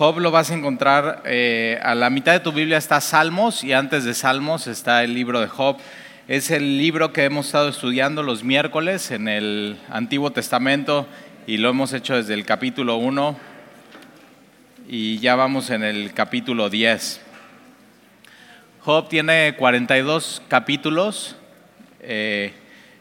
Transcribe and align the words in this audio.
Job 0.00 0.18
lo 0.18 0.30
vas 0.30 0.50
a 0.50 0.54
encontrar 0.54 1.20
eh, 1.26 1.78
a 1.82 1.94
la 1.94 2.08
mitad 2.08 2.32
de 2.32 2.40
tu 2.40 2.52
Biblia 2.52 2.78
está 2.78 3.02
Salmos 3.02 3.62
y 3.62 3.74
antes 3.74 4.02
de 4.04 4.14
Salmos 4.14 4.66
está 4.66 5.04
el 5.04 5.12
libro 5.12 5.40
de 5.42 5.46
Job. 5.46 5.76
Es 6.26 6.50
el 6.50 6.78
libro 6.78 7.12
que 7.12 7.24
hemos 7.24 7.44
estado 7.44 7.68
estudiando 7.68 8.22
los 8.22 8.42
miércoles 8.42 9.10
en 9.10 9.28
el 9.28 9.78
Antiguo 9.90 10.30
Testamento 10.30 11.06
y 11.46 11.58
lo 11.58 11.68
hemos 11.68 11.92
hecho 11.92 12.16
desde 12.16 12.32
el 12.32 12.46
capítulo 12.46 12.96
1 12.96 13.36
y 14.88 15.18
ya 15.18 15.34
vamos 15.34 15.68
en 15.68 15.82
el 15.82 16.14
capítulo 16.14 16.70
10. 16.70 17.20
Job 18.80 19.06
tiene 19.10 19.54
42 19.58 20.40
capítulos, 20.48 21.36
eh, 22.00 22.54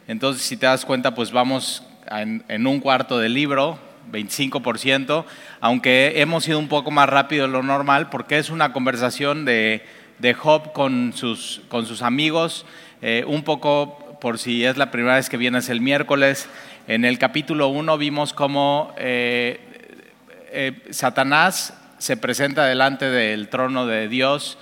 entonces 0.09 0.43
si 0.43 0.57
te 0.57 0.65
das 0.65 0.83
cuenta 0.83 1.15
pues 1.15 1.31
vamos 1.31 1.81
en 2.09 2.67
un 2.67 2.81
cuarto 2.81 3.19
del 3.19 3.35
libro, 3.35 3.79
25%, 4.11 5.25
aunque 5.61 6.13
hemos 6.21 6.47
ido 6.47 6.59
un 6.59 6.67
poco 6.67 6.91
más 6.91 7.09
rápido 7.09 7.45
de 7.45 7.51
lo 7.51 7.63
normal 7.63 8.09
porque 8.09 8.37
es 8.37 8.49
una 8.49 8.73
conversación 8.73 9.45
de, 9.45 9.83
Job 10.37 10.73
con 10.73 11.13
sus, 11.13 11.61
con 11.69 11.85
sus 11.85 12.01
amigos, 12.01 12.65
eh, 13.01 13.23
un 13.25 13.43
poco 13.43 14.17
por 14.19 14.37
si 14.37 14.65
es 14.65 14.77
la 14.77 14.91
primera 14.91 15.15
vez 15.15 15.29
que 15.29 15.37
vienes 15.37 15.69
el 15.69 15.79
miércoles. 15.79 16.49
En 16.87 17.05
el 17.05 17.17
capítulo 17.17 17.69
1 17.69 17.97
vimos 17.97 18.33
cómo 18.33 18.93
eh, 18.97 19.59
eh, 20.51 20.73
Satanás 20.89 21.73
se 21.99 22.17
presenta 22.17 22.65
delante 22.65 23.09
del 23.09 23.47
trono 23.47 23.85
de 23.85 24.07
Dios. 24.07 24.57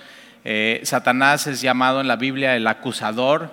Satanás 0.82 1.46
es 1.46 1.60
llamado 1.60 2.00
en 2.00 2.08
la 2.08 2.16
Biblia 2.16 2.56
el 2.56 2.66
acusador 2.66 3.50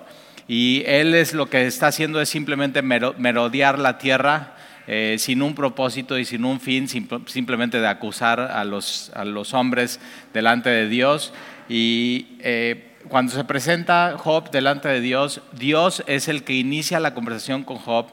y 0.48 0.84
él 0.86 1.14
es 1.14 1.34
lo 1.34 1.50
que 1.50 1.66
está 1.66 1.88
haciendo 1.88 2.20
es 2.20 2.28
simplemente 2.28 2.80
merodear 2.82 3.78
la 3.78 3.98
tierra 3.98 4.55
eh, 4.88 5.16
sin 5.18 5.42
un 5.42 5.54
propósito 5.54 6.16
y 6.16 6.24
sin 6.24 6.44
un 6.44 6.60
fin, 6.60 6.86
simplemente 7.26 7.80
de 7.80 7.88
acusar 7.88 8.38
a 8.40 8.64
los, 8.64 9.10
a 9.14 9.24
los 9.24 9.52
hombres 9.52 9.98
delante 10.32 10.70
de 10.70 10.88
Dios. 10.88 11.32
Y 11.68 12.36
eh, 12.38 12.92
cuando 13.08 13.32
se 13.32 13.42
presenta 13.42 14.16
Job 14.16 14.50
delante 14.50 14.88
de 14.88 15.00
Dios, 15.00 15.40
Dios 15.52 16.04
es 16.06 16.28
el 16.28 16.44
que 16.44 16.52
inicia 16.52 17.00
la 17.00 17.14
conversación 17.14 17.64
con 17.64 17.78
Job 17.78 18.06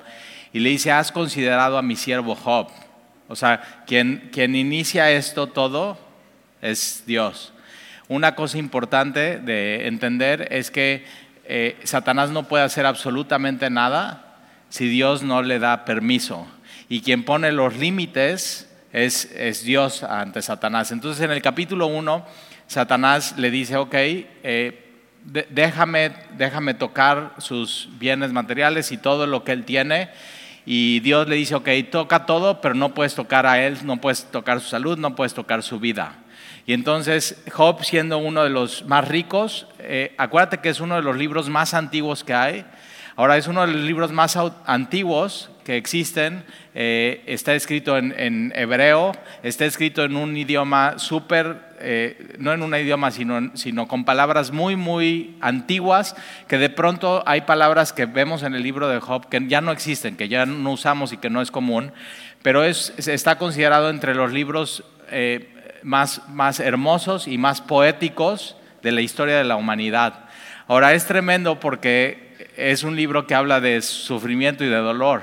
y 0.51 0.59
le 0.59 0.69
dice, 0.69 0.91
has 0.91 1.11
considerado 1.11 1.77
a 1.77 1.83
mi 1.83 1.95
siervo 1.95 2.35
Job. 2.35 2.69
O 3.27 3.35
sea, 3.35 3.83
quien, 3.85 4.29
quien 4.31 4.55
inicia 4.55 5.11
esto 5.11 5.47
todo 5.47 5.97
es 6.61 7.03
Dios. 7.05 7.53
Una 8.07 8.35
cosa 8.35 8.57
importante 8.57 9.37
de 9.37 9.87
entender 9.87 10.47
es 10.51 10.71
que 10.71 11.05
eh, 11.45 11.77
Satanás 11.83 12.31
no 12.31 12.47
puede 12.47 12.63
hacer 12.63 12.85
absolutamente 12.85 13.69
nada 13.69 14.39
si 14.69 14.87
Dios 14.87 15.21
no 15.21 15.43
le 15.43 15.59
da 15.59 15.85
permiso 15.85 16.47
y 16.93 17.01
quien 17.01 17.23
pone 17.23 17.51
los 17.51 17.75
límites 17.75 18.69
es, 18.91 19.63
Dios 19.63 20.03
ante 20.03 20.43
Satanás. 20.43 20.91
Entonces 20.91 21.25
en 21.25 21.31
el 21.31 21.41
capítulo 21.41 21.87
1, 21.87 22.23
Satanás 22.67 23.33
le 23.35 23.49
dice, 23.49 23.77
ok, 23.77 23.95
eh, 23.95 25.01
déjame, 25.49 26.11
déjame 26.37 26.75
tocar 26.75 27.33
sus 27.39 27.89
bienes 27.97 28.31
materiales 28.31 28.91
y 28.91 28.99
todo 28.99 29.25
lo 29.25 29.43
que 29.43 29.53
él 29.53 29.65
tiene. 29.65 30.11
Y 30.67 30.99
Dios 30.99 31.27
le 31.27 31.35
dice, 31.35 31.55
ok, 31.55 31.67
toca 31.91 32.27
todo, 32.27 32.61
pero 32.61 32.75
no 32.75 32.93
puedes 32.93 33.15
tocar 33.15 33.47
a 33.47 33.65
él, 33.65 33.79
no 33.85 33.97
puedes 33.97 34.25
tocar 34.25 34.61
su 34.61 34.69
salud, 34.69 34.95
no 34.95 35.15
puedes 35.15 35.33
tocar 35.33 35.63
su 35.63 35.79
vida. 35.79 36.19
Y 36.67 36.73
entonces 36.73 37.43
Job, 37.51 37.83
siendo 37.83 38.19
uno 38.19 38.43
de 38.43 38.51
los 38.51 38.85
más 38.85 39.07
ricos, 39.07 39.65
eh, 39.79 40.13
acuérdate 40.19 40.59
que 40.59 40.69
es 40.69 40.79
uno 40.79 40.97
de 40.97 41.01
los 41.01 41.17
libros 41.17 41.49
más 41.49 41.73
antiguos 41.73 42.23
que 42.23 42.35
hay, 42.35 42.65
Ahora 43.15 43.37
es 43.37 43.47
uno 43.47 43.61
de 43.61 43.67
los 43.67 43.81
libros 43.81 44.11
más 44.11 44.37
antiguos 44.65 45.51
que 45.63 45.77
existen, 45.77 46.43
eh, 46.73 47.23
está 47.27 47.53
escrito 47.53 47.95
en, 47.97 48.51
hebreo, 48.55 49.13
está 49.43 49.65
escrito 49.65 50.03
en 50.03 50.15
un 50.15 50.35
idioma 50.35 50.97
súper, 50.97 51.57
eh, 51.79 52.35
no 52.39 52.53
en 52.53 52.63
un 52.63 52.75
idioma, 52.75 53.11
sino, 53.11 53.55
sino 53.55 53.87
con 53.87 54.03
palabras 54.03 54.51
muy, 54.51 54.75
muy 54.75 55.37
antiguas, 55.41 56.15
que 56.47 56.57
de 56.57 56.69
pronto 56.69 57.23
hay 57.27 57.41
palabras 57.41 57.93
que 57.93 58.07
vemos 58.07 58.41
en 58.41 58.55
el 58.55 58.63
libro 58.63 58.89
de 58.89 58.99
Job 58.99 59.29
que 59.29 59.47
ya 59.47 59.61
no 59.61 59.71
existen, 59.71 60.17
que 60.17 60.27
ya 60.27 60.47
no 60.47 60.71
usamos 60.71 61.13
y 61.13 61.17
que 61.17 61.29
no 61.29 61.41
es 61.41 61.51
común, 61.51 61.91
pero 62.41 62.63
es, 62.63 62.93
está 62.97 63.37
considerado 63.37 63.91
entre 63.91 64.15
los 64.15 64.33
libros 64.33 64.83
eh, 65.11 65.49
más, 65.83 66.27
más 66.29 66.59
hermosos 66.59 67.27
y 67.27 67.37
más 67.37 67.61
poéticos 67.61 68.57
de 68.81 68.91
la 68.91 69.01
historia 69.01 69.37
de 69.37 69.43
la 69.43 69.55
humanidad. 69.55 70.25
Ahora 70.67 70.93
es 70.93 71.05
tremendo 71.05 71.59
porque 71.59 72.32
es 72.57 72.83
un 72.83 72.95
libro 72.95 73.27
que 73.27 73.35
habla 73.35 73.59
de 73.59 73.81
sufrimiento 73.81 74.63
y 74.63 74.67
de 74.67 74.77
dolor. 74.77 75.21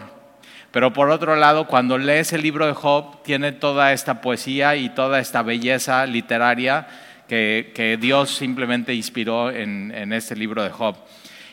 Pero 0.71 0.93
por 0.93 1.11
otro 1.11 1.35
lado, 1.37 1.67
cuando 1.67 1.99
lees 1.99 2.33
el 2.33 2.43
libro 2.43 2.67
de 2.67 2.75
Job, 2.75 3.23
tiene 3.25 3.53
toda 3.53 3.93
esta 3.93 4.21
poesía 4.21 4.77
y 4.77 4.89
toda 4.91 5.19
esta 5.19 5.43
belleza 5.43 6.07
literaria 6.07 6.87
que, 7.29 7.99
Dios 8.01 8.31
simplemente 8.31 8.95
inspiró 8.95 9.51
en, 9.51 9.93
en, 9.95 10.13
este 10.13 10.35
libro 10.35 10.63
de 10.63 10.71
Job. 10.71 10.97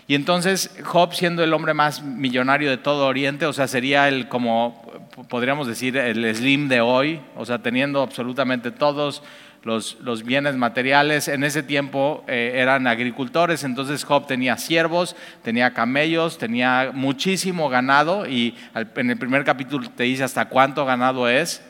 Y 0.08 0.16
entonces 0.16 0.76
Job, 0.84 1.14
siendo 1.14 1.44
el 1.44 1.54
hombre 1.54 1.74
más 1.74 2.02
millonario 2.02 2.70
de 2.70 2.78
todo 2.78 3.08
Oriente, 3.08 3.46
o 3.46 3.54
sea, 3.54 3.68
sería 3.68 4.08
el, 4.08 4.28
como 4.28 4.82
podríamos 5.30 5.68
decir, 5.68 5.98
el 5.98 6.34
Slim 6.36 6.68
de 6.68 6.82
hoy, 6.82 7.20
o 7.36 7.46
sea, 7.46 7.60
teniendo 7.60 8.02
absolutamente 8.02 8.72
todos 8.72 9.24
los, 9.68 10.24
bienes 10.24 10.56
materiales. 10.56 11.28
En 11.28 11.44
ese 11.44 11.62
tiempo 11.62 12.24
eh, 12.28 12.54
eran 12.56 12.88
agricultores, 12.88 13.64
entonces 13.64 14.04
Job 14.04 14.26
tenía 14.26 14.58
siervos, 14.58 15.16
tenía 15.44 15.74
camellos, 15.74 16.38
tenía 16.38 16.92
muchísimo 16.94 17.70
ganado 17.70 18.28
y 18.28 18.56
en 18.96 19.10
el 19.10 19.18
primer 19.18 19.44
capítulo 19.44 19.90
te 19.90 20.04
dice 20.04 20.24
hasta 20.24 20.46
cuánto 20.46 20.86
ganado 20.86 21.28
es. 21.30 21.62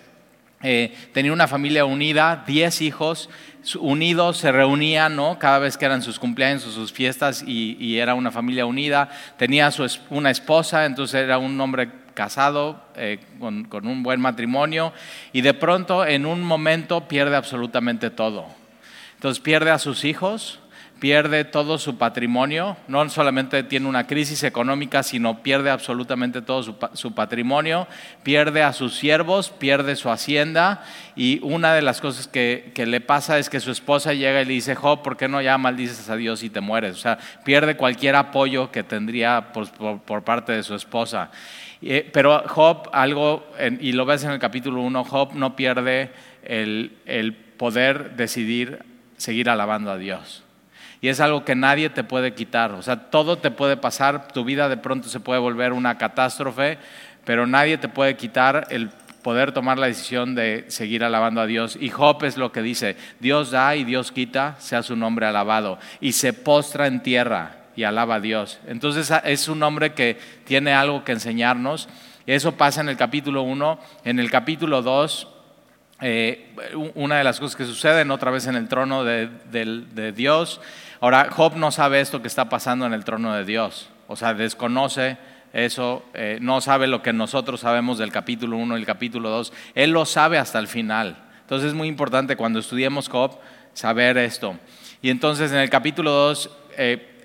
Eh, 0.64 0.96
tenía 1.14 1.34
una 1.34 1.48
familia 1.48 1.86
unida, 1.86 2.44
diez 2.48 2.82
hijos 2.82 3.30
unidos, 3.80 4.38
se 4.38 4.52
reunían 4.52 5.16
¿no? 5.16 5.38
cada 5.38 5.60
vez 5.60 5.78
que 5.78 5.86
eran 5.86 6.02
sus 6.02 6.18
cumpleaños 6.18 6.66
o 6.66 6.72
sus 6.72 6.92
fiestas 6.92 7.44
y, 7.46 7.98
era 7.98 8.14
una 8.14 8.32
familia 8.32 8.66
unida. 8.66 9.10
Tenía 9.38 9.70
una 10.10 10.32
esposa, 10.32 10.86
entonces 10.86 11.22
era 11.22 11.38
un 11.38 11.60
hombre 11.60 11.90
casado, 12.18 12.82
eh, 12.96 13.20
con, 13.40 13.68
un 13.86 14.02
buen 14.02 14.20
matrimonio, 14.20 14.92
y 15.34 15.42
de 15.42 15.54
pronto 15.54 16.04
en 16.04 16.26
un 16.26 16.42
momento 16.42 17.08
pierde 17.08 17.36
absolutamente 17.36 18.10
todo. 18.10 18.48
Entonces 19.14 19.40
pierde 19.40 19.70
a 19.70 19.78
sus 19.78 20.04
hijos, 20.04 20.60
pierde 21.00 21.46
todo 21.46 21.78
su 21.78 22.00
patrimonio, 22.00 22.76
no 22.88 23.08
solamente 23.12 23.62
tiene 23.62 23.88
una 23.88 24.08
crisis 24.08 24.42
económica, 24.44 25.04
sino 25.04 25.44
pierde 25.44 25.70
absolutamente 25.70 26.42
todo 26.42 26.64
su, 26.94 27.14
patrimonio, 27.14 27.88
pierde 28.24 28.64
a 28.64 28.74
sus 28.74 28.96
siervos, 28.96 29.52
pierde 29.52 29.96
su 29.96 30.10
hacienda 30.10 30.84
y 31.16 31.40
una 31.44 31.76
de 31.76 31.84
las 31.84 32.02
cosas 32.02 32.28
que, 32.28 32.74
le 32.76 33.00
pasa 33.00 33.38
es 33.38 33.48
que 33.48 33.60
su 33.60 33.70
esposa 33.70 34.14
llega 34.14 34.42
y 34.42 34.46
le 34.46 34.54
dice, 34.54 34.74
Job, 34.74 35.04
¿por 35.04 35.18
qué 35.18 35.28
no 35.28 35.40
ya 35.40 35.56
maldices 35.60 36.10
a 36.10 36.16
Dios 36.16 36.42
y 36.42 36.50
te 36.50 36.62
mueres? 36.62 36.96
O 36.96 37.00
sea, 37.00 37.20
pierde 37.44 37.78
cualquier 37.78 38.16
apoyo 38.16 38.72
que 38.72 38.82
tendría 38.82 39.54
por 39.54 40.24
parte 40.24 40.54
de 40.54 40.64
su 40.64 40.74
esposa. 40.74 41.30
Eh, 41.82 42.10
pero 42.12 42.44
Job, 42.48 42.90
algo, 42.92 43.46
y 43.80 43.92
lo 43.92 44.06
ves 44.06 44.24
en 44.24 44.32
el 44.32 44.40
capítulo 44.40 44.82
1, 44.82 45.04
Job 45.04 45.34
no 45.34 45.56
pierde 45.56 46.12
el, 46.44 47.36
poder 47.58 48.16
decidir 48.16 48.80
seguir 49.18 49.50
alabando 49.50 49.92
a 49.92 49.98
Dios. 49.98 50.44
Y 51.02 51.10
es 51.10 51.20
algo 51.20 51.46
que 51.46 51.56
nadie 51.56 51.90
te 51.90 52.04
puede 52.04 52.34
quitar. 52.34 52.72
O 52.72 52.82
sea, 52.82 53.10
todo 53.10 53.38
te 53.38 53.52
puede 53.52 53.78
pasar, 53.78 54.28
tu 54.30 54.44
vida 54.44 54.70
de 54.70 54.78
pronto 54.78 55.10
se 55.10 55.20
puede 55.20 55.40
volver 55.40 55.74
una 55.74 55.98
catástrofe, 55.98 56.78
pero 57.24 57.46
nadie 57.46 57.78
te 57.78 57.88
puede 57.88 58.16
quitar 58.16 58.68
el 58.70 58.90
poder 59.22 59.52
tomar 59.52 59.78
la 59.78 59.88
decisión 59.88 60.36
de 60.36 60.66
seguir 60.70 61.04
alabando 61.04 61.42
a 61.42 61.46
Dios. 61.46 61.78
Y 61.80 61.90
Job 61.90 62.24
es 62.24 62.38
lo 62.38 62.52
que 62.52 62.62
dice, 62.62 62.96
Dios 63.20 63.52
da 63.52 63.76
y 63.76 63.84
Dios 63.84 64.12
quita, 64.12 64.56
sea 64.60 64.82
su 64.82 64.96
nombre 64.96 65.26
alabado. 65.26 65.78
Y 66.00 66.14
se 66.14 66.34
postra 66.34 66.88
en 66.88 67.04
tierra 67.04 67.67
y 67.78 67.84
alaba 67.84 68.16
a 68.16 68.20
Dios. 68.20 68.60
Entonces 68.68 69.14
es 69.24 69.48
un 69.48 69.62
hombre 69.64 69.94
que 69.94 70.18
tiene 70.44 70.74
algo 70.74 71.06
que 71.06 71.14
enseñarnos. 71.14 71.88
Eso 72.26 72.54
pasa 72.54 72.82
en 72.82 72.90
el 72.90 72.98
capítulo 72.98 73.44
1. 73.44 73.80
En 74.04 74.20
el 74.20 74.32
capítulo 74.32 74.82
2, 74.82 75.28
eh, 76.02 76.56
una 76.96 77.20
de 77.20 77.24
las 77.24 77.40
cosas 77.40 77.56
que 77.56 77.66
suceden 77.66 78.10
otra 78.10 78.32
vez 78.32 78.48
en 78.48 78.56
el 78.56 78.68
trono 78.68 79.04
de, 79.04 80.12
Dios. 80.16 80.60
Ahora, 81.00 81.30
Job 81.30 81.56
no 81.56 81.72
sabe 81.72 82.02
esto 82.02 82.20
que 82.20 82.28
está 82.28 82.50
pasando 82.50 82.88
en 82.88 82.94
el 82.94 83.06
trono 83.06 83.36
de 83.36 83.46
Dios. 83.46 83.90
O 84.08 84.16
sea, 84.16 84.34
desconoce 84.34 85.18
eso, 85.54 86.04
eh, 86.16 86.40
no 86.42 86.62
sabe 86.62 86.88
lo 86.88 87.04
que 87.04 87.14
nosotros 87.14 87.60
sabemos 87.60 88.00
del 88.00 88.12
capítulo 88.12 88.58
1 88.58 88.76
y 88.76 88.80
el 88.80 88.88
capítulo 88.88 89.30
2. 89.30 89.54
Él 89.76 89.92
lo 89.92 90.06
sabe 90.06 90.40
hasta 90.40 90.58
el 90.58 90.68
final. 90.68 91.16
Entonces 91.42 91.68
es 91.70 91.74
muy 91.76 91.88
importante 91.88 92.36
cuando 92.36 92.58
estudiemos 92.58 93.08
Job 93.08 93.38
saber 93.74 94.18
esto. 94.18 94.56
Y 95.04 95.12
entonces 95.12 95.52
en 95.52 95.60
el 95.60 95.70
capítulo 95.70 96.12
2 96.12 96.50
eh, 96.80 97.17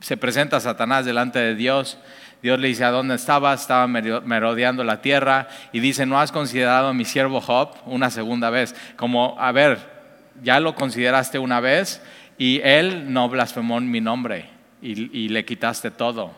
se 0.00 0.16
presenta 0.16 0.60
Satanás 0.60 1.04
delante 1.04 1.38
de 1.38 1.54
Dios. 1.54 1.98
Dios 2.42 2.60
le 2.60 2.68
dice, 2.68 2.84
¿a 2.84 2.90
dónde 2.90 3.14
estabas? 3.14 3.62
Estaba 3.62 3.86
merodeando 3.86 4.84
la 4.84 5.00
tierra 5.00 5.48
y 5.72 5.80
dice, 5.80 6.06
¿no 6.06 6.20
has 6.20 6.32
considerado 6.32 6.88
a 6.88 6.94
mi 6.94 7.04
siervo 7.04 7.40
Job 7.40 7.74
una 7.86 8.10
segunda 8.10 8.50
vez? 8.50 8.74
Como, 8.96 9.36
a 9.40 9.52
ver, 9.52 9.78
ya 10.42 10.60
lo 10.60 10.74
consideraste 10.74 11.38
una 11.38 11.60
vez 11.60 12.02
y 12.38 12.60
él 12.62 13.12
no 13.12 13.28
blasfemó 13.28 13.78
en 13.78 13.90
mi 13.90 14.00
nombre 14.00 14.50
y, 14.82 15.18
y 15.18 15.28
le 15.28 15.44
quitaste 15.44 15.90
todo. 15.90 16.34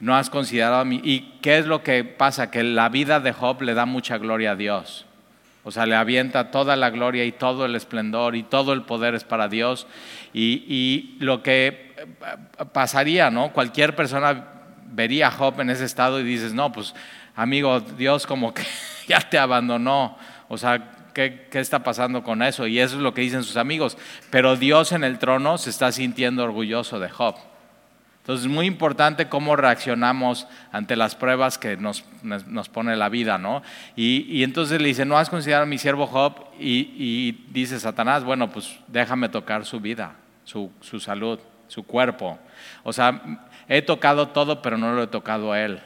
No 0.00 0.16
has 0.16 0.30
considerado 0.30 0.76
a 0.76 0.84
mí. 0.84 1.00
¿Y 1.04 1.38
qué 1.42 1.58
es 1.58 1.66
lo 1.66 1.82
que 1.82 2.04
pasa? 2.04 2.50
Que 2.50 2.62
la 2.62 2.88
vida 2.88 3.20
de 3.20 3.32
Job 3.32 3.62
le 3.62 3.74
da 3.74 3.84
mucha 3.84 4.16
gloria 4.18 4.52
a 4.52 4.56
Dios. 4.56 5.06
O 5.64 5.70
sea, 5.70 5.86
le 5.86 5.96
avienta 5.96 6.50
toda 6.50 6.76
la 6.76 6.90
gloria 6.90 7.24
y 7.24 7.32
todo 7.32 7.66
el 7.66 7.74
esplendor 7.74 8.36
y 8.36 8.42
todo 8.42 8.72
el 8.72 8.82
poder 8.82 9.14
es 9.14 9.24
para 9.24 9.48
Dios. 9.48 9.86
Y, 10.32 10.64
y 10.66 11.16
lo 11.18 11.42
que 11.42 11.66
eh, 11.66 11.87
pasaría, 12.72 13.30
¿no? 13.30 13.52
Cualquier 13.52 13.94
persona 13.96 14.44
vería 14.86 15.28
a 15.28 15.30
Job 15.30 15.60
en 15.60 15.70
ese 15.70 15.84
estado 15.84 16.20
y 16.20 16.24
dices, 16.24 16.54
no, 16.54 16.72
pues 16.72 16.94
amigo, 17.34 17.80
Dios 17.80 18.26
como 18.26 18.52
que 18.54 18.62
ya 19.08 19.20
te 19.20 19.38
abandonó. 19.38 20.16
O 20.48 20.58
sea, 20.58 21.10
¿qué, 21.14 21.46
¿qué, 21.50 21.60
está 21.60 21.82
pasando 21.82 22.22
con 22.22 22.42
eso? 22.42 22.66
Y 22.66 22.80
eso 22.80 22.96
es 22.96 23.02
lo 23.02 23.14
que 23.14 23.20
dicen 23.20 23.44
sus 23.44 23.56
amigos. 23.56 23.96
Pero 24.30 24.56
Dios 24.56 24.92
en 24.92 25.04
el 25.04 25.18
trono 25.18 25.58
se 25.58 25.70
está 25.70 25.92
sintiendo 25.92 26.44
orgulloso 26.44 26.98
de 26.98 27.08
Job. 27.08 27.36
Entonces 28.28 28.44
es 28.44 28.52
muy 28.52 28.66
importante 28.66 29.30
cómo 29.30 29.56
reaccionamos 29.56 30.46
ante 30.70 30.96
las 30.96 31.14
pruebas 31.14 31.56
que 31.56 31.78
nos, 31.78 32.04
nos 32.22 32.68
pone 32.68 32.94
la 32.94 33.08
vida, 33.08 33.38
¿no? 33.38 33.62
Y, 33.96 34.26
y, 34.28 34.44
entonces 34.44 34.82
le 34.82 34.88
dice, 34.88 35.06
¿no 35.06 35.16
has 35.16 35.30
considerado 35.30 35.62
a 35.62 35.66
mi 35.66 35.78
siervo 35.78 36.06
Job? 36.06 36.34
Y, 36.60 36.92
y, 36.98 37.46
dice 37.50 37.80
Satanás, 37.80 38.24
bueno, 38.24 38.50
pues 38.50 38.80
déjame 38.86 39.30
tocar 39.30 39.64
su 39.64 39.80
vida, 39.80 40.12
su, 40.44 40.70
su 40.82 41.00
salud, 41.00 41.40
su 41.68 41.84
cuerpo. 41.84 42.38
O 42.82 42.92
sea, 42.92 43.22
he 43.68 43.82
tocado 43.82 44.28
todo, 44.28 44.60
pero 44.60 44.76
no 44.76 44.92
lo 44.92 45.04
he 45.04 45.06
tocado 45.06 45.52
a 45.52 45.60
él. 45.60 45.80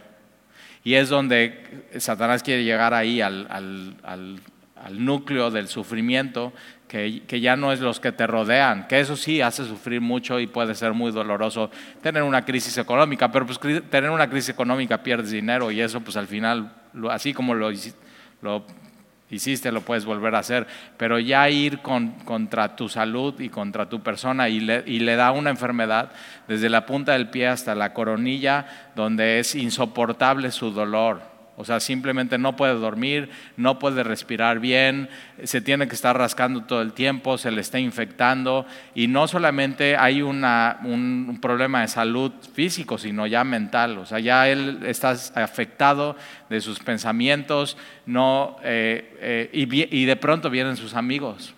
Y 0.85 0.95
es 0.95 1.09
donde 1.09 1.87
Satanás 1.99 2.43
quiere 2.43 2.65
llegar 2.65 2.95
ahí 2.95 3.21
al, 3.21 3.47
al, 3.51 3.97
al, 4.03 5.05
núcleo 5.05 5.51
del 5.51 5.69
sufrimiento 5.69 6.53
que, 6.89 7.41
ya 7.41 7.57
no 7.57 7.73
es 7.73 7.81
los 7.81 8.01
que 8.01 8.13
te 8.13 8.27
rodean, 8.27 8.87
que 8.89 9.01
eso 9.01 9.17
sí 9.17 9.41
hace 9.41 9.65
sufrir 9.65 10.01
mucho 10.01 10.41
y 10.41 10.47
puede 10.47 10.75
ser 10.75 10.93
muy 10.93 11.13
doloroso 11.13 11.71
tener 12.03 12.23
una 12.23 12.45
crisis 12.45 12.77
económica, 12.79 13.31
pero 13.31 13.47
pues 13.47 13.59
tener 13.89 14.11
una 14.11 14.29
crisis 14.29 14.51
económica 14.51 15.03
pierdes 15.03 15.31
dinero 15.31 15.71
y 15.71 15.81
eso 15.81 16.01
pues 16.01 16.17
al 16.17 16.27
final, 16.27 16.71
así 17.09 17.33
como 17.33 17.55
lo, 17.55 17.71
lo 18.43 18.67
hiciste, 19.33 19.73
lo 19.73 19.81
puedes 19.81 20.05
volver 20.05 20.37
a 20.37 20.39
hacer, 20.39 20.67
pero 20.97 21.19
ya 21.19 21.49
ir 21.49 21.81
contra 21.81 22.77
tu 22.77 22.89
salud 22.89 23.41
y 23.41 23.49
contra 23.49 23.89
tu 23.89 24.01
persona 24.01 24.49
y 24.49 24.61
le, 24.61 24.85
y 24.87 25.01
le 25.01 25.17
da 25.17 25.33
una 25.33 25.51
enfermedad 25.51 26.13
desde 26.47 26.69
la 26.69 26.87
punta 26.87 27.15
del 27.15 27.31
pie 27.31 27.49
hasta 27.49 27.75
la 27.75 27.93
coronilla, 27.93 28.93
donde 28.95 29.41
es 29.41 29.55
insoportable 29.55 30.53
su 30.53 30.71
dolor 30.71 31.32
o 31.57 31.65
sea, 31.65 31.81
simplemente 31.81 32.39
no 32.39 32.57
puede 32.57 32.75
dormir, 32.75 33.29
no 33.57 33.79
puede 33.79 34.03
respirar 34.03 34.59
bien, 34.59 35.09
se 35.45 35.61
tiene 35.61 35.87
que 35.87 35.95
estar 35.95 36.17
rascando 36.17 36.63
todo 36.63 36.81
el 36.81 36.93
tiempo, 36.93 37.37
se 37.37 37.51
le 37.51 37.61
está 37.61 37.79
infectando 37.79 38.67
y 38.95 39.07
no 39.07 39.29
solamente 39.29 39.97
hay 39.97 40.23
una, 40.23 40.81
un, 40.85 41.39
problema 41.43 41.83
de 41.83 41.89
salud 41.89 42.33
físico, 42.55 42.97
sino 42.97 43.27
ya 43.27 43.45
mental. 43.45 43.99
O 43.99 44.07
sea, 44.07 44.19
ya 44.19 44.49
él 44.49 44.81
está 44.87 45.15
afectado 45.35 46.17
de 46.49 46.61
sus 46.61 46.79
pensamientos 46.81 47.77
no, 48.07 48.57
eh, 48.63 49.51
eh, 49.53 49.89
y 49.91 50.05
de 50.05 50.17
pronto 50.17 50.49
vienen 50.51 50.77
sus 50.77 50.95
amigos. 50.95 51.55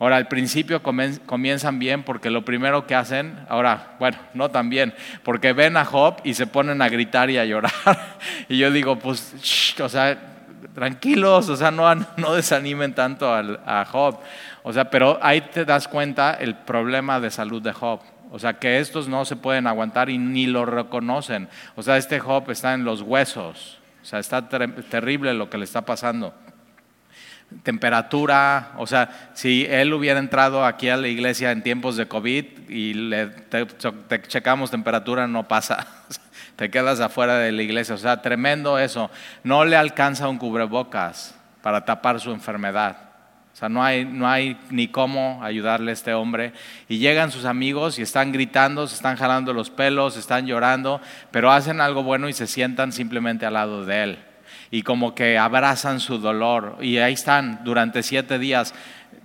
Ahora, 0.00 0.16
al 0.16 0.28
principio 0.28 0.80
comienzan 0.80 1.80
bien 1.80 2.04
porque 2.04 2.30
lo 2.30 2.44
primero 2.44 2.86
que 2.86 2.94
hacen, 2.94 3.36
ahora, 3.48 3.96
bueno, 3.98 4.16
no 4.32 4.48
tan 4.48 4.70
bien, 4.70 4.94
porque 5.24 5.52
ven 5.52 5.76
a 5.76 5.84
Job 5.84 6.18
y 6.22 6.34
se 6.34 6.46
ponen 6.46 6.80
a 6.82 6.88
gritar 6.88 7.30
y 7.30 7.38
a 7.38 7.44
llorar. 7.44 7.72
y 8.48 8.58
yo 8.58 8.70
digo, 8.70 8.96
pues, 8.96 9.74
o 9.80 9.88
sea, 9.88 10.16
tranquilos, 10.72 11.48
o 11.48 11.56
sea, 11.56 11.72
no, 11.72 11.92
no 12.16 12.34
desanimen 12.34 12.94
tanto 12.94 13.34
a 13.34 13.84
Job. 13.86 14.20
O 14.62 14.72
sea, 14.72 14.88
pero 14.88 15.18
ahí 15.20 15.40
te 15.40 15.64
das 15.64 15.88
cuenta 15.88 16.34
el 16.34 16.54
problema 16.54 17.18
de 17.18 17.32
salud 17.32 17.60
de 17.60 17.72
Job. 17.72 18.00
O 18.30 18.38
sea, 18.38 18.54
que 18.54 18.78
estos 18.78 19.08
no 19.08 19.24
se 19.24 19.34
pueden 19.34 19.66
aguantar 19.66 20.10
y 20.10 20.18
ni 20.18 20.46
lo 20.46 20.64
reconocen. 20.64 21.48
O 21.74 21.82
sea, 21.82 21.96
este 21.96 22.20
Job 22.20 22.48
está 22.52 22.74
en 22.74 22.84
los 22.84 23.02
huesos. 23.02 23.80
O 24.00 24.04
sea, 24.04 24.20
está 24.20 24.48
terrible 24.48 25.34
lo 25.34 25.50
que 25.50 25.58
le 25.58 25.64
está 25.64 25.82
pasando 25.82 26.32
temperatura, 27.62 28.72
o 28.76 28.86
sea, 28.86 29.30
si 29.34 29.66
él 29.68 29.92
hubiera 29.92 30.18
entrado 30.18 30.64
aquí 30.64 30.88
a 30.88 30.96
la 30.96 31.08
iglesia 31.08 31.50
en 31.50 31.62
tiempos 31.62 31.96
de 31.96 32.06
COVID 32.06 32.44
y 32.68 32.94
le, 32.94 33.26
te, 33.26 33.66
checamos 34.28 34.70
temperatura, 34.70 35.26
no 35.26 35.48
pasa, 35.48 35.86
te 36.56 36.70
quedas 36.70 37.00
afuera 37.00 37.38
de 37.38 37.52
la 37.52 37.62
iglesia, 37.62 37.94
o 37.94 37.98
sea, 37.98 38.20
tremendo 38.20 38.78
eso, 38.78 39.10
no 39.44 39.64
le 39.64 39.76
alcanza 39.76 40.28
un 40.28 40.38
cubrebocas 40.38 41.34
para 41.62 41.84
tapar 41.84 42.20
su 42.20 42.30
enfermedad. 42.32 43.04
O 43.54 43.56
sea, 43.58 43.68
no 43.68 43.82
hay, 43.82 44.04
no 44.04 44.28
hay 44.28 44.56
ni 44.70 44.86
cómo 44.86 45.40
ayudarle 45.42 45.90
a 45.90 45.94
este 45.94 46.14
hombre. 46.14 46.52
Y 46.88 46.98
llegan 46.98 47.32
sus 47.32 47.44
amigos 47.44 47.98
y 47.98 48.02
están 48.02 48.30
gritando, 48.30 48.86
se 48.86 48.94
están 48.94 49.16
jalando 49.16 49.52
los 49.52 49.68
pelos, 49.68 50.16
están 50.16 50.46
llorando, 50.46 51.00
pero 51.32 51.50
hacen 51.50 51.80
algo 51.80 52.04
bueno 52.04 52.28
y 52.28 52.32
se 52.34 52.46
sientan 52.46 52.92
simplemente 52.92 53.46
al 53.46 53.54
lado 53.54 53.84
de 53.84 54.02
él 54.04 54.18
y 54.70 54.82
como 54.82 55.14
que 55.14 55.38
abrazan 55.38 56.00
su 56.00 56.18
dolor. 56.18 56.78
Y 56.80 56.98
ahí 56.98 57.14
están 57.14 57.60
durante 57.64 58.02
siete 58.02 58.38
días, 58.38 58.74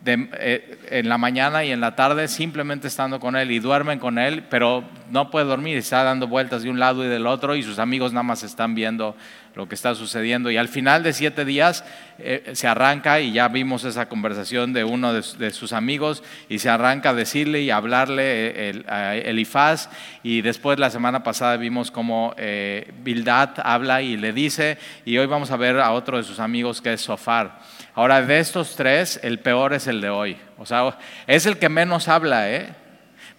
eh, 0.05 0.77
en 0.89 1.09
la 1.09 1.17
mañana 1.17 1.63
y 1.63 1.71
en 1.71 1.79
la 1.79 1.95
tarde, 1.95 2.27
simplemente 2.27 2.87
estando 2.87 3.19
con 3.19 3.35
él 3.35 3.51
y 3.51 3.59
duermen 3.59 3.99
con 3.99 4.17
él, 4.17 4.43
pero 4.49 4.83
no 5.09 5.29
puede 5.29 5.45
dormir, 5.45 5.77
está 5.77 6.03
dando 6.03 6.27
vueltas 6.27 6.63
de 6.63 6.69
un 6.69 6.79
lado 6.79 7.03
y 7.05 7.07
del 7.07 7.27
otro 7.27 7.55
y 7.55 7.63
sus 7.63 7.79
amigos 7.79 8.13
nada 8.13 8.23
más 8.23 8.43
están 8.43 8.75
viendo 8.75 9.15
lo 9.55 9.67
que 9.67 9.75
está 9.75 9.95
sucediendo. 9.95 10.49
Y 10.51 10.57
al 10.57 10.67
final 10.67 11.03
de 11.03 11.13
siete 11.13 11.45
días 11.45 11.85
eh, 12.19 12.51
se 12.53 12.67
arranca, 12.67 13.19
y 13.19 13.31
ya 13.31 13.47
vimos 13.47 13.83
esa 13.83 14.07
conversación 14.07 14.73
de 14.73 14.83
uno 14.83 15.13
de, 15.13 15.51
sus 15.51 15.73
amigos, 15.73 16.23
y 16.49 16.59
se 16.59 16.69
arranca 16.69 17.09
a 17.09 17.13
decirle 17.13 17.61
y 17.61 17.69
hablarle 17.69 18.23
eh, 18.23 18.69
el, 18.69 18.85
a 18.89 19.15
Elifaz. 19.15 19.89
Y 20.23 20.41
después 20.41 20.79
la 20.79 20.89
semana 20.89 21.23
pasada 21.23 21.57
vimos 21.57 21.91
como 21.91 22.33
eh, 22.37 22.91
Bildad 23.03 23.51
habla 23.63 24.01
y 24.01 24.17
le 24.17 24.33
dice, 24.33 24.77
y 25.05 25.17
hoy 25.17 25.27
vamos 25.27 25.51
a 25.51 25.57
ver 25.57 25.79
a 25.79 25.91
otro 25.91 26.17
de 26.17 26.23
sus 26.23 26.39
amigos 26.39 26.81
que 26.81 26.93
es 26.93 27.01
Sofar. 27.01 27.59
Ahora, 27.95 28.21
de 28.21 28.39
estos 28.39 28.75
tres, 28.75 29.19
el 29.23 29.39
peor 29.39 29.73
es 29.73 29.87
el 29.87 30.01
de 30.01 30.09
hoy. 30.09 30.37
O 30.57 30.65
sea, 30.65 30.97
es 31.27 31.45
el 31.45 31.57
que 31.57 31.69
menos 31.69 32.07
habla, 32.07 32.51
¿eh? 32.51 32.73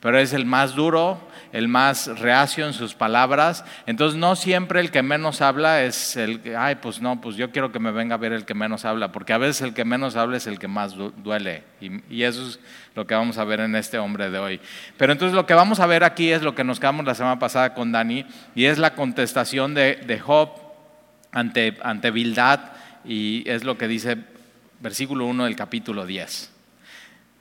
pero 0.04 0.18
es 0.18 0.34
el 0.34 0.44
más 0.44 0.74
duro, 0.74 1.18
el 1.50 1.66
más 1.66 2.08
reacio 2.18 2.66
en 2.66 2.74
sus 2.74 2.92
palabras. 2.94 3.64
Entonces 3.86 4.18
no 4.20 4.36
siempre 4.36 4.80
el 4.80 4.90
que 4.90 5.02
menos 5.02 5.40
habla 5.40 5.82
es 5.82 6.16
el 6.16 6.40
que, 6.42 6.54
ay, 6.54 6.74
pues 6.74 7.00
no, 7.00 7.22
pues 7.22 7.36
yo 7.36 7.50
quiero 7.50 7.72
que 7.72 7.78
me 7.78 7.90
venga 7.90 8.16
a 8.16 8.18
ver 8.18 8.34
el 8.34 8.44
que 8.44 8.52
menos 8.52 8.84
habla, 8.84 9.12
porque 9.12 9.32
a 9.32 9.38
veces 9.38 9.62
el 9.62 9.72
que 9.72 9.86
menos 9.86 10.14
habla 10.14 10.36
es 10.36 10.46
el 10.46 10.58
que 10.58 10.68
más 10.68 10.94
duele. 10.94 11.64
Y, 11.80 12.22
eso 12.22 12.46
es 12.46 12.60
lo 12.94 13.06
que 13.06 13.14
vamos 13.14 13.38
a 13.38 13.44
ver 13.44 13.60
en 13.60 13.74
este 13.76 13.96
hombre 13.96 14.28
de 14.30 14.38
hoy. 14.38 14.60
Pero 14.98 15.10
entonces 15.10 15.34
lo 15.34 15.46
que 15.46 15.54
vamos 15.54 15.80
a 15.80 15.86
ver 15.86 16.04
aquí 16.04 16.30
es 16.30 16.42
lo 16.42 16.54
que 16.54 16.64
nos 16.64 16.80
quedamos 16.80 17.06
la 17.06 17.14
semana 17.14 17.38
pasada 17.38 17.72
con 17.72 17.90
Dani, 17.90 18.26
y 18.54 18.66
es 18.66 18.76
la 18.76 18.94
contestación 18.94 19.72
de, 19.72 19.96
de 20.06 20.20
Job 20.20 20.50
ante, 21.32 21.78
ante 21.82 22.10
Bildad, 22.10 22.60
y 23.06 23.42
es 23.48 23.64
lo 23.64 23.78
que 23.78 23.88
dice 23.88 24.18
versículo 24.84 25.24
1 25.24 25.46
del 25.46 25.56
capítulo 25.56 26.04
10. 26.04 26.52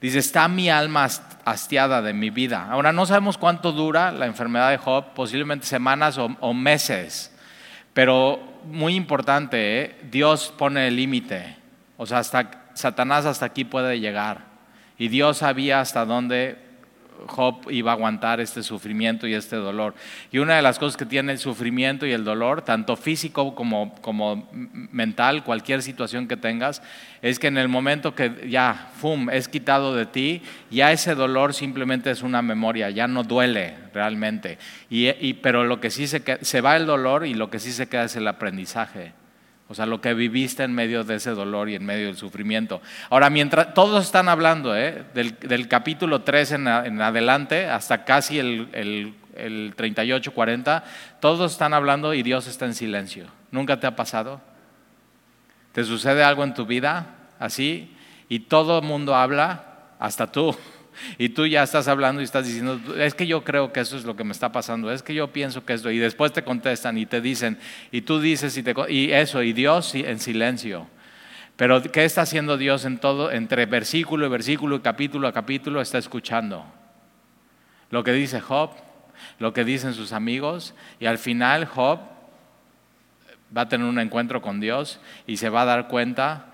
Dice, 0.01 0.19
está 0.19 0.47
mi 0.47 0.69
alma 0.69 1.07
hastiada 1.45 2.01
de 2.01 2.13
mi 2.13 2.29
vida. 2.29 2.67
Ahora 2.69 2.93
no 2.93 3.05
sabemos 3.05 3.37
cuánto 3.37 3.73
dura 3.73 4.11
la 4.11 4.25
enfermedad 4.25 4.71
de 4.71 4.77
Job, 4.77 5.13
posiblemente 5.13 5.65
semanas 5.65 6.17
o, 6.17 6.53
meses, 6.53 7.35
pero 7.93 8.61
muy 8.65 8.95
importante, 8.95 9.81
¿eh? 9.81 9.99
Dios 10.09 10.53
pone 10.57 10.87
el 10.87 10.95
límite. 10.95 11.57
O 11.97 12.05
sea, 12.05 12.19
hasta 12.19 12.69
Satanás 12.73 13.25
hasta 13.25 13.45
aquí 13.45 13.65
puede 13.65 13.99
llegar. 13.99 14.45
Y 14.97 15.09
Dios 15.09 15.39
sabía 15.39 15.81
hasta 15.81 16.05
dónde 16.05 16.57
Job 17.27 17.69
iba 17.69 17.91
a 17.91 17.95
aguantar 17.95 18.39
este 18.39 18.63
sufrimiento 18.63 19.27
y 19.27 19.33
este 19.33 19.55
dolor. 19.55 19.95
Y 20.31 20.39
una 20.39 20.55
de 20.55 20.61
las 20.61 20.79
cosas 20.79 20.97
que 20.97 21.05
tiene 21.05 21.31
el 21.31 21.39
sufrimiento 21.39 22.05
y 22.05 22.11
el 22.11 22.23
dolor, 22.23 22.61
tanto 22.61 22.95
físico 22.95 23.55
como, 23.55 23.95
como 24.01 24.49
mental, 24.51 25.43
cualquier 25.43 25.81
situación 25.81 26.27
que 26.27 26.37
tengas, 26.37 26.81
es 27.21 27.39
que 27.39 27.47
en 27.47 27.57
el 27.57 27.69
momento 27.69 28.15
que 28.15 28.47
ya, 28.49 28.91
¡fum!, 28.95 29.29
es 29.29 29.47
quitado 29.47 29.95
de 29.95 30.05
ti, 30.05 30.41
ya 30.69 30.91
ese 30.91 31.15
dolor 31.15 31.53
simplemente 31.53 32.11
es 32.11 32.21
una 32.21 32.41
memoria, 32.41 32.89
ya 32.89 33.07
no 33.07 33.23
duele 33.23 33.75
realmente. 33.93 34.57
Y, 34.89 35.33
pero 35.35 35.63
lo 35.63 35.79
que 35.79 35.89
sí 35.89 36.07
se, 36.07 36.21
se 36.41 36.61
va 36.61 36.75
el 36.75 36.85
dolor 36.85 37.25
y 37.25 37.33
lo 37.33 37.49
que 37.49 37.59
sí 37.59 37.71
se 37.71 37.87
queda 37.87 38.05
es 38.05 38.15
el 38.15 38.27
aprendizaje. 38.27 39.22
O 39.73 39.75
sea, 39.75 39.87
lo 39.87 40.01
que 40.01 40.13
viviste 40.13 40.61
en 40.61 40.71
medio 40.71 41.03
de 41.03 41.15
ese 41.15 41.31
dolor 41.31 41.67
y 41.67 41.73
en 41.73 41.83
medio 41.83 42.05
del 42.05 42.15
sufrimiento. 42.15 42.79
Ahora, 43.09 43.31
mientras 43.31 43.73
todos 43.73 44.05
están 44.05 44.29
hablando, 44.29 44.77
¿eh? 44.77 45.03
del, 45.15 45.67
capítulo 45.67 46.21
3 46.21 46.51
en, 46.51 46.67
adelante 47.01 47.65
hasta 47.65 48.05
casi 48.05 48.37
el, 48.37 48.69
el, 48.71 49.15
el 49.35 49.73
38, 49.75 50.31
40, 50.31 50.83
todos 51.19 51.53
están 51.53 51.73
hablando 51.73 52.13
y 52.13 52.21
Dios 52.21 52.45
está 52.45 52.67
en 52.67 52.75
silencio. 52.75 53.25
¿Nunca 53.49 53.79
te 53.79 53.87
ha 53.87 53.95
pasado? 53.95 54.41
¿Te 55.71 55.83
sucede 55.83 56.23
algo 56.23 56.43
en 56.43 56.53
tu 56.53 56.67
vida 56.67 57.15
así? 57.39 57.95
Y 58.29 58.41
todo 58.41 58.77
el 58.77 58.85
mundo 58.85 59.15
habla, 59.15 59.63
hasta 59.97 60.31
tú. 60.31 60.55
Y 61.17 61.29
tú 61.29 61.45
ya 61.45 61.63
estás 61.63 61.87
hablando 61.87 62.21
y 62.21 62.25
estás 62.25 62.45
diciendo, 62.45 62.79
es 62.97 63.13
que 63.13 63.27
yo 63.27 63.43
creo 63.43 63.73
que 63.73 63.79
eso 63.79 63.97
es 63.97 64.05
lo 64.05 64.15
que 64.15 64.23
me 64.23 64.31
está 64.31 64.51
pasando, 64.51 64.91
es 64.91 65.03
que 65.03 65.13
yo 65.13 65.27
pienso 65.31 65.65
que 65.65 65.73
esto, 65.73 65.91
y 65.91 65.97
después 65.97 66.33
te 66.33 66.43
contestan 66.43 66.97
y 66.97 67.05
te 67.05 67.21
dicen, 67.21 67.57
y 67.91 68.01
tú 68.01 68.19
dices, 68.19 68.55
y, 68.57 68.63
te, 68.63 68.73
y 68.89 69.11
eso, 69.11 69.43
y 69.43 69.53
Dios 69.53 69.95
en 69.95 70.19
silencio. 70.19 70.87
Pero 71.55 71.81
¿qué 71.83 72.03
está 72.03 72.21
haciendo 72.21 72.57
Dios 72.57 72.85
en 72.85 72.97
todo, 72.97 73.31
entre 73.31 73.65
versículo 73.65 74.25
y 74.25 74.29
versículo 74.29 74.77
y 74.77 74.79
capítulo 74.79 75.27
a 75.27 75.33
capítulo? 75.33 75.81
Está 75.81 75.97
escuchando 75.97 76.65
lo 77.91 78.03
que 78.03 78.11
dice 78.11 78.41
Job, 78.41 78.71
lo 79.37 79.53
que 79.53 79.63
dicen 79.63 79.93
sus 79.93 80.13
amigos, 80.13 80.73
y 80.99 81.05
al 81.05 81.19
final 81.19 81.65
Job 81.65 81.99
va 83.55 83.61
a 83.61 83.69
tener 83.69 83.85
un 83.85 83.99
encuentro 83.99 84.41
con 84.41 84.59
Dios 84.59 84.99
y 85.27 85.37
se 85.37 85.49
va 85.49 85.61
a 85.61 85.65
dar 85.65 85.87
cuenta 85.87 86.47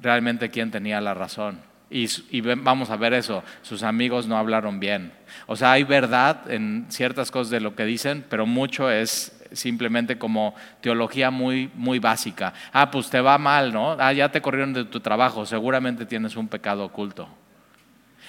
realmente 0.00 0.50
quién 0.50 0.70
tenía 0.70 1.00
la 1.00 1.12
razón. 1.14 1.60
Y, 1.90 2.40
vamos 2.40 2.90
a 2.90 2.96
ver 2.96 3.14
eso, 3.14 3.42
sus 3.62 3.82
amigos 3.82 4.26
no 4.26 4.36
hablaron 4.36 4.78
bien. 4.78 5.12
O 5.46 5.56
sea, 5.56 5.72
hay 5.72 5.84
verdad 5.84 6.50
en 6.50 6.86
ciertas 6.90 7.30
cosas 7.30 7.50
de 7.50 7.60
lo 7.60 7.74
que 7.74 7.84
dicen, 7.84 8.24
pero 8.28 8.44
mucho 8.44 8.90
es 8.90 9.34
simplemente 9.52 10.18
como 10.18 10.54
teología 10.82 11.30
muy, 11.30 11.70
muy 11.74 11.98
básica. 11.98 12.52
Ah, 12.72 12.90
pues 12.90 13.08
te 13.08 13.20
va 13.20 13.38
mal, 13.38 13.72
¿no? 13.72 13.96
Ah, 13.98 14.12
ya 14.12 14.30
te 14.30 14.42
corrieron 14.42 14.74
de 14.74 14.84
tu 14.84 15.00
trabajo, 15.00 15.46
seguramente 15.46 16.04
tienes 16.04 16.36
un 16.36 16.48
pecado 16.48 16.84
oculto. 16.84 17.28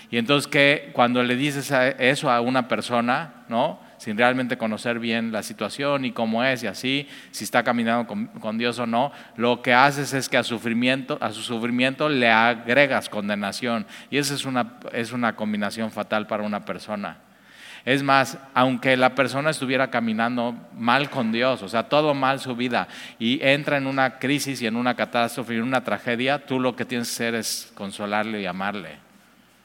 Y 0.10 0.18
entonces 0.18 0.48
que 0.48 0.92
cuando 0.94 1.22
le 1.22 1.36
dices 1.36 1.72
eso 2.00 2.32
a 2.32 2.40
una 2.40 2.68
persona, 2.68 3.44
¿no? 3.50 3.80
Sin 4.00 4.18
realmente 4.18 4.58
conocer 4.58 4.98
bien 4.98 5.34
la 5.34 5.44
situación 5.44 6.06
y 6.06 6.12
cómo 6.12 6.42
es 6.44 6.64
y 6.64 6.68
así, 6.68 7.08
si 7.32 7.44
está 7.44 7.64
caminando 7.64 8.08
con, 8.08 8.58
Dios 8.58 8.80
o 8.80 8.88
no, 8.88 9.12
lo 9.36 9.62
que 9.62 9.74
haces 9.74 10.14
es 10.14 10.30
que 10.30 10.38
a, 10.38 10.44
sufrimiento, 10.44 11.18
a 11.20 11.32
su 11.32 11.42
sufrimiento 11.42 12.08
le 12.08 12.32
agregas 12.32 13.10
condenación. 13.10 13.86
Y 14.10 14.18
esa 14.18 14.34
es 14.34 14.46
una, 14.46 14.80
es 14.94 15.12
una 15.12 15.36
combinación 15.36 15.92
fatal 15.92 16.28
para 16.28 16.44
una 16.44 16.64
persona. 16.64 17.18
Es 17.86 18.02
más, 18.02 18.38
aunque 18.54 18.96
la 18.96 19.16
persona 19.16 19.50
estuviera 19.50 19.90
caminando 19.90 20.56
mal 20.78 21.10
con 21.10 21.32
Dios, 21.34 21.62
o 21.62 21.68
sea, 21.68 21.84
todo 21.84 22.14
mal 22.14 22.40
su 22.40 22.56
vida, 22.56 22.88
y 23.20 23.40
entra 23.42 23.78
en 23.78 23.88
una 23.88 24.18
crisis 24.20 24.62
y 24.62 24.68
en 24.68 24.76
una 24.76 24.96
catástrofe 24.96 25.56
y 25.56 25.58
en 25.58 25.64
una 25.64 25.84
tragedia, 25.84 26.46
tú 26.46 26.60
lo 26.60 26.76
que 26.76 26.86
tienes 26.86 27.10
que 27.10 27.14
hacer 27.14 27.36
es 27.36 27.72
consolarle 27.76 28.42
y 28.42 28.46
amarle. 28.46 28.98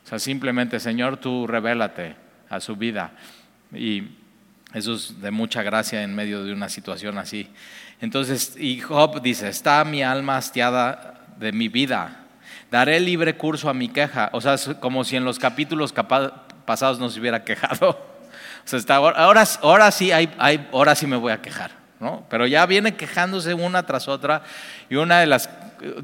O 0.05 0.09
sea, 0.09 0.19
simplemente, 0.19 0.81
Señor, 0.81 1.19
tú 1.19 1.47
revélate 1.47 2.17
a 2.50 2.61
su 2.61 2.76
vida. 2.76 3.12
Y 3.73 4.03
eso 4.75 4.95
es 4.95 5.21
de 5.21 5.31
mucha 5.31 5.62
gracia 5.62 6.02
en 6.02 6.14
medio 6.14 6.45
de 6.45 6.52
una 6.52 6.69
situación 6.69 7.16
así. 7.16 7.49
Entonces, 8.00 8.57
y 8.59 8.81
Job 8.81 9.23
dice, 9.23 9.49
está 9.49 9.85
mi 9.85 10.02
alma 10.02 10.37
hastiada 10.37 11.26
de 11.38 11.52
mi 11.52 11.69
vida. 11.69 12.25
Daré 12.73 12.99
libre 12.99 13.37
curso 13.37 13.71
a 13.71 13.75
mi 13.75 13.88
queja. 13.88 14.31
O 14.33 14.40
sea, 14.40 14.57
como 14.81 15.04
si 15.04 15.14
en 15.14 15.25
los 15.25 15.38
capítulos 15.38 15.95
pasados 16.64 16.99
no 16.99 17.09
se 17.09 17.21
hubiera 17.21 17.45
quejado. 17.45 17.90
O 17.90 18.66
sea, 18.66 18.78
está, 18.78 18.97
ahora, 18.97 19.90
sí, 19.93 20.11
hay, 20.11 20.69
ahora 20.73 20.95
sí 20.95 21.07
me 21.07 21.16
voy 21.16 21.33
a 21.33 21.40
quejar, 21.40 21.71
¿no? 22.00 22.26
Pero 22.28 22.47
ya 22.47 22.66
viene 22.66 22.97
quejándose 22.97 23.54
una 23.54 23.85
tras 23.85 24.09
otra 24.09 24.43
y 24.90 24.97
una 24.97 25.21
de 25.21 25.26
las 25.26 25.50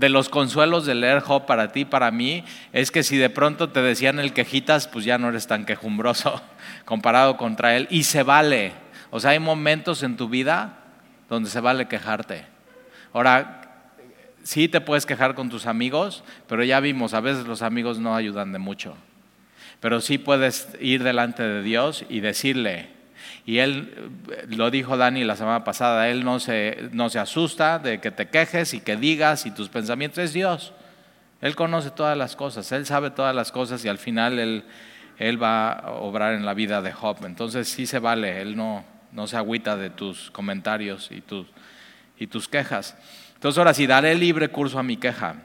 los 0.00 0.28
consuelos 0.28 0.84
de 0.84 0.94
leer 0.94 1.20
Job 1.20 1.46
para 1.46 1.72
ti, 1.72 1.86
para 1.86 2.10
mí, 2.10 2.44
es 2.72 2.90
que 2.90 3.02
si 3.02 3.16
de 3.16 3.30
pronto 3.30 3.70
te 3.70 3.80
decían 3.80 4.18
el 4.18 4.34
quejitas, 4.34 4.88
pues 4.88 5.04
ya 5.06 5.16
no 5.16 5.30
eres 5.30 5.46
tan 5.46 5.64
quejumbroso 5.64 6.42
comparado 6.90 7.36
contra 7.36 7.76
él. 7.76 7.86
Y 7.88 8.02
se 8.02 8.24
vale. 8.24 8.72
O 9.12 9.20
sea, 9.20 9.30
hay 9.30 9.38
momentos 9.38 10.02
en 10.02 10.16
tu 10.16 10.28
vida 10.28 10.76
donde 11.28 11.48
se 11.48 11.60
vale 11.60 11.86
quejarte. 11.86 12.44
Ahora, 13.12 13.60
sí 14.42 14.66
te 14.66 14.80
puedes 14.80 15.06
quejar 15.06 15.36
con 15.36 15.50
tus 15.50 15.66
amigos, 15.66 16.24
pero 16.48 16.64
ya 16.64 16.80
vimos, 16.80 17.14
a 17.14 17.20
veces 17.20 17.46
los 17.46 17.62
amigos 17.62 18.00
no 18.00 18.16
ayudan 18.16 18.52
de 18.52 18.58
mucho. 18.58 18.96
Pero 19.78 20.00
sí 20.00 20.18
puedes 20.18 20.76
ir 20.80 21.04
delante 21.04 21.44
de 21.44 21.62
Dios 21.62 22.04
y 22.08 22.18
decirle, 22.18 22.88
y 23.46 23.58
él, 23.58 24.10
lo 24.48 24.72
dijo 24.72 24.96
Dani 24.96 25.22
la 25.22 25.36
semana 25.36 25.62
pasada, 25.62 26.08
él 26.08 26.24
no 26.24 26.40
se, 26.40 26.88
no 26.90 27.08
se 27.08 27.20
asusta 27.20 27.78
de 27.78 28.00
que 28.00 28.10
te 28.10 28.26
quejes 28.26 28.74
y 28.74 28.80
que 28.80 28.96
digas 28.96 29.46
y 29.46 29.52
tus 29.52 29.68
pensamientos 29.68 30.18
es 30.18 30.32
Dios. 30.32 30.72
Él 31.40 31.54
conoce 31.54 31.92
todas 31.92 32.18
las 32.18 32.34
cosas, 32.34 32.72
él 32.72 32.84
sabe 32.84 33.12
todas 33.12 33.32
las 33.32 33.52
cosas 33.52 33.84
y 33.84 33.88
al 33.88 33.98
final 33.98 34.40
él, 34.40 34.64
él 35.20 35.40
va 35.40 35.70
a 35.70 35.92
obrar 35.92 36.34
en 36.34 36.44
la 36.44 36.54
vida 36.54 36.82
de 36.82 36.90
Job. 36.90 37.18
Entonces 37.24 37.68
sí 37.68 37.86
se 37.86 38.00
vale, 38.00 38.42
él 38.42 38.56
no, 38.56 38.84
no 39.12 39.28
se 39.28 39.36
agüita 39.36 39.76
de 39.76 39.90
tus 39.90 40.32
comentarios 40.32 41.12
y 41.12 41.20
tus, 41.20 41.46
y 42.18 42.26
tus 42.26 42.48
quejas. 42.48 42.96
Entonces 43.34 43.56
ahora 43.56 43.74
sí, 43.74 43.86
daré 43.86 44.16
libre 44.16 44.48
curso 44.48 44.80
a 44.80 44.82
mi 44.82 44.96
queja. 44.96 45.36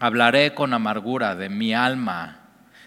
Hablaré 0.00 0.54
con 0.54 0.74
amargura 0.74 1.36
de 1.36 1.48
mi 1.48 1.72
alma 1.72 2.40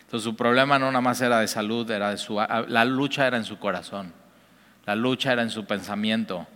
entonces 0.07 0.23
su 0.23 0.37
problema 0.37 0.79
no 0.79 0.85
nada 0.85 1.01
más 1.01 1.19
era 1.19 1.41
de 1.41 1.49
salud, 1.49 1.91
era 1.91 2.11
de 2.11 2.17
su, 2.17 2.39
la 2.39 2.85
lucha 2.85 3.27
era 3.27 3.35
en 3.35 3.43
su 3.43 3.59
corazón, 3.59 4.13
la 4.85 4.95
lucha 4.95 5.33
era 5.33 5.41
en 5.41 5.49
su 5.49 5.65
pensamiento. 5.65 6.47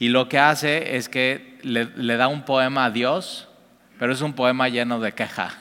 Y 0.00 0.08
lo 0.08 0.28
que 0.28 0.40
hace 0.40 0.96
es 0.96 1.08
que 1.08 1.60
le, 1.62 2.16
da 2.16 2.26
un 2.26 2.42
poema 2.42 2.86
a 2.86 2.90
Dios, 2.90 3.48
pero 4.00 4.12
es 4.12 4.20
un 4.20 4.32
poema 4.32 4.68
lleno 4.68 4.98
de 4.98 5.12
queja. 5.12 5.54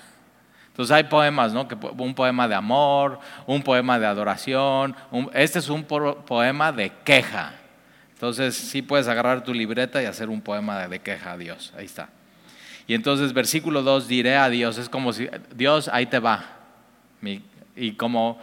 Entonces 0.78 0.96
hay 0.96 1.06
poemas, 1.06 1.54
¿no? 1.54 1.68
un 1.98 2.14
poema 2.14 2.48
de 2.48 2.54
amor, 2.54 3.20
un 3.48 3.64
poema 3.64 3.98
de 3.98 4.06
adoración. 4.06 4.96
este 5.34 5.58
es 5.58 5.70
un 5.70 5.84
poema 5.84 6.72
de 6.72 6.92
queja. 7.04 7.54
Entonces 8.14 8.56
sí 8.56 8.84
puedes 8.84 9.08
agarrar 9.08 9.44
tu 9.44 9.56
libreta 9.56 10.04
y 10.04 10.06
hacer 10.06 10.30
un 10.30 10.40
poema 10.40 10.88
de 10.88 11.00
queja 11.00 11.32
a 11.32 11.38
Dios. 11.38 11.74
Ahí 11.76 11.86
está. 11.86 12.10
Y 12.86 12.94
entonces 12.94 13.34
versículo 13.34 13.82
2 13.82 14.08
diré 14.08 14.38
a 14.38 14.50
Dios, 14.50 14.78
es 14.78 14.88
como 14.88 15.14
si, 15.14 15.28
Dios, 15.56 15.90
ahí 15.92 16.06
te 16.06 16.20
va 16.20 16.46
y 17.76 17.94
como 17.94 18.40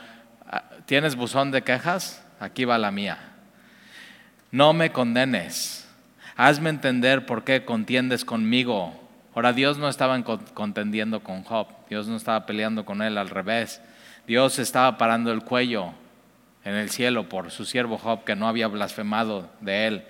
ah, 0.50 0.64
tienes 0.86 1.14
buzón 1.14 1.52
de 1.52 1.62
quejas, 1.62 2.20
aquí 2.40 2.64
va 2.64 2.78
la 2.78 2.90
mía. 2.90 3.16
No 4.50 4.72
me 4.72 4.90
condenes. 4.90 5.88
Hazme 6.34 6.70
entender 6.70 7.26
por 7.26 7.44
qué 7.44 7.64
contiendes 7.64 8.24
conmigo. 8.24 9.03
Ahora 9.34 9.52
Dios 9.52 9.78
no 9.78 9.88
estaba 9.88 10.22
contendiendo 10.22 11.20
con 11.20 11.42
Job, 11.42 11.66
Dios 11.88 12.06
no 12.06 12.16
estaba 12.16 12.46
peleando 12.46 12.84
con 12.84 13.02
él, 13.02 13.18
al 13.18 13.30
revés. 13.30 13.82
Dios 14.26 14.58
estaba 14.58 14.96
parando 14.96 15.32
el 15.32 15.42
cuello 15.42 15.92
en 16.64 16.74
el 16.74 16.88
cielo 16.90 17.28
por 17.28 17.50
su 17.50 17.64
siervo 17.64 17.98
Job 17.98 18.24
que 18.24 18.36
no 18.36 18.48
había 18.48 18.68
blasfemado 18.68 19.50
de 19.60 19.86
él. 19.86 20.04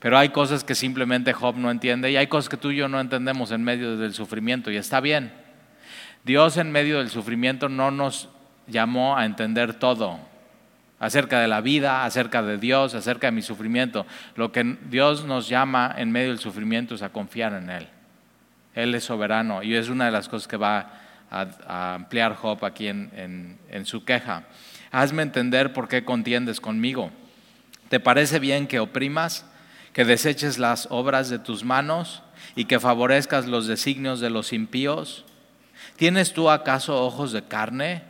Pero 0.00 0.18
hay 0.18 0.30
cosas 0.30 0.64
que 0.64 0.74
simplemente 0.74 1.32
Job 1.32 1.56
no 1.56 1.70
entiende 1.70 2.10
y 2.10 2.16
hay 2.16 2.26
cosas 2.26 2.48
que 2.48 2.56
tú 2.56 2.70
y 2.70 2.76
yo 2.76 2.88
no 2.88 3.00
entendemos 3.00 3.52
en 3.52 3.62
medio 3.62 3.96
del 3.96 4.12
sufrimiento 4.12 4.70
y 4.70 4.76
está 4.76 5.00
bien. 5.00 5.32
Dios 6.24 6.56
en 6.56 6.72
medio 6.72 6.98
del 6.98 7.10
sufrimiento 7.10 7.68
no 7.68 7.90
nos 7.90 8.28
llamó 8.66 9.16
a 9.16 9.24
entender 9.24 9.74
todo 9.74 10.18
acerca 10.98 11.40
de 11.40 11.48
la 11.48 11.60
vida, 11.60 12.04
acerca 12.04 12.42
de 12.42 12.58
Dios, 12.58 12.94
acerca 12.94 13.28
de 13.28 13.32
mi 13.32 13.42
sufrimiento. 13.42 14.06
Lo 14.36 14.52
que 14.52 14.78
Dios 14.88 15.24
nos 15.24 15.48
llama 15.48 15.94
en 15.96 16.10
medio 16.10 16.30
del 16.30 16.38
sufrimiento 16.38 16.94
es 16.94 17.02
a 17.02 17.10
confiar 17.10 17.52
en 17.52 17.70
Él. 17.70 17.88
Él 18.74 18.94
es 18.94 19.04
soberano 19.04 19.62
y 19.62 19.74
es 19.74 19.88
una 19.88 20.06
de 20.06 20.10
las 20.10 20.28
cosas 20.28 20.48
que 20.48 20.56
va 20.56 21.00
a, 21.30 21.94
ampliar 21.94 22.34
Job 22.36 22.64
aquí 22.64 22.88
en, 22.88 23.58
en 23.68 23.86
su 23.86 24.04
queja. 24.04 24.44
Hazme 24.90 25.22
entender 25.22 25.72
por 25.72 25.88
qué 25.88 26.04
contiendes 26.04 26.60
conmigo. 26.60 27.10
¿Te 27.88 28.00
parece 28.00 28.38
bien 28.38 28.66
que 28.66 28.80
oprimas, 28.80 29.46
que 29.92 30.04
deseches 30.04 30.58
las 30.58 30.88
obras 30.90 31.28
de 31.28 31.38
tus 31.38 31.64
manos 31.64 32.22
y 32.56 32.64
que 32.64 32.80
favorezcas 32.80 33.46
los 33.46 33.66
designios 33.66 34.20
de 34.20 34.30
los 34.30 34.52
impíos? 34.52 35.24
¿Tienes 35.96 36.32
tú 36.32 36.50
acaso 36.50 37.04
ojos 37.04 37.32
de 37.32 37.44
carne? 37.44 38.02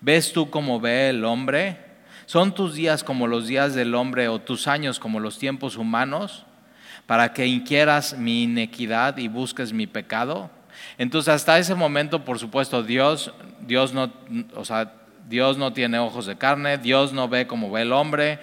¿Ves 0.00 0.32
tú 0.32 0.50
como 0.50 0.80
ve 0.80 1.10
el 1.10 1.24
hombre? 1.24 1.78
¿Son 2.26 2.54
tus 2.54 2.74
días 2.74 3.02
como 3.02 3.26
los 3.26 3.48
días 3.48 3.74
del 3.74 3.94
hombre 3.94 4.28
o 4.28 4.40
tus 4.40 4.68
años 4.68 5.00
como 5.00 5.18
los 5.18 5.38
tiempos 5.38 5.76
humanos? 5.76 6.44
Para 7.10 7.32
que 7.32 7.44
inquieras 7.44 8.16
mi 8.16 8.44
inequidad 8.44 9.16
y 9.16 9.26
busques 9.26 9.72
mi 9.72 9.88
pecado. 9.88 10.48
Entonces 10.96 11.34
hasta 11.34 11.58
ese 11.58 11.74
momento, 11.74 12.24
por 12.24 12.38
supuesto, 12.38 12.84
Dios, 12.84 13.32
Dios 13.66 13.92
no, 13.92 14.12
o 14.54 14.64
sea, 14.64 14.92
Dios 15.28 15.58
no 15.58 15.72
tiene 15.72 15.98
ojos 15.98 16.26
de 16.26 16.38
carne, 16.38 16.78
Dios 16.78 17.12
no 17.12 17.28
ve 17.28 17.48
como 17.48 17.68
ve 17.68 17.82
el 17.82 17.92
hombre, 17.92 18.38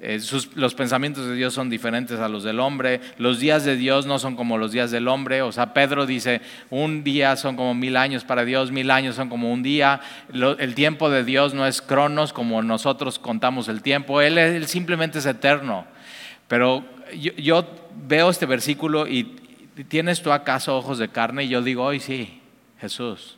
eh, 0.00 0.18
los 0.56 0.74
pensamientos 0.74 1.28
de 1.28 1.36
Dios 1.36 1.54
son 1.54 1.70
diferentes 1.70 2.18
a 2.18 2.28
los 2.28 2.42
del 2.42 2.58
hombre, 2.58 3.00
los 3.18 3.38
días 3.38 3.64
de 3.64 3.76
Dios 3.76 4.04
no 4.04 4.18
son 4.18 4.34
como 4.34 4.58
los 4.58 4.72
días 4.72 4.90
del 4.90 5.06
hombre, 5.06 5.42
o 5.42 5.52
sea, 5.52 5.72
Pedro 5.72 6.04
dice, 6.04 6.40
un 6.70 7.04
día 7.04 7.36
son 7.36 7.54
como 7.54 7.72
mil 7.72 7.96
años 7.96 8.24
para 8.24 8.44
Dios, 8.44 8.72
mil 8.72 8.90
años 8.90 9.14
son 9.14 9.28
como 9.28 9.52
un 9.52 9.62
día, 9.62 10.00
el 10.32 10.74
tiempo 10.74 11.08
de 11.08 11.22
Dios 11.22 11.54
no 11.54 11.68
es 11.68 11.80
cronos 11.80 12.32
como 12.32 12.64
nosotros 12.64 13.20
contamos 13.20 13.68
el 13.68 13.80
tiempo, 13.80 14.20
Él, 14.20 14.66
simplemente 14.66 15.20
es 15.20 15.26
eterno. 15.26 15.86
Pero 16.48 16.82
yo, 17.14 17.64
veo 18.06 18.30
este 18.30 18.46
versículo 18.46 19.06
y 19.06 19.24
¿tienes 19.88 20.22
tú 20.22 20.32
acaso 20.32 20.76
ojos 20.76 20.98
de 20.98 21.08
carne? 21.08 21.44
Y 21.44 21.48
yo 21.48 21.62
digo, 21.62 21.84
hoy 21.84 22.00
sí, 22.00 22.40
Jesús. 22.80 23.36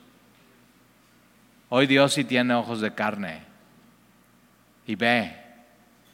Hoy 1.68 1.86
Dios 1.86 2.14
sí 2.14 2.24
tiene 2.24 2.54
ojos 2.54 2.80
de 2.80 2.92
carne 2.92 3.42
y 4.86 4.96
ve 4.96 5.36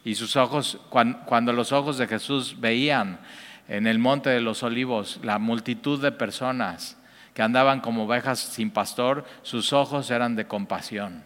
y 0.04 0.14
sus 0.14 0.36
ojos, 0.36 0.78
cuando 0.88 1.52
los 1.52 1.72
ojos 1.72 1.98
de 1.98 2.06
Jesús 2.06 2.60
veían 2.60 3.18
en 3.66 3.88
el 3.88 3.98
monte 3.98 4.30
de 4.30 4.40
los 4.40 4.62
olivos 4.62 5.18
la 5.25 5.40
multitud 5.40 6.00
de 6.00 6.12
personas 6.12 6.96
que 7.34 7.42
andaban 7.42 7.80
como 7.80 8.04
ovejas 8.04 8.38
sin 8.38 8.70
pastor, 8.70 9.25
sus 9.42 9.72
ojos 9.72 10.10
eran 10.10 10.36
de 10.36 10.46
compasión. 10.46 11.25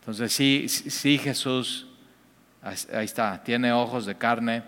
Entonces 0.00 0.32
sí, 0.32 0.68
sí 0.68 1.16
Jesús, 1.16 1.86
ahí 2.60 3.04
está, 3.04 3.42
tiene 3.44 3.72
ojos 3.72 4.04
de 4.04 4.16
carne. 4.16 4.64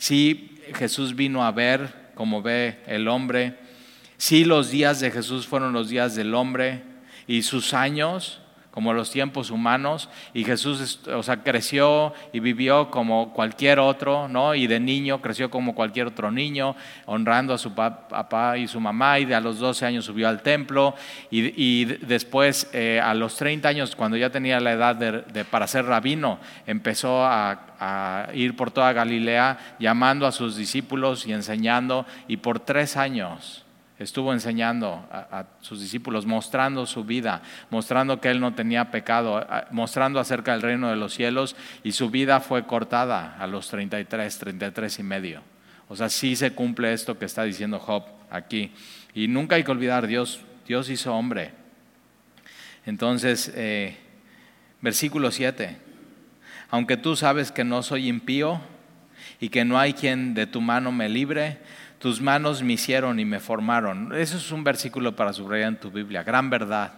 Sí 0.00 0.58
Jesús 0.74 1.14
vino 1.14 1.44
a 1.44 1.52
ver 1.52 2.12
como 2.14 2.40
ve 2.40 2.78
el 2.86 3.06
hombre. 3.06 3.58
Sí 4.16 4.46
los 4.46 4.70
días 4.70 4.98
de 4.98 5.10
Jesús 5.10 5.46
fueron 5.46 5.74
los 5.74 5.90
días 5.90 6.14
del 6.14 6.34
hombre 6.34 6.82
y 7.26 7.42
sus 7.42 7.74
años 7.74 8.40
como 8.70 8.92
los 8.92 9.10
tiempos 9.10 9.50
humanos, 9.50 10.08
y 10.32 10.44
Jesús, 10.44 11.00
o 11.08 11.22
sea, 11.22 11.42
creció 11.42 12.14
y 12.32 12.40
vivió 12.40 12.90
como 12.90 13.32
cualquier 13.32 13.80
otro, 13.80 14.28
¿no? 14.28 14.54
Y 14.54 14.66
de 14.66 14.78
niño 14.78 15.20
creció 15.20 15.50
como 15.50 15.74
cualquier 15.74 16.06
otro 16.06 16.30
niño, 16.30 16.76
honrando 17.06 17.52
a 17.52 17.58
su 17.58 17.74
papá 17.74 18.58
y 18.58 18.68
su 18.68 18.80
mamá, 18.80 19.18
y 19.18 19.32
a 19.32 19.40
los 19.40 19.58
12 19.58 19.86
años 19.86 20.04
subió 20.04 20.28
al 20.28 20.42
templo, 20.42 20.94
y, 21.30 21.84
después 21.84 22.70
eh, 22.72 23.00
a 23.02 23.14
los 23.14 23.36
30 23.36 23.68
años, 23.68 23.96
cuando 23.96 24.16
ya 24.16 24.30
tenía 24.30 24.60
la 24.60 24.72
edad 24.72 24.94
de, 24.94 25.44
para 25.44 25.66
ser 25.66 25.86
rabino, 25.86 26.38
empezó 26.66 27.24
a, 27.24 27.66
a 27.80 28.28
ir 28.34 28.54
por 28.54 28.70
toda 28.70 28.92
Galilea 28.92 29.76
llamando 29.80 30.26
a 30.26 30.32
sus 30.32 30.56
discípulos 30.56 31.26
y 31.26 31.32
enseñando, 31.32 32.06
y 32.28 32.36
por 32.36 32.60
tres 32.60 32.96
años 32.96 33.64
estuvo 34.00 34.32
enseñando 34.32 35.06
a, 35.12 35.44
sus 35.60 35.80
discípulos, 35.80 36.24
mostrando 36.24 36.86
su 36.86 37.04
vida, 37.04 37.42
mostrando 37.68 38.18
que 38.18 38.30
él 38.30 38.40
no 38.40 38.54
tenía 38.54 38.90
pecado, 38.90 39.46
mostrando 39.70 40.18
acerca 40.18 40.52
del 40.52 40.62
reino 40.62 40.88
de 40.88 40.96
los 40.96 41.12
cielos 41.12 41.54
y 41.84 41.92
su 41.92 42.08
vida 42.08 42.40
fue 42.40 42.66
cortada 42.66 43.36
a 43.38 43.46
los 43.46 43.68
33, 43.68 44.38
33 44.38 44.98
y 44.98 45.02
medio. 45.02 45.42
O 45.88 45.96
sea, 45.96 46.08
sí 46.08 46.34
se 46.34 46.52
cumple 46.52 46.94
esto 46.94 47.18
que 47.18 47.26
está 47.26 47.44
diciendo 47.44 47.78
Job 47.78 48.04
aquí. 48.30 48.72
Y 49.12 49.28
nunca 49.28 49.56
hay 49.56 49.64
que 49.64 49.70
olvidar, 49.70 50.06
Dios, 50.06 50.40
Dios 50.66 50.88
hizo 50.88 51.14
hombre. 51.14 51.52
Entonces, 52.86 53.52
eh, 53.54 53.98
versículo 54.80 55.30
7, 55.30 55.76
aunque 56.70 56.96
tú 56.96 57.16
sabes 57.16 57.52
que 57.52 57.64
no 57.64 57.82
soy 57.82 58.08
impío 58.08 58.62
y 59.40 59.50
que 59.50 59.66
no 59.66 59.78
hay 59.78 59.92
quien 59.92 60.32
de 60.32 60.46
tu 60.46 60.62
mano 60.62 60.90
me 60.90 61.10
libre, 61.10 61.58
tus 62.00 62.22
manos 62.22 62.62
me 62.62 62.72
hicieron 62.72 63.20
y 63.20 63.26
me 63.26 63.40
formaron. 63.40 64.14
Eso 64.14 64.38
es 64.38 64.50
un 64.50 64.64
versículo 64.64 65.14
para 65.14 65.34
subrayar 65.34 65.68
en 65.68 65.80
tu 65.80 65.90
Biblia, 65.90 66.22
gran 66.22 66.48
verdad. 66.48 66.94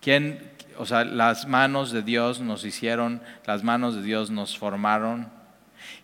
¿Quién, 0.00 0.52
o 0.78 0.86
sea, 0.86 1.04
las 1.04 1.48
manos 1.48 1.90
de 1.90 2.02
Dios 2.02 2.38
nos 2.38 2.64
hicieron, 2.64 3.20
las 3.44 3.64
manos 3.64 3.96
de 3.96 4.02
Dios 4.02 4.30
nos 4.30 4.56
formaron. 4.56 5.28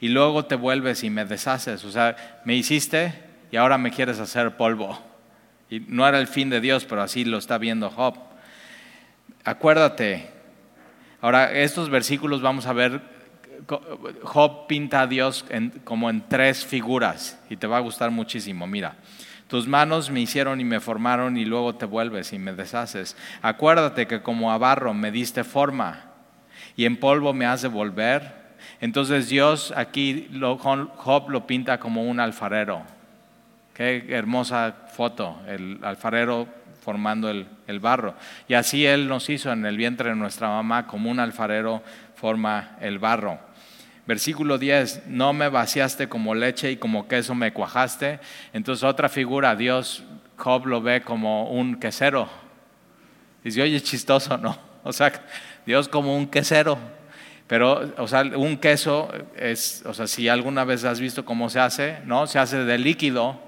Y 0.01 0.09
luego 0.09 0.45
te 0.45 0.57
vuelves 0.57 1.05
y 1.05 1.11
me 1.11 1.25
deshaces. 1.25 1.85
O 1.85 1.93
sea, 1.93 2.43
me 2.45 2.57
hiciste 2.57 3.15
y 3.53 3.57
ahora 3.57 3.79
me 3.79 3.93
quieres 3.93 4.19
hacer 4.19 4.57
polvo. 4.57 4.99
Y 5.71 5.79
no 5.79 6.07
era 6.07 6.19
el 6.19 6.27
fin 6.27 6.51
de 6.51 6.61
Dios, 6.61 6.85
pero 6.87 7.03
así 7.03 7.25
lo 7.25 7.39
está 7.39 7.59
viendo 7.59 7.91
Job. 7.91 8.17
Acuérdate. 9.45 10.31
Ahora, 11.21 11.53
estos 11.53 11.91
versículos 11.91 12.43
vamos 12.43 12.67
a 12.67 12.73
ver 12.73 13.20
Job 13.67 14.67
pinta 14.67 15.03
a 15.03 15.07
Dios 15.07 15.45
como 15.85 16.11
en 16.11 16.29
tres 16.29 16.65
figuras 16.65 17.41
y 17.49 17.57
te 17.57 17.67
va 17.67 17.79
a 17.79 17.81
gustar 17.81 18.11
muchísimo. 18.11 18.67
Mira, 18.67 18.97
tus 19.51 19.67
manos 19.67 20.11
me 20.11 20.21
hicieron 20.21 20.61
y 20.61 20.65
me 20.65 20.79
formaron 20.79 21.37
y 21.37 21.45
luego 21.45 21.75
te 21.75 21.85
vuelves 21.85 22.33
y 22.33 22.39
me 22.39 22.53
deshaces. 22.53 23.17
Acuérdate 23.43 24.07
que 24.07 24.23
como 24.23 24.53
a 24.53 24.59
barro 24.59 24.95
me 24.95 25.11
diste 25.11 25.43
forma 25.43 26.05
y 26.77 26.85
en 26.85 26.97
polvo 26.97 27.33
me 27.33 27.47
has 27.47 27.63
de 27.63 27.69
volver. 27.69 28.41
Entonces 28.81 29.29
Dios 29.29 29.75
aquí, 29.77 30.29
Job 30.41 31.31
lo 31.31 31.47
pinta 31.47 31.81
como 31.81 32.05
un 32.05 32.21
alfarero. 32.21 32.83
Qué 33.75 34.07
hermosa 34.11 34.75
foto, 34.95 35.41
el 35.49 35.81
alfarero 35.83 36.47
formando 36.83 37.29
el, 37.29 37.47
el, 37.67 37.81
barro. 37.81 38.15
Y 38.47 38.55
así 38.55 38.87
Él 38.87 39.09
nos 39.09 39.29
hizo 39.31 39.53
en 39.53 39.67
el 39.67 39.77
vientre 39.77 40.11
de 40.11 40.17
nuestra 40.17 40.49
mamá 40.49 40.87
como 40.87 41.11
un 41.11 41.19
alfarero 41.19 41.83
forma 42.15 42.77
el 42.81 42.99
barro. 42.99 43.39
Versículo 44.11 44.59
10, 44.59 45.05
no 45.07 45.33
me 45.33 45.49
vaciaste 45.49 46.09
como 46.09 46.35
leche 46.35 46.73
y 46.73 46.79
como 46.79 47.07
queso 47.07 47.37
me 47.37 47.53
cuajaste. 47.53 48.19
Entonces 48.53 48.83
otra 48.83 49.09
figura, 49.09 49.55
Dios, 49.55 50.03
Job 50.37 50.67
lo 50.67 50.83
ve 50.83 51.03
como 51.03 51.49
un 51.49 51.79
quesero. 51.79 52.29
Dice, 53.45 53.63
oye, 53.63 53.81
chistoso, 53.81 54.37
¿no? 54.37 54.59
O 54.83 54.93
sea, 54.93 55.13
Dios 55.65 55.87
como 55.87 56.17
un 56.17 56.27
quesero. 56.27 56.77
Pero, 57.47 57.93
o 57.99 58.09
sea, 58.09 58.23
un 58.23 58.57
queso 58.57 59.13
es, 59.37 59.85
o 59.87 59.95
sea, 59.95 60.09
si 60.09 60.29
alguna 60.29 60.65
vez 60.65 60.83
has 60.83 60.99
visto 60.99 61.25
cómo 61.25 61.49
se 61.49 61.61
hace, 61.61 61.99
¿no? 62.05 62.27
Se 62.27 62.41
hace 62.41 62.65
de 62.65 62.79
líquido 62.79 63.41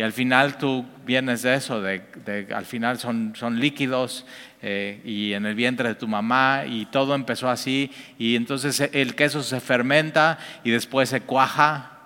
y 0.00 0.02
al 0.02 0.14
final 0.14 0.56
tú 0.56 0.86
vienes 1.04 1.42
de 1.42 1.52
eso, 1.52 1.82
de, 1.82 2.48
al 2.56 2.64
final 2.64 2.98
son, 2.98 3.34
son 3.36 3.60
líquidos 3.60 4.24
eh, 4.62 5.02
y 5.04 5.34
en 5.34 5.44
el 5.44 5.54
vientre 5.54 5.88
de 5.90 5.94
tu 5.94 6.08
mamá 6.08 6.62
y 6.66 6.86
todo 6.86 7.14
empezó 7.14 7.50
así 7.50 7.92
y 8.18 8.34
entonces 8.34 8.80
el 8.94 9.14
queso 9.14 9.42
se 9.42 9.60
fermenta 9.60 10.38
y 10.64 10.70
después 10.70 11.10
se 11.10 11.20
cuaja 11.20 11.98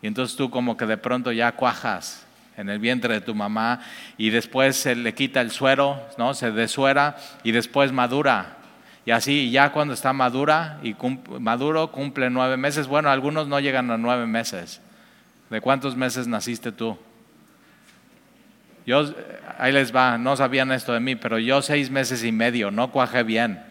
y 0.00 0.06
entonces 0.06 0.36
tú 0.36 0.48
como 0.48 0.76
que 0.76 0.86
de 0.86 0.96
pronto 0.96 1.32
ya 1.32 1.50
cuajas 1.50 2.24
en 2.56 2.68
el 2.68 2.78
vientre 2.78 3.14
de 3.14 3.20
tu 3.20 3.34
mamá 3.34 3.80
y 4.16 4.30
después 4.30 4.76
se 4.76 4.94
le 4.94 5.12
quita 5.12 5.40
el 5.40 5.50
suero, 5.50 6.00
¿no? 6.18 6.34
se 6.34 6.52
desuera 6.52 7.16
y 7.42 7.50
después 7.50 7.90
madura. 7.90 8.58
Y 9.04 9.10
así, 9.10 9.50
ya 9.50 9.72
cuando 9.72 9.94
está 9.94 10.12
madura 10.12 10.78
y 10.84 10.94
maduro 11.40 11.90
cumple 11.90 12.30
nueve 12.30 12.56
meses, 12.56 12.86
bueno, 12.86 13.10
algunos 13.10 13.48
no 13.48 13.58
llegan 13.58 13.90
a 13.90 13.98
nueve 13.98 14.28
meses. 14.28 14.80
¿De 15.50 15.60
cuántos 15.60 15.96
meses 15.96 16.28
naciste 16.28 16.70
tú? 16.70 16.96
Yo, 18.86 19.14
ahí 19.58 19.72
les 19.72 19.94
va, 19.94 20.18
no 20.18 20.36
sabían 20.36 20.72
esto 20.72 20.92
de 20.92 21.00
mí, 21.00 21.16
pero 21.16 21.38
yo 21.38 21.62
seis 21.62 21.90
meses 21.90 22.24
y 22.24 22.32
medio, 22.32 22.70
no 22.70 22.90
cuajé 22.90 23.22
bien. 23.22 23.62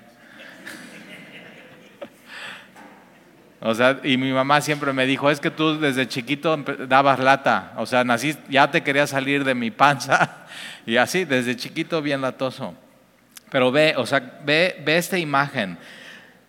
O 3.62 3.76
sea, 3.76 4.00
y 4.04 4.16
mi 4.16 4.32
mamá 4.32 4.62
siempre 4.62 4.94
me 4.94 5.06
dijo, 5.06 5.30
es 5.30 5.42
que 5.42 5.52
tú 5.52 5.80
desde 5.80 6.08
chiquito 6.08 6.56
dabas 6.88 7.20
lata, 7.20 7.74
o 7.76 7.86
sea, 7.86 8.06
nací, 8.06 8.38
ya 8.48 8.72
te 8.72 8.84
quería 8.84 9.06
salir 9.06 9.44
de 9.44 9.54
mi 9.54 9.70
panza, 9.70 10.46
y 10.86 10.96
así, 10.96 11.26
desde 11.26 11.58
chiquito 11.58 12.02
bien 12.02 12.22
latoso. 12.22 12.74
Pero 13.52 13.72
ve, 13.72 13.96
o 13.98 14.06
sea, 14.06 14.40
ve, 14.46 14.82
ve 14.86 14.98
esta 14.98 15.18
imagen. 15.18 15.78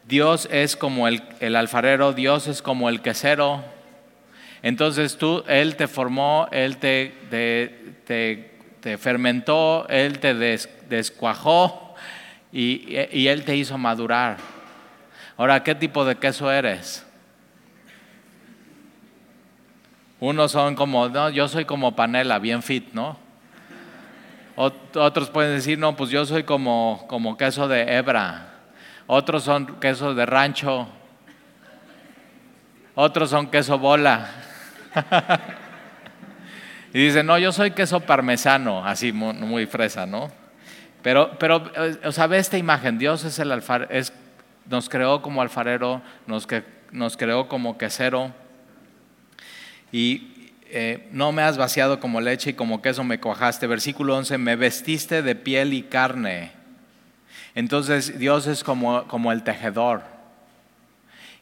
Dios 0.06 0.48
es 0.52 0.76
como 0.76 1.08
el, 1.08 1.22
el 1.40 1.56
alfarero, 1.56 2.12
Dios 2.12 2.46
es 2.46 2.62
como 2.62 2.88
el 2.88 3.00
quesero. 3.00 3.64
Entonces 4.62 5.16
tú, 5.16 5.42
Él 5.48 5.76
te 5.76 5.88
formó, 5.88 6.46
Él 6.52 6.76
te, 6.76 7.14
te 7.30 8.49
te 8.80 8.96
fermentó, 8.98 9.86
Él 9.88 10.18
te 10.18 10.34
descuajó 10.34 11.94
y, 12.52 12.96
Él 12.96 13.44
te 13.44 13.56
hizo 13.56 13.78
madurar. 13.78 14.38
Ahora, 15.36 15.62
¿qué 15.62 15.74
tipo 15.74 16.04
de 16.04 16.16
queso 16.16 16.50
eres? 16.50 17.06
Unos 20.18 20.52
son 20.52 20.74
como, 20.74 21.08
no, 21.08 21.30
yo 21.30 21.48
soy 21.48 21.64
como 21.64 21.96
panela, 21.96 22.38
bien 22.38 22.62
fit, 22.62 22.92
¿no? 22.92 23.16
Otros 24.56 25.30
pueden 25.30 25.56
decir, 25.56 25.78
no, 25.78 25.96
pues 25.96 26.10
yo 26.10 26.26
soy 26.26 26.42
como, 26.42 27.06
como 27.08 27.38
queso 27.38 27.66
de 27.68 27.96
hebra. 27.96 28.54
Otros 29.06 29.44
son 29.44 29.80
queso 29.80 30.14
de 30.14 30.26
rancho. 30.26 30.86
Otros 32.94 33.30
son 33.30 33.46
queso 33.46 33.78
bola. 33.78 34.28
Y 36.92 37.06
dice, 37.06 37.22
no, 37.22 37.38
yo 37.38 37.52
soy 37.52 37.70
queso 37.70 38.00
parmesano, 38.00 38.84
así 38.84 39.12
muy, 39.12 39.66
fresa, 39.66 40.06
¿no? 40.06 40.30
Pero, 41.02 41.38
pero, 41.38 41.70
eh, 41.76 41.98
o 42.04 42.12
sea, 42.12 42.26
ve 42.26 42.38
esta 42.38 42.58
imagen, 42.58 42.98
Dios 42.98 43.24
es 43.24 43.38
el 43.38 43.52
alfarero, 43.52 43.90
es, 43.92 44.12
nos 44.68 44.88
creó 44.88 45.22
como 45.22 45.40
alfarero, 45.40 46.02
nos, 46.26 46.46
nos 46.90 47.16
creó 47.16 47.48
como 47.48 47.78
quesero, 47.78 48.32
y 49.92 50.52
eh, 50.72 51.08
no 51.10 51.32
me 51.32 51.42
has 51.42 51.56
vaciado 51.56 52.00
como 52.00 52.20
leche 52.20 52.50
y 52.50 52.54
como 52.54 52.80
queso 52.80 53.02
me 53.02 53.18
cuajaste. 53.18 53.66
Versículo 53.66 54.16
11, 54.16 54.38
me 54.38 54.54
vestiste 54.54 55.22
de 55.22 55.34
piel 55.34 55.72
y 55.72 55.82
carne. 55.82 56.52
Entonces 57.56 58.18
Dios 58.18 58.46
es 58.46 58.62
como, 58.62 59.08
como 59.08 59.32
el 59.32 59.42
tejedor 59.42 60.19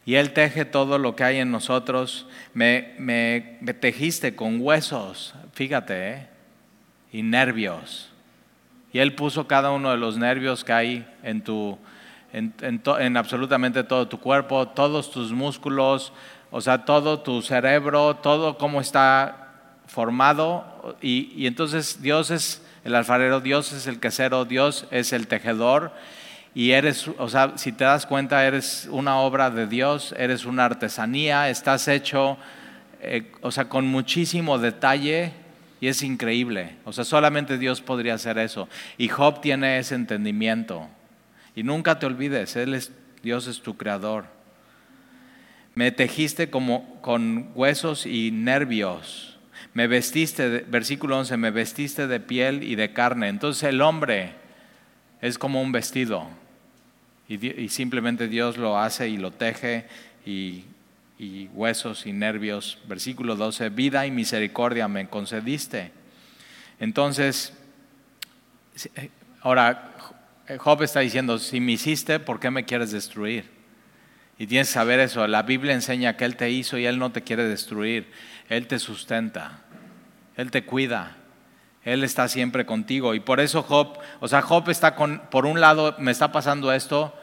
y 0.09 0.15
Él 0.15 0.33
teje 0.33 0.65
todo 0.65 0.97
lo 0.97 1.15
que 1.15 1.23
hay 1.23 1.37
en 1.37 1.51
nosotros. 1.51 2.27
Me, 2.55 3.59
tejiste 3.79 4.35
con 4.35 4.59
huesos, 4.59 5.35
fíjate, 5.53 6.13
¿eh? 6.13 6.29
y 7.13 7.23
nervios. 7.23 8.09
Y 8.91 9.01
Él 9.01 9.15
puso 9.15 9.47
cada 9.47 9.71
uno 9.71 9.91
de 9.91 9.99
los 9.99 10.17
nervios 10.17 10.65
que 10.65 10.73
hay 10.73 11.07
en, 11.23 11.45
tu, 11.45 11.77
en, 12.33 12.55
en, 12.63 13.17
absolutamente 13.19 13.85
todo 13.85 14.09
tu 14.09 14.19
cuerpo, 14.19 14.69
todos 14.69 15.11
tus 15.11 15.31
músculos, 15.31 16.15
o 16.51 16.63
sea, 16.63 16.87
todo 16.87 17.21
tu 17.21 17.43
cerebro, 17.43 18.17
todo 18.17 18.57
cómo 18.57 18.81
está 18.81 19.51
formado. 19.89 20.97
Y, 21.03 21.35
y 21.37 21.47
entonces 21.47 22.01
Dios 22.01 22.31
es 22.31 22.67
el 22.83 22.95
alfarero, 22.95 23.41
Dios 23.41 23.75
es 23.75 23.87
el 23.87 24.01
quesero, 24.01 24.47
Dios 24.47 24.87
es 24.91 25.13
el 25.13 25.27
tejedor 25.27 25.93
y 26.59 26.73
eres, 26.73 27.07
o 27.07 27.29
sea, 27.29 27.53
si 27.57 27.71
te 27.71 27.85
das 27.85 28.05
cuenta, 28.05 28.45
eres 28.45 28.89
una 28.91 29.21
obra 29.21 29.49
de 29.49 29.69
Dios, 29.69 30.13
eres 30.19 30.45
una 30.45 30.65
artesanía, 30.65 31.49
estás 31.51 31.87
hecho, 31.87 32.37
eh, 33.01 33.31
o 33.43 33.53
sea, 33.53 33.69
con 33.69 33.87
muchísimo 33.87 34.59
detalle 34.59 35.31
y 35.81 35.87
es 35.87 36.03
increíble. 36.03 36.75
O 36.85 36.93
sea, 36.93 37.05
solamente 37.05 37.59
Dios 37.59 37.81
podría 37.81 38.15
hacer 38.15 38.39
eso. 38.39 38.69
Y 38.97 39.07
Job 39.07 39.41
tiene 39.41 39.79
ese 39.79 39.95
entendimiento. 39.95 40.89
Y 41.55 41.63
nunca 41.63 42.01
te 42.01 42.07
olvides, 42.07 42.57
Él 42.57 42.75
es, 42.75 42.91
Dios 43.23 43.47
es 43.47 43.61
tu 43.61 43.77
creador. 43.77 44.25
Me 45.77 45.93
tejiste 45.93 46.51
como 46.51 47.01
con 47.03 47.53
huesos 47.55 48.05
y 48.05 48.33
nervios. 48.33 49.39
Me 49.75 49.87
vestiste, 49.87 50.65
versículo 50.69 51.19
11, 51.19 51.37
me 51.37 51.53
vestiste 51.53 52.09
de 52.09 52.19
piel 52.19 52.65
y 52.65 52.75
de 52.75 52.93
carne. 52.93 53.29
Entonces 53.29 53.63
el 53.63 53.81
hombre 53.81 54.33
es 55.21 55.39
como 55.39 55.63
un 55.63 55.71
vestido 55.71 56.27
y, 57.29 57.69
simplemente 57.69 58.27
Dios 58.27 58.57
lo 58.57 58.79
hace 58.79 59.09
y 59.09 59.19
lo 59.19 59.31
teje 59.31 59.87
y, 60.25 60.65
y 61.19 61.49
huesos 61.53 62.07
y 62.07 62.13
nervios. 62.13 62.79
Versículo 62.89 63.37
12, 63.37 63.69
vida 63.69 64.07
y 64.07 64.11
misericordia 64.11 64.89
me 64.89 65.09
concediste. 65.09 65.93
Entonces, 66.81 67.53
eh, 68.95 69.11
ahora 69.43 69.95
Job 70.57 70.83
está 70.83 71.01
diciendo, 71.01 71.39
si 71.39 71.61
me 71.61 71.73
hiciste, 71.73 72.19
¿por 72.19 72.41
qué 72.41 72.51
me 72.51 72.65
quieres 72.65 72.93
destruir? 72.93 73.45
Y 74.39 74.47
tienes 74.47 74.69
que 74.69 74.75
saber 74.75 75.01
eso, 75.01 75.27
la 75.27 75.43
Biblia 75.43 75.75
enseña 75.75 76.17
que 76.17 76.25
Él 76.25 76.37
te 76.37 76.51
hizo 76.51 76.79
y 76.79 76.87
Él 76.87 76.99
no 76.99 77.11
te 77.11 77.23
quiere 77.23 77.45
destruir, 77.45 78.11
Él 78.49 78.67
te 78.67 78.79
sustenta, 78.79 79.63
Él 80.37 80.51
te 80.51 80.65
cuida, 80.65 81.17
Él 81.89 82.05
está 82.05 82.29
siempre 82.29 82.67
contigo. 82.67 83.15
Y 83.15 83.21
por 83.21 83.41
eso 83.41 83.63
Job, 83.63 83.99
o 84.21 84.29
sea, 84.29 84.43
Job 84.43 84.69
está 84.69 84.95
con, 84.95 85.23
por 85.31 85.47
un 85.47 85.61
lado, 85.61 85.95
me 85.99 86.11
está 86.11 86.33
pasando 86.33 86.73
esto 86.73 87.15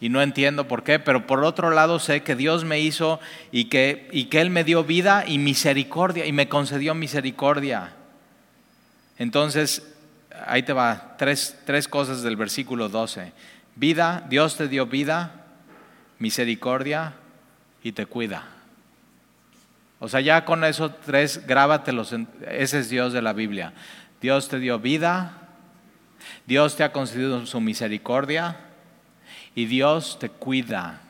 y 0.00 0.08
no 0.08 0.22
entiendo 0.22 0.66
por 0.66 0.82
qué, 0.82 0.98
pero 0.98 1.26
por 1.26 1.44
otro 1.44 1.70
lado 1.70 1.98
sé 1.98 2.22
que 2.22 2.34
Dios 2.34 2.64
me 2.64 2.80
hizo 2.80 3.20
y 3.52 3.66
que, 3.66 4.08
y 4.12 4.24
que 4.24 4.40
Él 4.40 4.50
me 4.50 4.64
dio 4.64 4.82
vida 4.84 5.24
y 5.26 5.38
misericordia 5.38 6.24
y 6.24 6.32
me 6.32 6.48
concedió 6.48 6.94
misericordia. 6.94 7.92
Entonces, 9.18 9.94
ahí 10.46 10.62
te 10.62 10.72
va, 10.72 11.16
tres, 11.18 11.58
tres 11.66 11.88
cosas 11.88 12.22
del 12.22 12.36
versículo 12.36 12.88
12. 12.88 13.32
Vida, 13.76 14.24
Dios 14.28 14.56
te 14.56 14.68
dio 14.68 14.86
vida, 14.86 15.44
misericordia 16.18 17.14
y 17.82 17.92
te 17.92 18.06
cuida. 18.06 18.57
O 20.00 20.08
sea, 20.08 20.20
ya 20.20 20.44
con 20.44 20.64
esos 20.64 21.00
tres, 21.00 21.46
grábatelos. 21.46 22.14
ese 22.48 22.78
es 22.78 22.88
Dios 22.88 23.12
de 23.12 23.22
la 23.22 23.32
Biblia. 23.32 23.72
Dios 24.20 24.48
te 24.48 24.58
dio 24.58 24.78
vida, 24.78 25.32
Dios 26.46 26.76
te 26.76 26.84
ha 26.84 26.92
concedido 26.92 27.46
su 27.46 27.60
misericordia 27.60 28.56
y 29.54 29.66
Dios 29.66 30.18
te 30.18 30.28
cuida. 30.28 31.00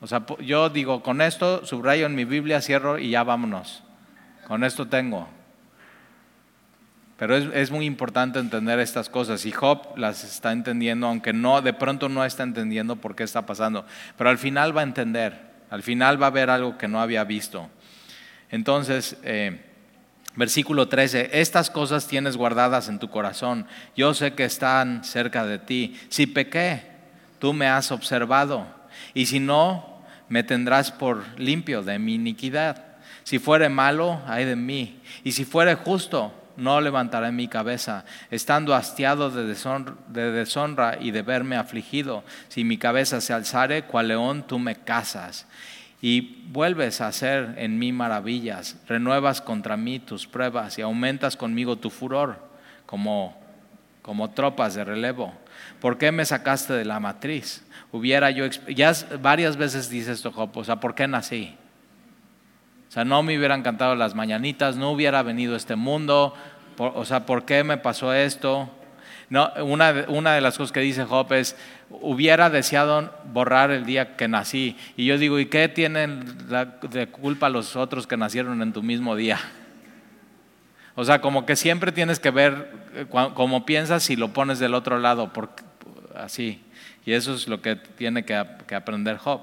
O 0.00 0.06
sea, 0.06 0.24
yo 0.40 0.70
digo, 0.70 1.02
con 1.02 1.20
esto 1.20 1.64
subrayo 1.66 2.06
en 2.06 2.14
mi 2.14 2.24
Biblia, 2.24 2.60
cierro 2.60 2.98
y 2.98 3.10
ya 3.10 3.22
vámonos. 3.22 3.82
Con 4.46 4.64
esto 4.64 4.88
tengo. 4.88 5.28
Pero 7.18 7.36
es, 7.36 7.70
muy 7.70 7.84
importante 7.84 8.38
entender 8.38 8.80
estas 8.80 9.10
cosas 9.10 9.44
y 9.44 9.52
Job 9.52 9.98
las 9.98 10.24
está 10.24 10.52
entendiendo, 10.52 11.06
aunque 11.06 11.34
no, 11.34 11.60
de 11.60 11.74
pronto 11.74 12.08
no 12.08 12.24
está 12.24 12.44
entendiendo 12.44 12.96
por 12.96 13.14
qué 13.14 13.24
está 13.24 13.44
pasando. 13.44 13.84
Pero 14.16 14.30
al 14.30 14.38
final 14.38 14.74
va 14.74 14.80
a 14.80 14.84
entender, 14.84 15.38
al 15.68 15.82
final 15.82 16.20
va 16.20 16.28
a 16.28 16.30
ver 16.30 16.48
algo 16.48 16.78
que 16.78 16.88
no 16.88 16.98
había 16.98 17.22
visto. 17.24 17.68
Entonces, 18.50 19.16
eh, 19.22 19.60
versículo 20.34 20.88
13, 20.88 21.30
estas 21.40 21.70
cosas 21.70 22.06
tienes 22.06 22.36
guardadas 22.36 22.88
en 22.88 22.98
tu 22.98 23.10
corazón, 23.10 23.66
yo 23.96 24.14
sé 24.14 24.34
que 24.34 24.44
están 24.44 25.04
cerca 25.04 25.46
de 25.46 25.58
ti. 25.58 25.98
Si 26.08 26.26
pequé, 26.26 26.82
tú 27.38 27.52
me 27.52 27.68
has 27.68 27.92
observado, 27.92 28.66
y 29.14 29.26
si 29.26 29.40
no, 29.40 30.02
me 30.28 30.42
tendrás 30.42 30.92
por 30.92 31.24
limpio 31.38 31.82
de 31.82 31.98
mi 31.98 32.14
iniquidad. 32.14 32.84
Si 33.24 33.38
fuere 33.38 33.68
malo, 33.68 34.20
ay 34.26 34.44
de 34.44 34.56
mí, 34.56 35.00
y 35.24 35.32
si 35.32 35.44
fuere 35.44 35.74
justo, 35.74 36.32
no 36.56 36.80
levantaré 36.80 37.32
mi 37.32 37.48
cabeza, 37.48 38.04
estando 38.30 38.74
hastiado 38.74 39.30
de 39.30 40.32
deshonra, 40.32 40.98
y 41.00 41.10
de 41.10 41.22
verme 41.22 41.56
afligido. 41.56 42.22
Si 42.48 42.64
mi 42.64 42.76
cabeza 42.76 43.20
se 43.20 43.32
alzare, 43.32 43.84
cual 43.84 44.08
león 44.08 44.44
tú 44.46 44.58
me 44.58 44.76
casas. 44.76 45.46
Y 46.02 46.44
vuelves 46.48 47.00
a 47.00 47.08
hacer 47.08 47.54
en 47.58 47.78
mí 47.78 47.92
maravillas, 47.92 48.76
renuevas 48.88 49.40
contra 49.40 49.76
mí 49.76 49.98
tus 49.98 50.26
pruebas 50.26 50.78
y 50.78 50.82
aumentas 50.82 51.36
conmigo 51.36 51.76
tu 51.76 51.90
furor 51.90 52.38
como, 52.86 53.36
como 54.02 54.30
tropas 54.30 54.74
de 54.74 54.84
relevo. 54.84 55.34
¿Por 55.80 55.98
qué 55.98 56.10
me 56.10 56.24
sacaste 56.24 56.72
de 56.72 56.84
la 56.84 57.00
matriz? 57.00 57.64
Hubiera 57.92 58.30
yo, 58.30 58.46
ya 58.46 58.94
varias 59.20 59.56
veces 59.56 59.90
dice 59.90 60.12
esto 60.12 60.32
Job, 60.32 60.56
o 60.56 60.64
sea, 60.64 60.76
¿por 60.76 60.94
qué 60.94 61.06
nací? 61.06 61.54
O 62.88 62.92
sea, 62.92 63.04
no 63.04 63.22
me 63.22 63.38
hubieran 63.38 63.62
cantado 63.62 63.94
las 63.94 64.14
mañanitas, 64.14 64.76
no 64.76 64.90
hubiera 64.90 65.22
venido 65.22 65.54
este 65.54 65.76
mundo. 65.76 66.34
o 66.78 67.04
sea, 67.04 67.26
¿por 67.26 67.44
qué 67.44 67.62
me 67.62 67.76
pasó 67.76 68.12
esto? 68.12 68.70
No, 69.30 69.48
una, 69.62 70.06
una 70.08 70.34
de 70.34 70.40
las 70.40 70.58
cosas 70.58 70.72
que 70.72 70.80
dice 70.80 71.04
Job 71.04 71.32
es, 71.34 71.56
hubiera 71.88 72.50
deseado 72.50 73.14
borrar 73.32 73.70
el 73.70 73.86
día 73.86 74.16
que 74.16 74.26
nací. 74.26 74.76
Y 74.96 75.06
yo 75.06 75.18
digo, 75.18 75.38
¿y 75.38 75.46
qué 75.46 75.68
tienen 75.68 76.24
de 76.90 77.06
culpa 77.06 77.48
los 77.48 77.76
otros 77.76 78.08
que 78.08 78.16
nacieron 78.16 78.60
en 78.60 78.72
tu 78.72 78.82
mismo 78.82 79.14
día? 79.14 79.38
O 80.96 81.04
sea, 81.04 81.20
como 81.20 81.46
que 81.46 81.54
siempre 81.54 81.92
tienes 81.92 82.18
que 82.18 82.30
ver 82.30 82.72
eh, 82.94 83.06
cómo 83.08 83.64
piensas 83.64 84.02
si 84.02 84.16
lo 84.16 84.32
pones 84.32 84.58
del 84.58 84.74
otro 84.74 84.98
lado, 84.98 85.30
así. 86.16 86.60
Y 87.06 87.12
eso 87.12 87.32
es 87.32 87.46
lo 87.46 87.62
que 87.62 87.76
tiene 87.76 88.24
que 88.24 88.74
aprender 88.74 89.16
Job. 89.16 89.40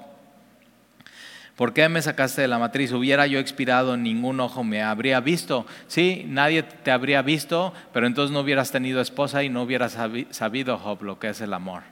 ¿Por 1.58 1.72
qué 1.72 1.88
me 1.88 2.00
sacaste 2.00 2.40
de 2.40 2.46
la 2.46 2.60
matriz? 2.60 2.92
Hubiera 2.92 3.26
yo 3.26 3.40
expirado, 3.40 3.96
ningún 3.96 4.38
ojo 4.38 4.62
me 4.62 4.80
habría 4.80 5.18
visto. 5.18 5.66
Sí, 5.88 6.24
nadie 6.28 6.62
te 6.62 6.92
habría 6.92 7.20
visto, 7.20 7.74
pero 7.92 8.06
entonces 8.06 8.32
no 8.32 8.42
hubieras 8.42 8.70
tenido 8.70 9.00
esposa 9.00 9.42
y 9.42 9.48
no 9.48 9.64
hubieras 9.64 9.98
sabido, 10.30 10.78
Job, 10.78 11.02
lo 11.02 11.18
que 11.18 11.30
es 11.30 11.40
el 11.40 11.52
amor 11.52 11.82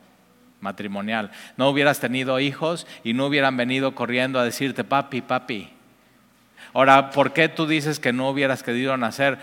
matrimonial. 0.60 1.32
No 1.56 1.68
hubieras 1.68 1.98
tenido 1.98 2.38
hijos 2.38 2.86
y 3.02 3.12
no 3.12 3.26
hubieran 3.26 3.56
venido 3.56 3.96
corriendo 3.96 4.38
a 4.38 4.44
decirte, 4.44 4.84
papi, 4.84 5.20
papi. 5.20 5.68
Ahora, 6.72 7.10
¿por 7.10 7.32
qué 7.32 7.48
tú 7.48 7.66
dices 7.66 7.98
que 7.98 8.12
no 8.12 8.30
hubieras 8.30 8.62
querido 8.62 8.96
nacer? 8.96 9.36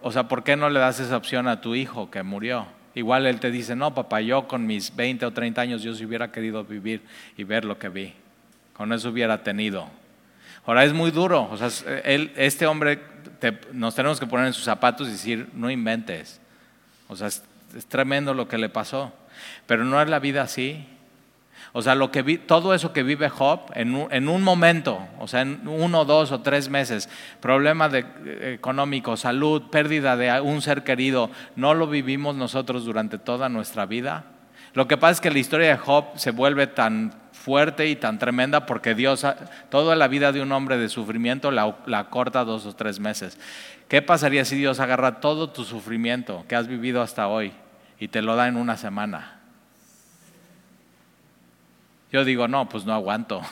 o 0.00 0.12
sea, 0.12 0.28
¿por 0.28 0.44
qué 0.44 0.54
no 0.54 0.70
le 0.70 0.78
das 0.78 1.00
esa 1.00 1.16
opción 1.16 1.48
a 1.48 1.60
tu 1.60 1.74
hijo 1.74 2.08
que 2.08 2.22
murió? 2.22 2.68
Igual 2.94 3.26
él 3.26 3.40
te 3.40 3.50
dice, 3.50 3.74
no, 3.74 3.92
papá, 3.96 4.20
yo 4.20 4.46
con 4.46 4.64
mis 4.64 4.94
20 4.94 5.26
o 5.26 5.32
30 5.32 5.60
años 5.60 5.82
yo 5.82 5.92
sí 5.92 6.06
hubiera 6.06 6.30
querido 6.30 6.62
vivir 6.62 7.02
y 7.36 7.42
ver 7.42 7.64
lo 7.64 7.80
que 7.80 7.88
vi 7.88 8.14
con 8.76 8.92
eso 8.92 9.08
hubiera 9.08 9.42
tenido. 9.42 9.88
Ahora 10.66 10.84
es 10.84 10.92
muy 10.92 11.10
duro, 11.10 11.48
o 11.50 11.56
sea, 11.56 11.70
él, 12.04 12.32
este 12.36 12.66
hombre, 12.66 13.00
nos 13.72 13.94
tenemos 13.94 14.20
que 14.20 14.26
poner 14.26 14.46
en 14.46 14.52
sus 14.52 14.64
zapatos 14.64 15.08
y 15.08 15.12
decir, 15.12 15.48
no 15.54 15.70
inventes. 15.70 16.40
O 17.08 17.16
sea, 17.16 17.28
es, 17.28 17.42
tremendo 17.88 18.34
lo 18.34 18.48
que 18.48 18.58
le 18.58 18.68
pasó, 18.68 19.12
pero 19.66 19.84
no 19.84 20.00
es 20.02 20.08
la 20.08 20.18
vida 20.18 20.42
así. 20.42 20.86
O 21.72 21.82
sea, 21.82 21.94
lo 21.94 22.10
que 22.10 22.22
vi, 22.22 22.38
todo 22.38 22.74
eso 22.74 22.92
que 22.92 23.02
vive 23.02 23.28
Job 23.28 23.60
en 23.74 23.94
un, 23.94 24.12
en 24.12 24.28
un, 24.28 24.42
momento, 24.42 25.06
o 25.18 25.28
sea, 25.28 25.42
en 25.42 25.66
uno, 25.66 26.04
dos 26.04 26.32
o 26.32 26.40
tres 26.40 26.68
meses, 26.68 27.08
problemas 27.40 27.92
de, 27.92 28.04
económicos, 28.54 29.20
salud, 29.20 29.70
pérdida 29.70 30.16
de 30.16 30.40
un 30.40 30.60
ser 30.62 30.84
querido, 30.84 31.30
no 31.54 31.74
lo 31.74 31.86
vivimos 31.86 32.34
nosotros 32.34 32.84
durante 32.84 33.18
toda 33.18 33.48
nuestra 33.48 33.86
vida. 33.86 34.24
Lo 34.74 34.86
que 34.88 34.96
pasa 34.96 35.12
es 35.12 35.20
que 35.20 35.30
la 35.30 35.38
historia 35.38 35.68
de 35.68 35.76
Job 35.76 36.04
se 36.16 36.30
vuelve 36.30 36.66
tan 36.66 37.25
fuerte 37.46 37.86
y 37.86 37.94
tan 37.94 38.18
tremenda 38.18 38.66
porque 38.66 38.96
Dios, 38.96 39.24
toda 39.70 39.94
la 39.94 40.08
vida 40.08 40.32
de 40.32 40.42
un 40.42 40.50
hombre 40.50 40.78
de 40.78 40.88
sufrimiento 40.88 41.52
la, 41.52 42.06
corta 42.10 42.42
dos 42.42 42.66
o 42.66 42.74
tres 42.74 42.98
meses. 42.98 43.38
¿Qué 43.86 44.02
pasaría 44.02 44.44
si 44.44 44.56
Dios 44.56 44.80
agarra 44.80 45.20
todo 45.20 45.50
tu 45.50 45.62
sufrimiento 45.62 46.44
que 46.48 46.56
has 46.56 46.66
vivido 46.66 47.02
hasta 47.02 47.28
hoy 47.28 47.52
y 48.00 48.08
te 48.08 48.20
lo 48.20 48.34
da 48.34 48.48
en 48.48 48.56
una 48.56 48.76
semana? 48.76 49.38
Yo 52.10 52.24
digo, 52.24 52.48
no, 52.48 52.68
pues 52.68 52.84
no 52.84 52.92
aguanto. 52.92 53.40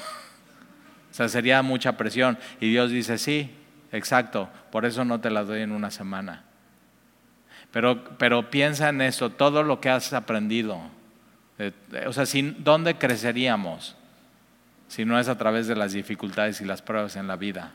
O 1.12 1.16
sea, 1.16 1.28
sería 1.28 1.62
mucha 1.62 1.96
presión. 1.96 2.36
Y 2.60 2.70
Dios 2.70 2.90
dice, 2.90 3.18
sí, 3.18 3.54
exacto, 3.92 4.48
por 4.72 4.84
eso 4.84 5.04
no 5.04 5.20
te 5.20 5.30
la 5.30 5.44
doy 5.44 5.60
en 5.60 5.70
una 5.70 5.92
semana. 5.92 6.42
Pero, 7.70 8.02
pero 8.18 8.50
piensa 8.50 8.88
en 8.88 9.00
eso, 9.00 9.30
todo 9.30 9.62
lo 9.62 9.80
que 9.80 9.90
has 9.90 10.12
aprendido, 10.12 10.80
o 12.06 12.12
sea, 12.12 12.24
¿dónde 12.58 12.96
creceríamos 12.96 13.96
si 14.88 15.04
no 15.04 15.18
es 15.18 15.28
a 15.28 15.38
través 15.38 15.66
de 15.66 15.76
las 15.76 15.92
dificultades 15.92 16.60
y 16.60 16.64
las 16.64 16.82
pruebas 16.82 17.16
en 17.16 17.28
la 17.28 17.36
vida? 17.36 17.72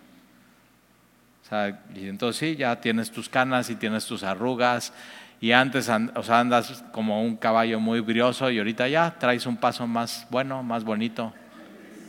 O 1.46 1.50
sea, 1.50 1.82
entonces 1.96 2.38
sí, 2.38 2.56
ya 2.56 2.80
tienes 2.82 3.10
tus 3.12 3.30
canas 3.30 3.70
y 3.70 3.76
tienes 3.76 4.06
tus 4.06 4.24
arrugas 4.24 4.94
y 5.42 5.54
antes 5.54 5.90
o 6.16 6.24
sea, 6.24 6.40
andas 6.40 6.84
como 6.92 7.24
un 7.24 7.38
caballo 7.38 7.80
muy 7.80 8.02
brioso 8.02 8.52
y 8.52 8.58
ahorita 8.58 8.88
ya 8.90 9.16
traes 9.18 9.46
un 9.46 9.58
paso 9.58 9.88
más 9.88 10.28
bueno, 10.30 10.62
más 10.64 10.84
bonito, 10.84 11.34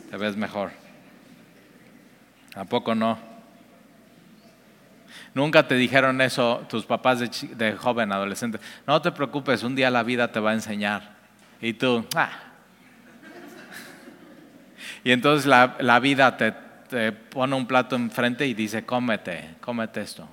te 0.09 0.17
ves 0.17 0.35
mejor. 0.35 0.71
¿A 2.55 2.65
poco 2.65 2.93
no? 2.93 3.17
Nunca 5.33 5.65
te 5.65 5.75
dijeron 5.75 6.19
eso 6.19 6.65
tus 6.69 6.85
papás 6.85 7.19
de, 7.19 7.55
de 7.55 7.77
joven, 7.77 8.11
adolescente. 8.11 8.59
No 8.85 9.01
te 9.01 9.13
preocupes, 9.13 9.63
un 9.63 9.75
día 9.75 9.89
la 9.89 10.03
vida 10.03 10.29
te 10.33 10.41
va 10.41 10.51
a 10.51 10.53
enseñar. 10.53 11.20
Y 11.61 11.73
tú, 11.73 12.05
ah. 12.15 12.31
Y 15.03 15.11
entonces 15.11 15.45
la, 15.45 15.99
vida 15.99 16.37
te, 16.37 17.11
pone 17.11 17.55
un 17.55 17.65
plato 17.65 17.95
enfrente 17.95 18.45
y 18.45 18.53
dice, 18.53 18.85
cómete, 18.85 19.55
cómete 19.61 20.01
esto. 20.01 20.27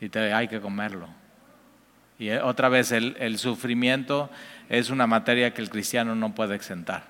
Y 0.00 0.08
te, 0.08 0.32
hay 0.32 0.48
que 0.48 0.60
comerlo. 0.60 1.08
Y 2.18 2.28
eh, 2.28 2.40
otra 2.40 2.68
vez, 2.68 2.92
el, 2.92 3.16
el 3.18 3.38
sufrimiento 3.38 4.30
es 4.68 4.90
una 4.90 5.06
materia 5.06 5.52
que 5.52 5.60
el 5.60 5.68
cristiano 5.68 6.14
no 6.14 6.34
puede 6.34 6.54
exentar. 6.54 7.04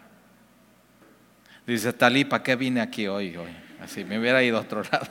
Dice, 1.66 1.92
Talí, 1.92 2.24
¿para 2.24 2.42
qué 2.42 2.56
vine 2.56 2.80
aquí 2.80 3.06
hoy? 3.06 3.36
hoy? 3.36 3.50
Así, 3.82 4.04
me 4.04 4.18
hubiera 4.18 4.42
ido 4.42 4.58
a 4.58 4.62
otro 4.62 4.82
lado. 4.92 5.06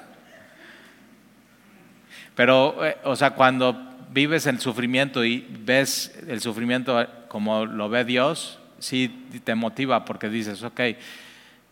Pero, 2.35 2.85
eh, 2.85 2.97
o 3.03 3.15
sea, 3.15 3.31
cuando 3.31 3.94
vives 4.15 4.47
el 4.47 4.61
sufrimiento 4.61 5.25
y 5.25 5.45
ves 5.59 6.17
el 6.29 6.39
sufrimiento 6.39 7.05
como 7.27 7.65
lo 7.65 7.89
ve 7.89 8.05
Dios, 8.05 8.59
sí 8.79 9.27
te 9.43 9.55
motiva 9.55 10.05
porque 10.05 10.29
dices, 10.29 10.63
ok, 10.63 10.79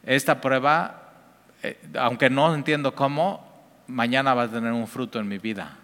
esta 0.06 0.42
prueba, 0.42 1.14
eh, 1.64 1.80
aunque 1.98 2.30
no 2.30 2.54
entiendo 2.54 2.94
cómo, 2.94 3.50
mañana 3.88 4.34
va 4.34 4.44
a 4.44 4.48
tener 4.50 4.74
un 4.74 4.88
fruto 4.88 5.20
en 5.20 5.28
mi 5.30 5.38
vida. 5.38 5.78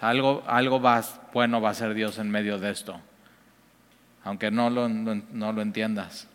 algo, 0.00 0.42
algo 0.48 0.80
va, 0.80 1.00
bueno 1.32 1.60
va 1.60 1.70
a 1.70 1.74
ser 1.74 1.94
Dios 1.94 2.18
en 2.18 2.32
medio 2.32 2.58
de 2.58 2.72
esto, 2.72 3.00
aunque 4.24 4.50
no 4.50 4.70
lo, 4.70 4.88
no 4.88 5.52
lo 5.52 5.62
entiendas. 5.62 6.26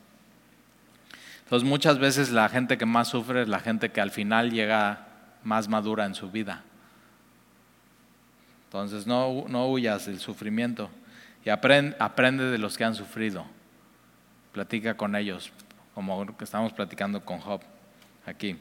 Entonces 1.44 1.68
muchas 1.68 2.00
veces 2.00 2.32
la 2.32 2.48
gente 2.48 2.78
que 2.78 2.86
más 2.86 3.10
sufre 3.10 3.42
es 3.42 3.50
la 3.50 3.60
gente 3.60 3.90
que 3.90 4.00
al 4.00 4.12
final 4.12 4.52
llega 4.52 5.08
más 5.44 5.68
madura 5.68 6.06
en 6.06 6.16
su 6.16 6.32
vida. 6.32 6.64
Entonces 8.70 9.08
no, 9.08 9.46
no 9.48 9.68
huyas 9.68 10.06
del 10.06 10.20
sufrimiento 10.20 10.92
y 11.44 11.50
aprende, 11.50 11.96
aprende 11.98 12.44
de 12.46 12.60
los 12.60 12.78
que 12.78 12.84
han 12.84 12.94
sufrido. 12.94 13.44
Platica 14.52 14.96
con 14.96 15.16
ellos, 15.16 15.52
como 15.96 16.38
que 16.38 16.44
estamos 16.44 16.72
platicando 16.72 17.26
con 17.26 17.40
Job 17.40 17.62
aquí. 18.28 18.58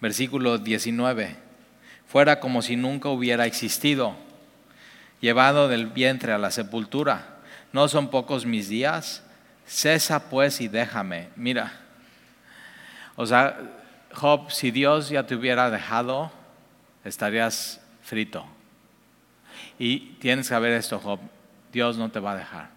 Versículo 0.00 0.58
19. 0.58 1.36
Fuera 2.08 2.40
como 2.40 2.60
si 2.60 2.74
nunca 2.74 3.08
hubiera 3.08 3.46
existido, 3.46 4.16
llevado 5.20 5.68
del 5.68 5.86
vientre 5.86 6.32
a 6.32 6.38
la 6.38 6.50
sepultura. 6.50 7.36
¿No 7.72 7.86
son 7.86 8.10
pocos 8.10 8.46
mis 8.46 8.68
días? 8.68 9.22
Cesa 9.64 10.28
pues 10.28 10.60
y 10.60 10.66
déjame. 10.66 11.28
Mira, 11.36 11.72
o 13.14 13.26
sea, 13.26 13.56
Job, 14.12 14.50
si 14.50 14.72
Dios 14.72 15.08
ya 15.08 15.24
te 15.24 15.36
hubiera 15.36 15.70
dejado, 15.70 16.32
estarías 17.04 17.79
frito. 18.10 18.44
Y 19.78 20.16
tienes 20.18 20.46
que 20.46 20.54
saber 20.54 20.72
esto, 20.72 20.98
Job, 20.98 21.20
Dios 21.72 21.96
no 21.96 22.10
te 22.10 22.18
va 22.18 22.32
a 22.32 22.36
dejar. 22.36 22.70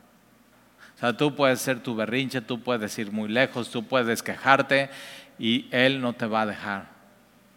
O 0.95 0.99
sea, 0.99 1.17
tú 1.17 1.35
puedes 1.35 1.59
ser 1.59 1.81
tu 1.81 1.95
berrinche, 1.95 2.39
tú 2.39 2.61
puedes 2.61 2.97
ir 2.99 3.11
muy 3.11 3.27
lejos, 3.27 3.71
tú 3.71 3.83
puedes 3.83 4.21
quejarte 4.21 4.91
y 5.39 5.67
Él 5.71 5.99
no 5.99 6.13
te 6.13 6.27
va 6.27 6.43
a 6.43 6.45
dejar. 6.45 6.87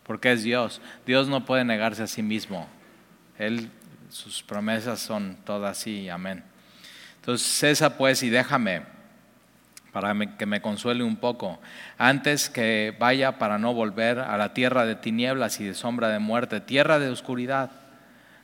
Porque 0.05 0.33
es 0.33 0.43
Dios. 0.43 0.81
Dios 1.05 1.29
no 1.29 1.45
puede 1.45 1.65
negarse 1.65 2.03
a 2.03 2.07
sí 2.07 2.23
mismo. 2.23 2.67
Él, 3.37 3.71
sus 4.09 4.43
promesas 4.43 4.99
son 4.99 5.37
todas 5.45 5.77
sí, 5.77 6.09
amén. 6.09 6.43
Entonces, 7.17 7.47
cesa 7.47 7.99
pues 7.99 8.23
y 8.23 8.31
déjame 8.31 8.96
para 9.93 10.15
que 10.37 10.47
me 10.47 10.61
consuele 10.61 11.03
un 11.03 11.17
poco, 11.17 11.59
antes 11.99 12.51
que 12.51 12.95
vaya 12.99 13.39
para 13.39 13.59
no 13.59 13.73
volver 13.73 14.19
a 14.19 14.37
la 14.37 14.53
tierra 14.53 14.85
de 14.85 14.95
tinieblas 14.95 15.61
y 15.61 15.65
de 15.65 15.75
sombra 15.75 16.09
de 16.09 16.19
muerte, 16.19 16.61
tierra 16.61 16.99
de 16.99 17.09
oscuridad. 17.09 17.71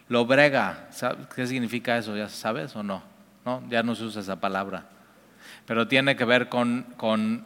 Lo 0.08 0.26
brega, 0.26 0.88
¿qué 1.34 1.46
significa 1.46 1.96
eso? 1.96 2.16
¿Ya 2.16 2.28
sabes 2.28 2.74
o 2.76 2.82
no? 2.82 3.02
no? 3.44 3.62
Ya 3.68 3.82
no 3.82 3.94
se 3.94 4.04
usa 4.04 4.20
esa 4.20 4.40
palabra. 4.40 4.84
Pero 5.66 5.88
tiene 5.88 6.16
que 6.16 6.24
ver 6.24 6.48
con, 6.48 6.86
con 6.96 7.44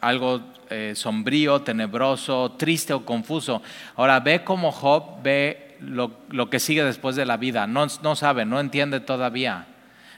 algo 0.00 0.42
eh, 0.70 0.92
sombrío, 0.94 1.62
tenebroso, 1.62 2.52
triste 2.52 2.92
o 2.92 3.04
confuso. 3.04 3.62
Ahora 3.96 4.20
ve 4.20 4.44
cómo 4.44 4.72
Job 4.72 5.22
ve 5.22 5.76
lo, 5.80 6.12
lo, 6.30 6.50
que 6.50 6.58
sigue 6.58 6.84
después 6.84 7.16
de 7.16 7.26
la 7.26 7.36
vida. 7.36 7.66
No, 7.66 7.86
no 8.02 8.16
sabe, 8.16 8.44
no 8.44 8.60
entiende 8.60 9.00
todavía. 9.00 9.66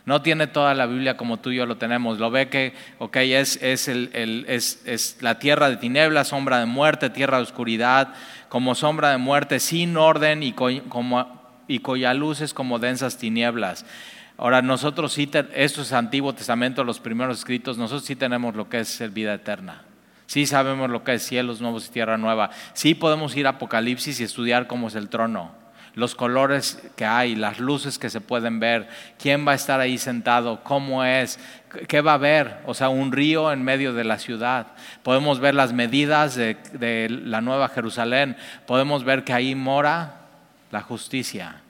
No 0.05 0.21
tiene 0.21 0.49
toda 0.49 0.75
la 0.75 0.87
Biblia 0.87 1.17
como 1.17 1.39
tú 1.39 1.51
y 1.51 1.57
yo 1.57 1.67
lo 1.67 1.77
tenemos. 1.77 2.19
Lo 2.19 2.31
ve 2.31 2.49
que, 2.49 2.75
ok, 2.99 3.17
es, 3.19 3.63
es, 3.63 3.87
el, 3.87 4.45
es, 4.49 4.83
es 4.85 5.19
la 5.21 5.39
tierra 5.39 5.71
de 5.71 5.77
tinieblas, 5.77 6.29
sombra 6.29 6.59
de 6.59 6.67
muerte, 6.67 7.09
tierra 7.11 7.37
de 7.37 7.45
oscuridad, 7.45 8.15
como 8.49 8.75
sombra 8.75 9.11
de 9.11 9.19
muerte, 9.19 9.61
sin 9.61 9.97
orden 9.97 10.43
y, 10.43 10.53
como, 10.53 11.41
y 11.69 11.79
cuya 11.79 12.15
luz 12.15 12.41
es 12.41 12.53
como 12.53 12.81
densas 12.81 13.17
tinieblas. 13.17 13.87
Ahora 14.39 14.61
nosotros 14.61 15.13
sí, 15.13 15.31
esto 15.55 15.83
es 15.83 15.93
Antiguo 15.93 16.33
Testamento, 16.33 16.83
los 16.83 16.99
primeros 16.99 17.39
escritos, 17.39 17.79
nosotros 17.79 18.05
sí 18.05 18.17
tenemos 18.17 18.57
lo 18.57 18.69
que 18.69 18.81
es 18.81 19.01
el 19.01 19.11
vida 19.11 19.35
eterna. 19.35 19.83
Sí 20.27 20.47
sabemos 20.47 20.91
lo 20.91 21.05
que 21.05 21.15
es 21.15 21.23
cielos 21.23 21.61
nuevos 21.61 21.87
y 21.87 21.93
tierra 21.93 22.17
nueva. 22.17 22.51
Sí 22.73 22.95
podemos 22.95 23.37
ir 23.37 23.47
a 23.47 23.51
Apocalipsis 23.51 24.19
y 24.19 24.25
estudiar 24.25 24.67
cómo 24.67 24.89
es 24.89 24.97
el 24.97 25.09
trono 25.09 25.62
los 25.95 26.15
colores 26.15 26.83
que 26.97 27.05
hay, 27.05 27.35
las 27.35 27.59
luces 27.59 27.99
que 27.99 28.09
se 28.09 28.21
pueden 28.21 28.61
ver, 28.61 28.89
quién 29.19 29.47
va 29.47 29.53
a 29.53 29.57
estar 29.57 29.81
ahí 29.81 29.99
sentado, 29.99 30.63
cómo 30.65 31.05
es, 31.05 31.39
qué 31.87 32.01
va 32.01 32.13
a 32.13 32.15
haber, 32.15 32.59
o 32.67 32.75
sea, 32.75 32.89
un 32.89 33.13
río 33.13 33.53
en 33.53 33.63
medio 33.63 33.93
de 33.93 34.05
la 34.05 34.19
ciudad. 34.19 34.69
Podemos 35.03 35.39
ver 35.39 35.55
las 35.55 35.73
medidas 35.73 36.35
de, 36.35 37.09
la 37.25 37.41
Nueva 37.41 37.69
Jerusalén, 37.69 38.37
podemos 38.67 39.05
ver 39.05 39.25
que 39.25 39.33
ahí 39.35 39.55
mora 39.55 40.21
la 40.71 40.81
justicia, 40.81 41.61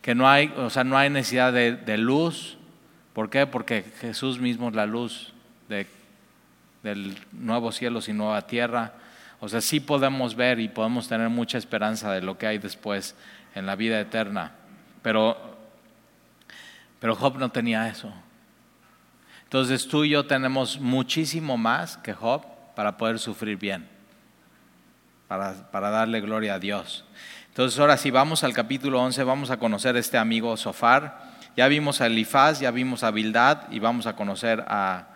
que 0.00 0.14
no 0.14 0.28
hay, 0.28 0.52
o 0.56 0.70
sea, 0.70 0.84
no 0.84 0.96
hay 0.96 1.10
necesidad 1.10 1.52
de, 1.52 1.98
luz. 1.98 2.56
¿Por 3.12 3.28
qué? 3.28 3.46
Porque 3.46 3.84
Jesús 4.00 4.38
mismo 4.38 4.70
es 4.70 4.74
la 4.74 4.86
luz 4.86 5.34
de, 5.68 5.86
del 6.82 7.18
nuevo 7.32 7.70
cielo 7.70 8.00
y 8.06 8.12
nueva 8.14 8.46
tierra. 8.46 8.94
O 9.40 9.48
sea, 9.48 9.60
sí 9.60 9.80
podemos 9.80 10.34
ver 10.34 10.60
y 10.60 10.68
podemos 10.68 11.08
tener 11.08 11.28
mucha 11.28 11.58
esperanza 11.58 12.10
de 12.12 12.22
lo 12.22 12.38
que 12.38 12.46
hay 12.46 12.58
después 12.58 13.14
en 13.54 13.66
la 13.66 13.76
vida 13.76 14.00
eterna. 14.00 14.52
Pero, 15.02 15.36
pero 17.00 17.14
Job 17.14 17.38
no 17.38 17.50
tenía 17.50 17.88
eso. 17.88 18.12
Entonces 19.44 19.86
tú 19.86 20.04
y 20.04 20.10
yo 20.10 20.24
tenemos 20.24 20.80
muchísimo 20.80 21.56
más 21.56 21.96
que 21.98 22.14
Job 22.14 22.44
para 22.74 22.96
poder 22.96 23.18
sufrir 23.18 23.58
bien, 23.58 23.86
para, 25.28 25.70
para 25.70 25.90
darle 25.90 26.20
gloria 26.20 26.54
a 26.54 26.58
Dios. 26.58 27.04
Entonces 27.48 27.78
ahora 27.78 27.98
si 27.98 28.10
vamos 28.10 28.44
al 28.44 28.54
capítulo 28.54 29.02
11, 29.02 29.24
vamos 29.24 29.50
a 29.50 29.58
conocer 29.58 29.96
a 29.96 29.98
este 29.98 30.16
amigo 30.16 30.56
Sofar. 30.56 31.32
Ya 31.54 31.68
vimos 31.68 32.00
a 32.00 32.06
Elifaz, 32.06 32.60
ya 32.60 32.70
vimos 32.70 33.02
a 33.02 33.10
Bildad 33.10 33.70
y 33.70 33.78
vamos 33.78 34.06
a 34.06 34.16
conocer 34.16 34.64
a, 34.66 35.08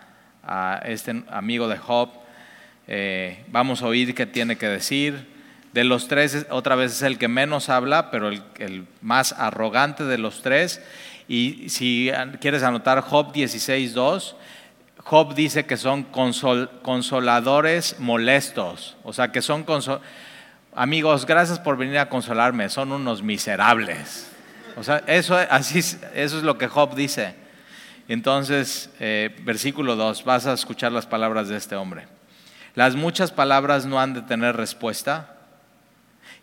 a 0.43 0.81
este 0.85 1.23
amigo 1.29 1.67
de 1.67 1.77
Job. 1.77 2.09
Eh, 2.87 3.43
vamos 3.49 3.81
a 3.81 3.87
oír 3.87 4.13
qué 4.13 4.25
tiene 4.25 4.55
que 4.55 4.67
decir. 4.67 5.36
De 5.77 5.83
los 5.83 6.07
tres, 6.07 6.47
otra 6.49 6.73
vez 6.73 6.91
es 6.91 7.01
el 7.03 7.19
que 7.19 7.27
menos 7.27 7.69
habla, 7.69 8.09
pero 8.09 8.29
el, 8.29 8.87
más 9.03 9.33
arrogante 9.33 10.05
de 10.05 10.17
los 10.17 10.41
tres. 10.41 10.81
Y 11.27 11.69
si 11.69 12.09
quieres 12.41 12.63
anotar 12.63 13.01
Job 13.01 13.31
16.2, 13.31 14.33
Job 14.97 15.35
dice 15.35 15.67
que 15.67 15.77
son 15.77 16.01
consoladores 16.01 17.97
molestos. 17.99 18.97
O 19.03 19.13
sea, 19.13 19.31
que 19.31 19.43
son 19.43 19.67
amigos, 20.73 21.27
gracias 21.27 21.59
por 21.59 21.77
venir 21.77 21.99
a 21.99 22.09
consolarme, 22.09 22.69
son 22.69 22.91
unos 22.91 23.21
miserables. 23.21 24.31
O 24.77 24.83
sea, 24.83 25.03
eso, 25.05 25.37
así, 25.37 25.77
eso 25.77 26.37
es 26.37 26.41
lo 26.41 26.57
que 26.57 26.67
Job 26.67 26.95
dice. 26.95 27.35
Entonces, 28.07 28.89
eh, 28.99 29.29
versículo 29.43 29.95
2, 29.95 30.23
vas 30.23 30.47
a 30.47 30.53
escuchar 30.53 30.91
las 30.91 31.05
palabras 31.05 31.49
de 31.49 31.57
este 31.57 31.75
hombre. 31.75 32.07
Las 32.73 32.95
muchas 32.95 33.31
palabras 33.31 33.85
no 33.85 34.01
han 34.01 34.15
de 34.15 34.23
tener 34.23 34.57
respuesta 34.57 35.35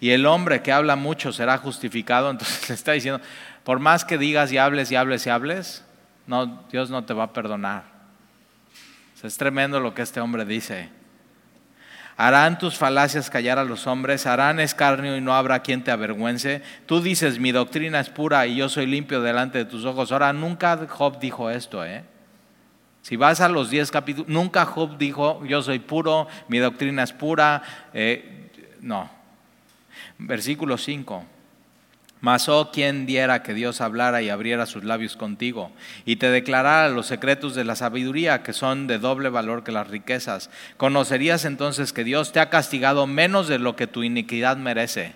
y 0.05 0.11
el 0.11 0.27
hombre 0.27 0.61
que 0.61 0.71
habla 0.71 0.97
mucho 0.97 1.33
será 1.33 1.57
justificado. 1.57 2.31
Entonces 2.31 2.69
le 2.69 2.75
está 2.75 2.93
diciendo, 2.93 3.23
por 3.62 3.79
más 3.79 4.05
que 4.05 4.19
digas 4.19 4.53
y 4.53 4.59
hables 4.59 4.93
y 4.93 4.97
hables 4.97 5.27
y 5.27 5.31
hables, 5.31 5.83
no, 6.27 6.62
Dios 6.71 6.90
no 6.90 7.07
te 7.07 7.14
va 7.14 7.25
a 7.25 7.33
perdonar. 7.33 7.85
es 9.23 9.38
tremendo 9.38 9.81
lo 9.81 9.95
que 9.95 10.03
este 10.03 10.21
hombre 10.21 10.45
dice. 10.45 10.90
Harán 12.19 12.59
tus 12.59 12.77
falacias 12.77 13.31
callar 13.31 13.59
a 13.59 13.64
los 13.64 13.87
hombres, 13.87 14.27
harán 14.27 14.61
escarnio 14.61 15.17
y 15.17 15.23
no 15.23 15.33
habrá 15.33 15.61
quien 15.61 15.83
te 15.83 15.90
avergüence. 15.90 16.61
Tú 16.85 17.01
dices, 17.01 17.38
mi 17.38 17.51
doctrina 17.51 17.99
es 17.99 18.11
pura 18.11 18.47
y 18.47 18.57
yo 18.57 18.69
soy 18.69 18.85
limpio 18.85 19.23
delante 19.23 19.57
de 19.57 19.64
tus 19.64 19.87
ojos. 19.87 20.12
Ahora, 20.12 20.35
nunca 20.35 20.87
Job 20.87 21.19
dijo 21.19 21.49
esto, 21.49 21.83
¿eh? 21.83 22.05
Si 23.01 23.17
vas 23.17 23.40
a 23.40 23.49
los 23.49 23.71
diez 23.71 23.90
capítulos, 23.90 24.29
nunca 24.29 24.67
Job 24.67 24.99
dijo, 24.99 25.43
yo 25.47 25.62
soy 25.62 25.79
puro, 25.79 26.29
mi 26.49 26.59
doctrina 26.59 27.03
es 27.03 27.14
pura. 27.14 27.62
Eh, 27.95 28.51
no, 28.83 29.13
Versículo 30.18 30.79
5. 30.79 31.24
Mas 32.20 32.48
oh 32.48 32.70
quien 32.72 33.05
diera 33.05 33.42
que 33.42 33.53
Dios 33.53 33.83
hablara 33.83 34.22
y 34.22 34.31
abriera 34.31 34.64
sus 34.64 34.83
labios 34.83 35.14
contigo 35.14 35.70
y 36.07 36.16
te 36.16 36.31
declarara 36.31 36.88
los 36.88 37.07
secretos 37.07 37.55
de 37.55 37.64
la 37.64 37.77
sabiduría 37.77 38.42
que 38.42 38.55
son 38.55 38.87
de 38.87 38.98
doble 38.98 39.29
valor 39.29 39.62
que 39.62 39.72
las 39.72 39.88
riquezas. 39.88 40.48
Conocerías 40.79 41.44
entonces 41.44 41.92
que 41.92 42.03
Dios 42.03 42.33
te 42.33 42.40
ha 42.40 42.48
castigado 42.48 43.07
menos 43.07 43.46
de 43.46 43.59
lo 43.59 43.77
que 43.77 43.87
tu 43.87 44.03
iniquidad 44.03 44.57
merece. 44.57 45.12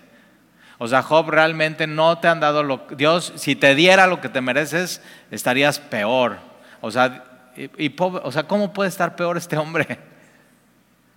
O 0.77 0.87
sea, 0.87 1.01
Job 1.01 1.31
realmente 1.31 1.87
no 1.87 2.19
te 2.19 2.27
han 2.27 2.41
dado 2.41 2.61
lo 2.61 2.85
Dios, 2.95 3.33
si 3.37 3.55
te 3.55 3.73
diera 3.73 4.05
lo 4.05 4.21
que 4.21 4.29
te 4.29 4.41
mereces, 4.41 5.01
estarías 5.31 5.79
peor. 5.79 6.37
O 6.79 6.91
sea, 6.91 7.23
y, 7.57 7.91
o 7.97 8.31
sea, 8.31 8.43
¿cómo 8.43 8.71
puede 8.71 8.89
estar 8.89 9.15
peor 9.15 9.35
este 9.35 9.57
hombre? 9.57 9.97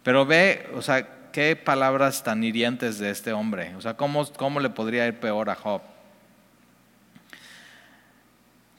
Pero 0.02 0.24
ve, 0.24 0.70
o 0.74 0.80
sea, 0.80 1.06
qué 1.32 1.56
palabras 1.56 2.22
tan 2.22 2.44
hirientes 2.44 2.98
de 2.98 3.10
este 3.10 3.32
hombre. 3.32 3.74
O 3.76 3.80
sea, 3.80 3.94
¿cómo, 3.94 4.24
cómo 4.32 4.60
le 4.60 4.70
podría 4.70 5.06
ir 5.06 5.18
peor 5.18 5.50
a 5.50 5.54
Job? 5.54 5.82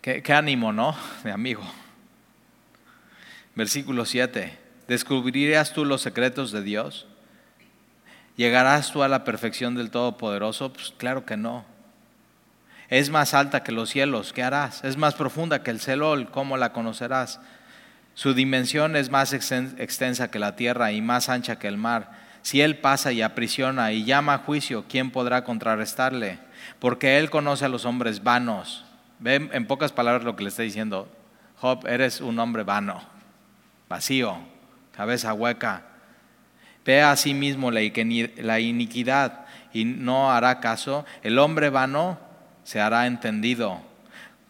Qué, 0.02 0.22
ánimo, 0.34 0.74
¿no? 0.74 0.96
De 1.24 1.32
amigo. 1.32 1.64
Versículo 3.56 4.06
7. 4.06 4.58
¿Descubrirías 4.88 5.74
tú 5.74 5.86
los 5.86 6.02
secretos 6.02 6.52
de 6.52 6.62
Dios? 6.62 7.08
¿Llegarás 8.36 8.92
tú 8.92 9.04
a 9.04 9.08
la 9.08 9.24
perfección 9.24 9.76
del 9.76 9.92
Todopoderoso? 9.92 10.74
Pues 10.74 10.94
claro 10.98 11.26
que 11.26 11.38
no. 11.38 11.66
Es 12.90 13.10
más 13.10 13.34
alta 13.34 13.64
que 13.64 13.72
los 13.72 13.90
cielos, 13.90 14.34
¿qué 14.34 14.44
harás? 14.44 14.84
Es 14.84 14.98
más 14.98 15.16
profunda 15.16 15.64
que 15.64 15.72
el 15.72 15.80
celol, 15.80 16.30
¿cómo 16.30 16.58
la 16.58 16.74
conocerás? 16.74 17.40
Su 18.14 18.34
dimensión 18.34 18.96
es 18.96 19.10
más 19.10 19.34
extensa 19.34 20.30
que 20.30 20.38
la 20.38 20.56
tierra 20.56 20.92
y 20.92 21.02
más 21.02 21.30
ancha 21.30 21.58
que 21.58 21.68
el 21.68 21.78
mar. 21.78 22.23
Si 22.44 22.62
Él 22.62 22.78
pasa 22.78 23.12
y 23.12 23.22
aprisiona 23.22 23.92
y 23.94 24.04
llama 24.04 24.36
a 24.36 24.38
juicio, 24.38 24.86
¿quién 24.88 25.10
podrá 25.10 25.44
contrarrestarle? 25.44 26.40
Porque 26.78 27.18
Él 27.18 27.30
conoce 27.30 27.66
a 27.66 27.70
los 27.70 27.86
hombres 27.86 28.22
vanos. 28.22 28.86
Ven 29.20 29.50
en 29.54 29.66
pocas 29.66 29.92
palabras 29.92 30.24
lo 30.24 30.36
que 30.36 30.44
le 30.44 30.50
está 30.50 30.62
diciendo. 30.62 31.08
Job, 31.58 31.88
eres 31.88 32.22
un 32.22 32.38
hombre 32.38 32.64
vano, 32.64 33.02
vacío, 33.90 34.38
cabeza 34.96 35.34
hueca. 35.34 35.84
Ve 36.86 37.02
a 37.02 37.16
sí 37.16 37.34
mismo 37.34 37.72
la 37.72 38.60
iniquidad 38.60 39.46
y 39.72 39.86
no 39.86 40.32
hará 40.32 40.60
caso. 40.60 41.06
El 41.24 41.40
hombre 41.40 41.70
vano 41.70 42.20
se 42.64 42.82
hará 42.82 43.08
entendido 43.08 43.82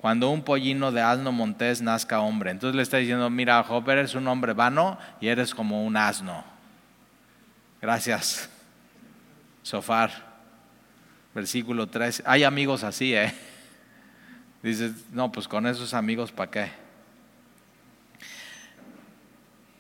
cuando 0.03 0.32
un 0.32 0.41
pollino 0.41 0.91
de 0.91 1.01
asno 1.01 1.32
montés 1.32 1.82
nazca 1.82 2.19
hombre. 2.19 2.51
Entonces 2.51 2.75
le 2.75 2.82
está 2.82 2.97
diciendo, 2.97 3.29
mira, 3.29 3.63
Job, 3.63 3.89
eres 3.89 4.15
un 4.15 4.27
hombre 4.27 4.51
vano 4.51 4.97
y 5.21 5.29
eres 5.29 5.56
como 5.56 5.86
un 5.86 5.95
asno. 5.95 6.52
Gracias. 7.84 8.50
Sofar. 9.62 10.10
Versículo 11.36 11.88
3. 11.88 12.24
Hay 12.26 12.46
amigos 12.46 12.82
así, 12.86 13.13
¿eh? 13.13 13.34
Dices, 14.63 14.93
no, 15.12 15.34
pues 15.34 15.50
con 15.50 15.67
esos 15.67 15.93
amigos, 15.93 16.32
¿para 16.32 16.50
qué? 16.50 16.72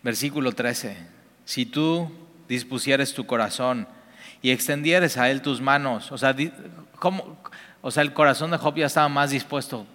Versículo 0.01 0.51
13. 0.51 0.97
Si 1.45 1.65
tú 1.65 2.11
dispusieres 2.49 3.13
tu 3.13 3.25
corazón 3.25 3.87
y 4.41 4.51
extendieres 4.51 5.15
a 5.15 5.29
él 5.29 5.41
tus 5.41 5.61
manos, 5.61 6.11
o 6.11 6.17
sea, 6.17 6.35
¿cómo? 6.99 7.37
o 7.81 7.89
sea, 7.89 8.03
el 8.03 8.11
corazón 8.11 8.51
de 8.51 8.57
Job 8.57 8.75
ya 8.75 8.87
estaba 8.87 9.07
más 9.07 9.31
dispuesto 9.31 9.87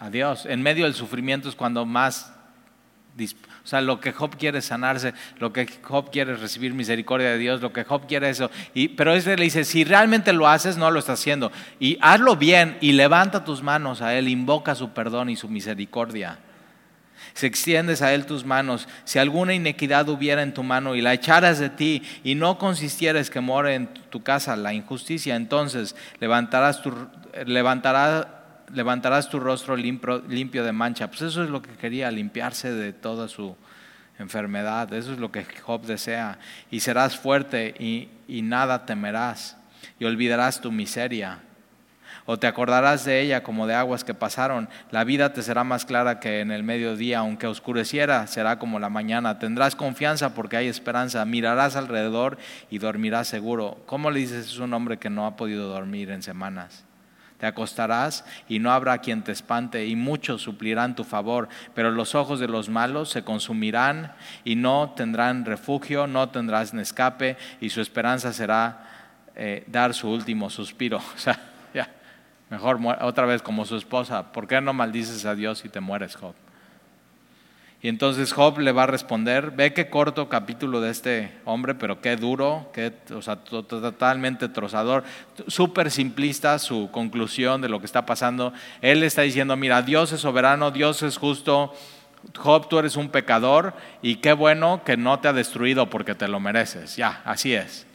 a 0.00 0.10
Dios. 0.10 0.44
En 0.44 0.60
medio 0.60 0.86
del 0.86 0.94
sufrimiento 0.94 1.48
es 1.48 1.54
cuando 1.54 1.86
más, 1.86 2.32
o 3.68 3.70
sea, 3.70 3.82
lo 3.82 4.00
que 4.00 4.12
Job 4.12 4.34
quiere 4.38 4.60
es 4.60 4.64
sanarse, 4.64 5.12
lo 5.38 5.52
que 5.52 5.68
Job 5.82 6.10
quiere 6.10 6.32
es 6.32 6.40
recibir 6.40 6.72
misericordia 6.72 7.28
de 7.28 7.36
Dios, 7.36 7.60
lo 7.60 7.70
que 7.70 7.84
Job 7.84 8.06
quiere 8.06 8.30
es 8.30 8.38
eso. 8.38 8.50
Y, 8.72 8.88
pero 8.88 9.12
ese 9.12 9.36
le 9.36 9.44
dice, 9.44 9.62
si 9.64 9.84
realmente 9.84 10.32
lo 10.32 10.48
haces, 10.48 10.78
no 10.78 10.90
lo 10.90 10.98
estás 10.98 11.20
haciendo. 11.20 11.52
Y 11.78 11.98
hazlo 12.00 12.36
bien 12.36 12.78
y 12.80 12.92
levanta 12.92 13.44
tus 13.44 13.62
manos 13.62 14.00
a 14.00 14.14
Él, 14.14 14.28
invoca 14.28 14.74
su 14.74 14.92
perdón 14.94 15.28
y 15.28 15.36
su 15.36 15.50
misericordia. 15.50 16.38
Si 17.34 17.44
extiendes 17.44 18.00
a 18.00 18.14
Él 18.14 18.24
tus 18.24 18.46
manos, 18.46 18.88
si 19.04 19.18
alguna 19.18 19.52
inequidad 19.52 20.08
hubiera 20.08 20.42
en 20.42 20.54
tu 20.54 20.62
mano 20.62 20.94
y 20.94 21.02
la 21.02 21.12
echaras 21.12 21.58
de 21.58 21.68
ti 21.68 22.02
y 22.24 22.36
no 22.36 22.56
consistieres 22.56 23.28
que 23.28 23.42
more 23.42 23.74
en 23.74 23.88
tu 24.08 24.22
casa 24.22 24.56
la 24.56 24.72
injusticia, 24.72 25.36
entonces 25.36 25.94
levantarás 26.20 26.80
tu, 26.80 26.94
levantarás 27.44 28.28
levantarás 28.72 29.28
tu 29.28 29.40
rostro 29.40 29.76
limpio, 29.76 30.64
de 30.64 30.72
mancha. 30.72 31.08
Pues 31.08 31.22
eso 31.22 31.42
es 31.42 31.50
lo 31.50 31.62
que 31.62 31.70
quería, 31.72 32.10
limpiarse 32.10 32.72
de 32.72 32.92
toda 32.92 33.28
su 33.28 33.56
enfermedad. 34.18 34.92
Eso 34.92 35.12
es 35.12 35.18
lo 35.18 35.32
que 35.32 35.44
Job 35.44 35.82
desea. 35.82 36.38
Y 36.70 36.80
serás 36.80 37.16
fuerte 37.16 37.74
y, 37.78 38.08
nada 38.42 38.86
temerás. 38.86 39.56
Y 39.98 40.04
olvidarás 40.04 40.60
tu 40.60 40.72
miseria. 40.72 41.40
O 42.26 42.38
te 42.38 42.46
acordarás 42.46 43.06
de 43.06 43.22
ella 43.22 43.42
como 43.42 43.66
de 43.66 43.74
aguas 43.74 44.04
que 44.04 44.12
pasaron. 44.12 44.68
La 44.90 45.04
vida 45.04 45.32
te 45.32 45.42
será 45.42 45.64
más 45.64 45.86
clara 45.86 46.20
que 46.20 46.40
en 46.40 46.50
el 46.50 46.62
mediodía, 46.62 47.20
aunque 47.20 47.46
oscureciera, 47.46 48.26
será 48.26 48.58
como 48.58 48.78
la 48.78 48.90
mañana. 48.90 49.38
Tendrás 49.38 49.74
confianza 49.74 50.34
porque 50.34 50.58
hay 50.58 50.68
esperanza. 50.68 51.24
Mirarás 51.24 51.74
alrededor 51.74 52.36
y 52.68 52.78
dormirás 52.78 53.28
seguro. 53.28 53.78
¿Cómo 53.86 54.10
le 54.10 54.20
dices 54.20 54.58
a 54.58 54.64
un 54.64 54.74
hombre 54.74 54.98
que 54.98 55.08
no 55.08 55.26
ha 55.26 55.36
podido 55.36 55.68
dormir 55.68 56.10
en 56.10 56.22
semanas? 56.22 56.87
Te 57.38 57.46
acostarás 57.46 58.24
y 58.48 58.58
no 58.58 58.72
habrá 58.72 58.98
quien 58.98 59.22
te 59.22 59.30
espante 59.30 59.86
y 59.86 59.94
muchos 59.94 60.42
suplirán 60.42 60.96
tu 60.96 61.04
favor, 61.04 61.48
pero 61.74 61.92
los 61.92 62.14
ojos 62.14 62.40
de 62.40 62.48
los 62.48 62.68
malos 62.68 63.10
se 63.10 63.22
consumirán 63.22 64.12
y 64.44 64.56
no 64.56 64.94
tendrán 64.96 65.44
refugio, 65.44 66.06
no 66.08 66.30
tendrás 66.30 66.74
escape 66.74 67.36
y 67.60 67.70
su 67.70 67.80
esperanza 67.80 68.32
será 68.32 68.86
eh, 69.36 69.64
dar 69.68 69.94
su 69.94 70.10
último 70.10 70.50
suspiro. 70.50 70.98
O 71.14 71.18
sea, 71.18 71.38
ya, 71.74 71.88
mejor 72.50 72.80
otra 73.00 73.26
vez 73.26 73.42
como 73.42 73.64
su 73.64 73.76
esposa. 73.76 74.32
¿Por 74.32 74.46
qué 74.46 74.60
no 74.60 74.72
maldices 74.72 75.24
a 75.24 75.34
Dios 75.34 75.64
y 75.64 75.68
te 75.68 75.80
mueres, 75.80 76.16
Job? 76.16 76.34
Y 77.80 77.88
entonces 77.88 78.32
Job 78.32 78.58
le 78.58 78.72
va 78.72 78.84
a 78.84 78.86
responder, 78.86 79.52
ve 79.52 79.72
qué 79.72 79.88
corto 79.88 80.28
capítulo 80.28 80.80
de 80.80 80.90
este 80.90 81.32
hombre, 81.44 81.76
pero 81.76 82.00
qué 82.00 82.16
duro, 82.16 82.70
qué, 82.72 82.92
o 83.14 83.22
sea, 83.22 83.36
totalmente 83.36 84.48
trozador, 84.48 85.04
súper 85.46 85.92
simplista 85.92 86.58
su 86.58 86.90
conclusión 86.90 87.60
de 87.60 87.68
lo 87.68 87.78
que 87.78 87.86
está 87.86 88.04
pasando. 88.04 88.52
Él 88.80 89.04
está 89.04 89.22
diciendo, 89.22 89.56
mira, 89.56 89.82
Dios 89.82 90.10
es 90.10 90.20
soberano, 90.20 90.72
Dios 90.72 91.04
es 91.04 91.18
justo, 91.18 91.72
Job, 92.36 92.68
tú 92.68 92.80
eres 92.80 92.96
un 92.96 93.10
pecador 93.10 93.74
y 94.02 94.16
qué 94.16 94.32
bueno 94.32 94.82
que 94.84 94.96
no 94.96 95.20
te 95.20 95.28
ha 95.28 95.32
destruido 95.32 95.88
porque 95.88 96.16
te 96.16 96.26
lo 96.26 96.40
mereces. 96.40 96.96
Ya, 96.96 97.22
así 97.24 97.54
es. 97.54 97.86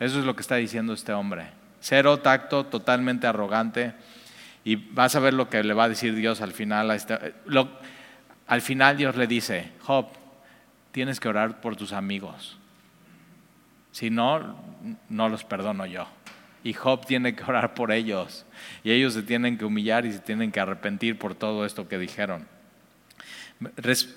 Eso 0.00 0.18
es 0.18 0.24
lo 0.24 0.34
que 0.34 0.42
está 0.42 0.56
diciendo 0.56 0.94
este 0.94 1.12
hombre. 1.12 1.48
Cero 1.80 2.18
tacto, 2.18 2.64
totalmente 2.64 3.26
arrogante. 3.26 3.92
Y 4.64 4.76
vas 4.76 5.14
a 5.14 5.20
ver 5.20 5.34
lo 5.34 5.48
que 5.48 5.62
le 5.62 5.74
va 5.74 5.84
a 5.84 5.88
decir 5.88 6.14
Dios 6.14 6.40
al 6.40 6.52
final. 6.52 6.90
A 6.90 6.94
este, 6.96 7.34
al 8.46 8.62
final 8.62 8.96
Dios 8.96 9.16
le 9.16 9.26
dice, 9.26 9.70
Job, 9.82 10.06
tienes 10.92 11.20
que 11.20 11.28
orar 11.28 11.60
por 11.60 11.76
tus 11.76 11.92
amigos. 11.92 12.58
Si 13.92 14.10
no, 14.10 14.56
no 15.08 15.28
los 15.28 15.44
perdono 15.44 15.86
yo. 15.86 16.06
Y 16.62 16.72
Job 16.72 17.06
tiene 17.06 17.34
que 17.34 17.44
orar 17.44 17.74
por 17.74 17.92
ellos. 17.92 18.44
Y 18.84 18.92
ellos 18.92 19.14
se 19.14 19.22
tienen 19.22 19.56
que 19.58 19.64
humillar 19.64 20.04
y 20.06 20.12
se 20.12 20.18
tienen 20.18 20.52
que 20.52 20.60
arrepentir 20.60 21.18
por 21.18 21.34
todo 21.34 21.64
esto 21.64 21.88
que 21.88 21.98
dijeron. 21.98 22.46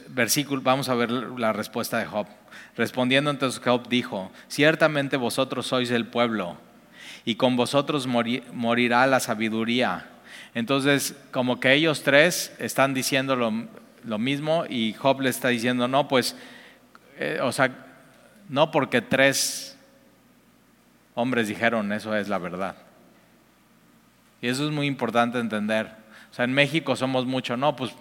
Versículo, 0.09 0.61
vamos 0.61 0.89
a 0.89 0.95
ver 0.95 1.11
la 1.11 1.53
respuesta 1.53 1.97
de 1.97 2.05
Job. 2.05 2.27
Respondiendo 2.75 3.29
entonces 3.31 3.61
Job 3.63 3.87
dijo, 3.87 4.31
ciertamente 4.47 5.15
vosotros 5.15 5.67
sois 5.67 5.91
el 5.91 6.07
pueblo 6.07 6.57
y 7.25 7.35
con 7.35 7.55
vosotros 7.55 8.07
morirá 8.07 9.07
la 9.07 9.19
sabiduría. 9.19 10.07
Entonces, 10.53 11.15
como 11.31 11.59
que 11.59 11.73
ellos 11.73 12.03
tres 12.03 12.53
están 12.59 12.93
diciéndolo 12.93 13.67
lo 14.03 14.17
mismo 14.17 14.65
y 14.69 14.93
Job 14.93 15.21
le 15.21 15.29
está 15.29 15.49
diciendo, 15.49 15.87
no, 15.87 16.07
pues, 16.07 16.35
eh, 17.17 17.39
o 17.41 17.51
sea, 17.51 17.69
no 18.49 18.71
porque 18.71 19.01
tres 19.01 19.77
hombres 21.13 21.47
dijeron 21.47 21.91
eso 21.91 22.15
es 22.15 22.29
la 22.29 22.37
verdad. 22.37 22.75
Y 24.41 24.47
eso 24.47 24.65
es 24.65 24.71
muy 24.71 24.87
importante 24.87 25.39
entender. 25.39 25.87
O 26.31 26.33
sea, 26.33 26.45
en 26.45 26.53
México 26.53 26.95
somos 26.95 27.25
mucho, 27.25 27.57
no, 27.57 27.75
pues 27.75 27.91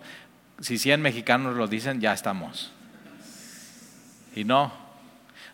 si 0.61 0.79
100 0.79 1.03
mexicanos 1.03 1.57
lo 1.57 1.67
dicen, 1.67 2.01
ya 2.01 2.13
estamos. 2.13 2.73
Y 4.35 4.45
no. 4.45 4.73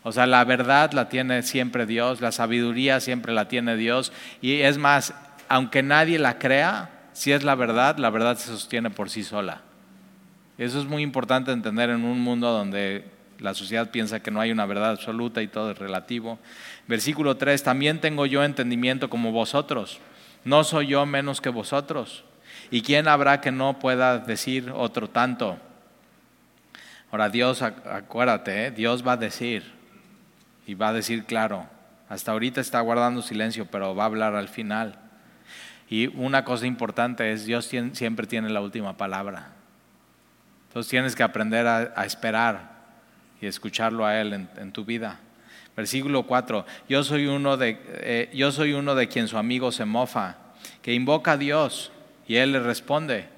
O 0.03 0.11
sea, 0.11 0.27
la 0.27 0.43
verdad 0.43 0.91
la 0.91 1.09
tiene 1.09 1.41
siempre 1.41 1.85
Dios, 1.87 2.21
la 2.21 2.31
sabiduría 2.31 2.99
siempre 2.99 3.33
la 3.33 3.47
tiene 3.47 3.75
Dios. 3.75 4.11
Y 4.41 4.61
es 4.61 4.77
más, 4.77 5.15
aunque 5.49 5.81
nadie 5.81 6.19
la 6.19 6.37
crea, 6.37 6.91
si 7.13 7.31
es 7.31 7.43
la 7.43 7.55
verdad, 7.55 7.97
la 7.97 8.09
verdad 8.11 8.37
se 8.37 8.47
sostiene 8.47 8.91
por 8.91 9.09
sí 9.09 9.23
sola. 9.23 9.61
Eso 10.57 10.79
es 10.79 10.85
muy 10.85 11.03
importante 11.03 11.51
entender 11.51 11.89
en 11.89 12.05
un 12.05 12.19
mundo 12.21 12.51
donde 12.51 13.03
la 13.39 13.53
sociedad 13.53 13.91
piensa 13.91 14.21
que 14.21 14.31
no 14.31 14.39
hay 14.39 14.51
una 14.51 14.65
verdad 14.65 14.91
absoluta 14.91 15.41
y 15.41 15.47
todo 15.47 15.71
es 15.71 15.77
relativo. 15.77 16.39
Versículo 16.87 17.35
3, 17.35 17.61
también 17.63 17.99
tengo 17.99 18.25
yo 18.25 18.43
entendimiento 18.43 19.09
como 19.09 19.31
vosotros, 19.31 19.99
no 20.43 20.63
soy 20.63 20.87
yo 20.87 21.05
menos 21.05 21.41
que 21.41 21.49
vosotros. 21.49 22.23
¿Y 22.71 22.81
quién 22.81 23.07
habrá 23.07 23.41
que 23.41 23.51
no 23.51 23.79
pueda 23.79 24.17
decir 24.17 24.71
otro 24.73 25.09
tanto? 25.09 25.57
Ahora 27.11 27.29
Dios, 27.29 27.61
acuérdate, 27.61 28.67
¿eh? 28.67 28.71
Dios 28.71 29.05
va 29.05 29.13
a 29.13 29.17
decir, 29.17 29.73
y 30.65 30.73
va 30.73 30.89
a 30.89 30.93
decir 30.93 31.25
claro, 31.25 31.67
hasta 32.09 32.31
ahorita 32.31 32.61
está 32.61 32.79
guardando 32.81 33.21
silencio, 33.21 33.67
pero 33.69 33.95
va 33.95 34.03
a 34.03 34.07
hablar 34.07 34.35
al 34.35 34.47
final. 34.47 34.99
Y 35.89 36.07
una 36.07 36.43
cosa 36.43 36.65
importante 36.65 37.31
es, 37.31 37.45
Dios 37.45 37.69
siempre 37.93 38.25
tiene 38.25 38.49
la 38.49 38.61
última 38.61 38.97
palabra. 38.97 39.54
Entonces 40.75 40.89
tienes 40.89 41.15
que 41.15 41.23
aprender 41.23 41.65
a, 41.67 42.05
esperar 42.05 42.69
y 43.39 43.45
escucharlo 43.45 44.05
a 44.05 44.19
Él 44.19 44.33
en, 44.57 44.71
tu 44.73 44.83
vida. 44.83 45.21
Versículo 45.73 46.23
4, 46.23 46.65
yo 46.89 47.01
soy, 47.01 47.27
uno 47.27 47.55
de, 47.55 47.79
eh, 47.87 48.29
yo 48.33 48.51
soy 48.51 48.73
uno 48.73 48.93
de 48.93 49.07
quien 49.07 49.29
su 49.29 49.37
amigo 49.37 49.71
se 49.71 49.85
mofa, 49.85 50.35
que 50.81 50.93
invoca 50.93 51.31
a 51.31 51.37
Dios 51.37 51.93
y 52.27 52.35
Él 52.35 52.51
le 52.51 52.59
responde. 52.59 53.29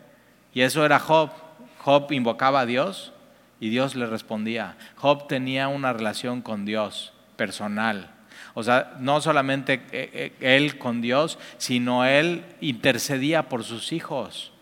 Y 0.51 0.62
eso 0.62 0.84
era 0.84 0.97
Job. 0.97 1.30
Job 1.78 2.12
invocaba 2.12 2.62
a 2.62 2.66
Dios 2.66 3.14
y 3.59 3.70
Dios 3.70 3.93
le 3.93 4.07
respondía. 4.07 4.76
Job 4.95 5.28
tenía 5.28 5.68
una 5.68 5.93
relación 5.93 6.41
con 6.41 6.66
Dios 6.66 7.14
personal. 7.36 8.09
O 8.55 8.64
sea, 8.64 8.95
no 8.99 9.22
solamente 9.22 9.74
eh, 9.91 10.09
eh, 10.12 10.34
él 10.39 10.80
con 10.80 11.01
Dios, 11.01 11.38
sino 11.59 12.03
él 12.03 12.45
intercedía 12.62 13.47
por 13.47 13.64
sus 13.64 13.91
hijos. 13.91 14.53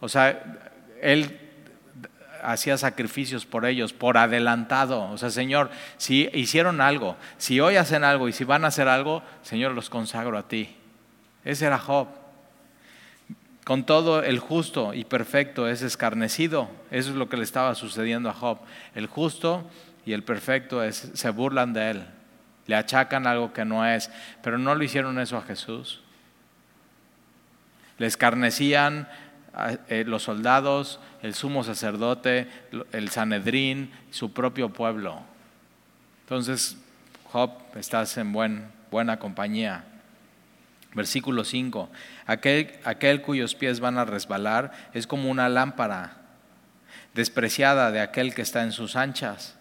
O 0.00 0.08
sea, 0.08 0.74
él 1.00 1.45
hacía 2.42 2.78
sacrificios 2.78 3.46
por 3.46 3.66
ellos, 3.66 3.92
por 3.92 4.18
adelantado. 4.18 5.10
O 5.10 5.18
sea, 5.18 5.30
Señor, 5.30 5.70
si 5.96 6.28
hicieron 6.32 6.80
algo, 6.80 7.16
si 7.38 7.60
hoy 7.60 7.76
hacen 7.76 8.04
algo 8.04 8.28
y 8.28 8.32
si 8.32 8.44
van 8.44 8.64
a 8.64 8.68
hacer 8.68 8.88
algo, 8.88 9.22
Señor, 9.42 9.72
los 9.72 9.90
consagro 9.90 10.38
a 10.38 10.48
ti. 10.48 10.76
Ese 11.44 11.66
era 11.66 11.78
Job. 11.78 12.08
Con 13.64 13.84
todo, 13.84 14.22
el 14.22 14.38
justo 14.38 14.94
y 14.94 15.04
perfecto 15.04 15.68
es 15.68 15.82
escarnecido. 15.82 16.68
Eso 16.90 17.10
es 17.10 17.16
lo 17.16 17.28
que 17.28 17.36
le 17.36 17.42
estaba 17.42 17.74
sucediendo 17.74 18.28
a 18.30 18.34
Job. 18.34 18.58
El 18.94 19.06
justo 19.06 19.68
y 20.06 20.12
el 20.12 20.22
perfecto 20.22 20.80
se 20.92 21.30
burlan 21.30 21.72
de 21.72 21.90
él, 21.90 22.04
le 22.66 22.76
achacan 22.76 23.26
algo 23.26 23.52
que 23.52 23.64
no 23.64 23.84
es, 23.84 24.10
pero 24.40 24.56
no 24.56 24.74
lo 24.74 24.84
hicieron 24.84 25.18
eso 25.18 25.36
a 25.36 25.42
Jesús. 25.42 26.00
Le 27.98 28.06
escarnecían 28.06 29.08
los 30.06 30.22
soldados, 30.22 31.00
el 31.22 31.34
sumo 31.34 31.64
sacerdote, 31.64 32.48
el 32.92 33.08
Sanedrín, 33.08 33.90
su 34.10 34.32
propio 34.32 34.70
pueblo. 34.70 35.20
Entonces, 36.22 36.76
Job, 37.24 37.50
estás 37.74 38.16
en 38.18 38.32
buen, 38.32 38.66
buena 38.90 39.18
compañía. 39.18 39.84
Versículo 40.94 41.44
5. 41.44 41.90
Aquel, 42.26 42.78
aquel 42.84 43.22
cuyos 43.22 43.54
pies 43.54 43.80
van 43.80 43.98
a 43.98 44.04
resbalar 44.04 44.72
es 44.94 45.06
como 45.06 45.30
una 45.30 45.48
lámpara 45.48 46.18
despreciada 47.14 47.90
de 47.90 48.00
aquel 48.00 48.34
que 48.34 48.42
está 48.42 48.62
en 48.62 48.72
sus 48.72 48.96
anchas. 48.96 49.56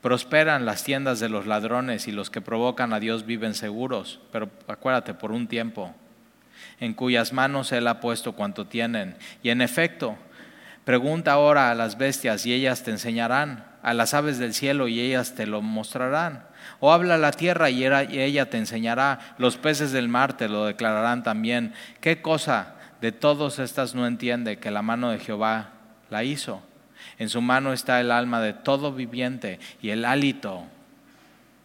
Prosperan 0.00 0.66
las 0.66 0.84
tiendas 0.84 1.18
de 1.20 1.28
los 1.28 1.46
ladrones 1.46 2.08
y 2.08 2.12
los 2.12 2.30
que 2.30 2.40
provocan 2.40 2.92
a 2.92 3.00
Dios 3.00 3.24
viven 3.24 3.54
seguros, 3.54 4.20
pero 4.30 4.50
acuérdate, 4.68 5.14
por 5.14 5.32
un 5.32 5.46
tiempo 5.46 5.94
en 6.80 6.94
cuyas 6.94 7.32
manos 7.32 7.72
Él 7.72 7.86
ha 7.88 8.00
puesto 8.00 8.32
cuanto 8.32 8.66
tienen. 8.66 9.16
Y 9.42 9.50
en 9.50 9.60
efecto, 9.60 10.16
pregunta 10.84 11.32
ahora 11.32 11.70
a 11.70 11.74
las 11.74 11.98
bestias 11.98 12.46
y 12.46 12.52
ellas 12.52 12.82
te 12.82 12.90
enseñarán, 12.90 13.64
a 13.82 13.94
las 13.94 14.14
aves 14.14 14.38
del 14.38 14.54
cielo 14.54 14.88
y 14.88 15.00
ellas 15.00 15.34
te 15.34 15.46
lo 15.46 15.62
mostrarán. 15.62 16.44
O 16.80 16.92
habla 16.92 17.18
la 17.18 17.32
tierra 17.32 17.70
y 17.70 17.84
ella 17.84 18.50
te 18.50 18.58
enseñará, 18.58 19.34
los 19.38 19.56
peces 19.56 19.92
del 19.92 20.08
mar 20.08 20.36
te 20.36 20.48
lo 20.48 20.64
declararán 20.64 21.22
también. 21.22 21.74
¿Qué 22.00 22.22
cosa 22.22 22.74
de 23.00 23.12
todas 23.12 23.58
estas 23.58 23.94
no 23.94 24.06
entiende 24.06 24.58
que 24.58 24.70
la 24.70 24.82
mano 24.82 25.10
de 25.10 25.18
Jehová 25.18 25.70
la 26.10 26.24
hizo? 26.24 26.62
En 27.18 27.28
su 27.28 27.42
mano 27.42 27.72
está 27.72 28.00
el 28.00 28.10
alma 28.10 28.40
de 28.40 28.54
todo 28.54 28.92
viviente 28.92 29.58
y 29.82 29.90
el 29.90 30.04
hálito, 30.04 30.64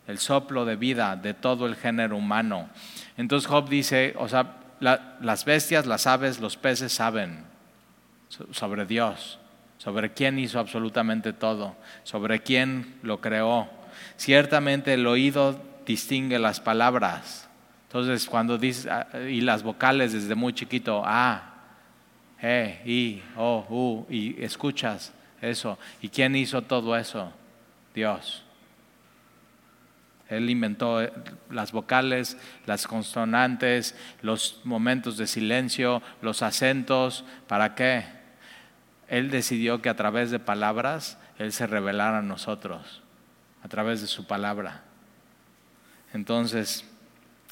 el 0.08 0.20
soplo 0.20 0.66
de 0.66 0.76
vida 0.76 1.16
de 1.16 1.34
todo 1.34 1.66
el 1.66 1.76
género 1.76 2.18
humano. 2.18 2.70
Entonces 3.16 3.48
Job 3.48 3.70
dice, 3.70 4.14
o 4.18 4.28
sea, 4.28 4.56
las 4.80 5.46
bestias, 5.46 5.86
las 5.86 6.08
aves, 6.08 6.40
los 6.40 6.58
peces 6.58 6.94
saben 6.94 7.44
sobre 8.52 8.86
Dios, 8.86 9.40
sobre 9.78 10.14
quién 10.14 10.40
hizo 10.40 10.60
absolutamente 10.60 11.34
todo, 11.34 11.76
sobre 12.04 12.42
quién 12.42 13.00
lo 13.02 13.22
creó. 13.22 13.70
Ciertamente 14.18 14.94
el 14.94 15.08
oído 15.08 15.60
distingue 15.86 16.40
las 16.40 16.60
palabras. 16.60 17.50
Entonces, 17.88 18.28
cuando 18.28 18.58
dice, 18.58 18.90
ah, 18.90 19.08
y 19.28 19.42
las 19.42 19.64
vocales 19.64 20.14
desde 20.14 20.36
muy 20.36 20.54
chiquito, 20.54 21.02
a, 21.04 21.50
e, 22.42 22.82
i, 22.86 23.22
o, 23.36 23.66
u, 23.70 24.14
y 24.14 24.42
escuchas 24.44 25.12
eso. 25.42 25.78
¿Y 26.02 26.10
quién 26.10 26.36
hizo 26.36 26.62
todo 26.62 26.96
eso? 26.96 27.32
Dios. 27.94 28.44
Él 30.30 30.50
inventó 30.50 31.02
eh, 31.02 31.12
las 31.50 31.72
vocales, 31.72 32.38
las 32.66 32.86
consonantes, 32.86 33.96
los 34.22 34.62
momentos 34.64 35.18
de 35.18 35.28
silencio, 35.28 36.02
los 36.22 36.44
acentos. 36.44 37.26
¿Para 37.48 37.76
qué? 37.76 38.06
Él 39.08 39.32
decidió 39.32 39.82
que 39.82 39.90
a 39.90 39.96
través 39.96 40.30
de 40.30 40.40
palabras 40.40 41.18
Él 41.40 41.52
se 41.52 41.66
revelara 41.66 42.20
a 42.20 42.22
nosotros, 42.22 43.02
a 43.64 43.68
través 43.68 44.02
de 44.02 44.08
su 44.08 44.28
palabra. 44.28 44.84
Entonces, 46.14 46.86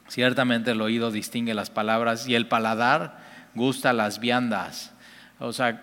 ciertamente 0.08 0.72
el 0.72 0.82
oído 0.82 1.10
distingue 1.10 1.56
las 1.56 1.72
palabras 1.72 2.28
y 2.28 2.36
el 2.36 2.48
paladar 2.48 3.18
gusta 3.56 3.92
las 3.92 4.20
viandas. 4.20 4.94
O 5.40 5.52
sea, 5.52 5.82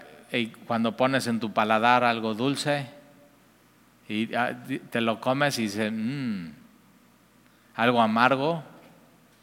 cuando 0.67 0.97
pones 0.97 1.27
en 1.27 1.41
tu 1.41 1.53
paladar 1.53 2.05
algo 2.05 2.35
dulce 2.35 2.89
y 4.09 4.35
ah, 4.35 4.57
te 4.91 5.01
lo 5.01 5.21
comes 5.21 5.59
y 5.59 5.63
dices, 5.63 5.93
mmm, 5.93 6.64
algo 7.75 8.01
amargo, 8.01 8.63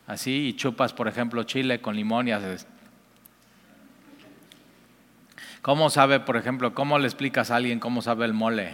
así, 0.08 0.48
y 0.48 0.54
chupas, 0.54 0.94
por 0.94 1.08
ejemplo, 1.08 1.44
chile 1.44 1.82
con 1.82 1.96
limón 1.96 2.28
y 2.28 2.32
haces. 2.32 2.68
¿Cómo 5.62 5.90
sabe, 5.90 6.20
por 6.20 6.38
ejemplo, 6.38 6.74
cómo 6.74 6.98
le 6.98 7.08
explicas 7.08 7.52
a 7.52 7.58
alguien 7.58 7.80
cómo 7.80 8.02
sabe 8.02 8.26
el 8.26 8.34
mole? 8.34 8.74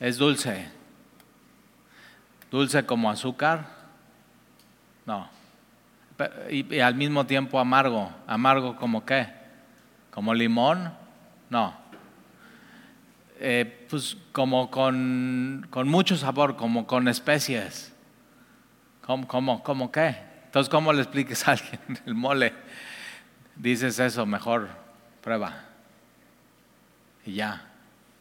Es 0.00 0.18
dulce. 0.18 0.68
¿Dulce 2.50 2.84
como 2.84 3.10
azúcar? 3.10 3.66
No. 5.06 5.28
Y, 6.50 6.74
y, 6.74 6.80
al 6.80 6.94
mismo 6.94 7.26
tiempo 7.26 7.60
amargo. 7.60 8.10
¿Amargo 8.26 8.76
como 8.76 9.04
qué? 9.04 9.28
¿Como 10.10 10.34
limón? 10.34 10.92
No. 11.50 11.83
Eh, 13.40 13.86
pues 13.90 14.16
como 14.32 14.70
con, 14.70 15.68
mucho 15.86 16.16
sabor, 16.16 16.56
como 16.56 16.86
con 16.86 17.08
especies. 17.08 17.92
¿Cómo, 19.02 19.62
cómo, 19.62 19.92
qué? 19.92 20.16
Entonces, 20.46 20.70
¿cómo 20.70 20.92
le 20.92 21.02
expliques 21.02 21.46
a 21.46 21.52
alguien 21.52 21.80
el 22.06 22.14
mole? 22.14 22.52
Dices 23.56 23.98
eso, 23.98 24.24
mejor 24.24 24.68
prueba. 25.20 25.64
Y 27.26 27.34
ya. 27.34 27.70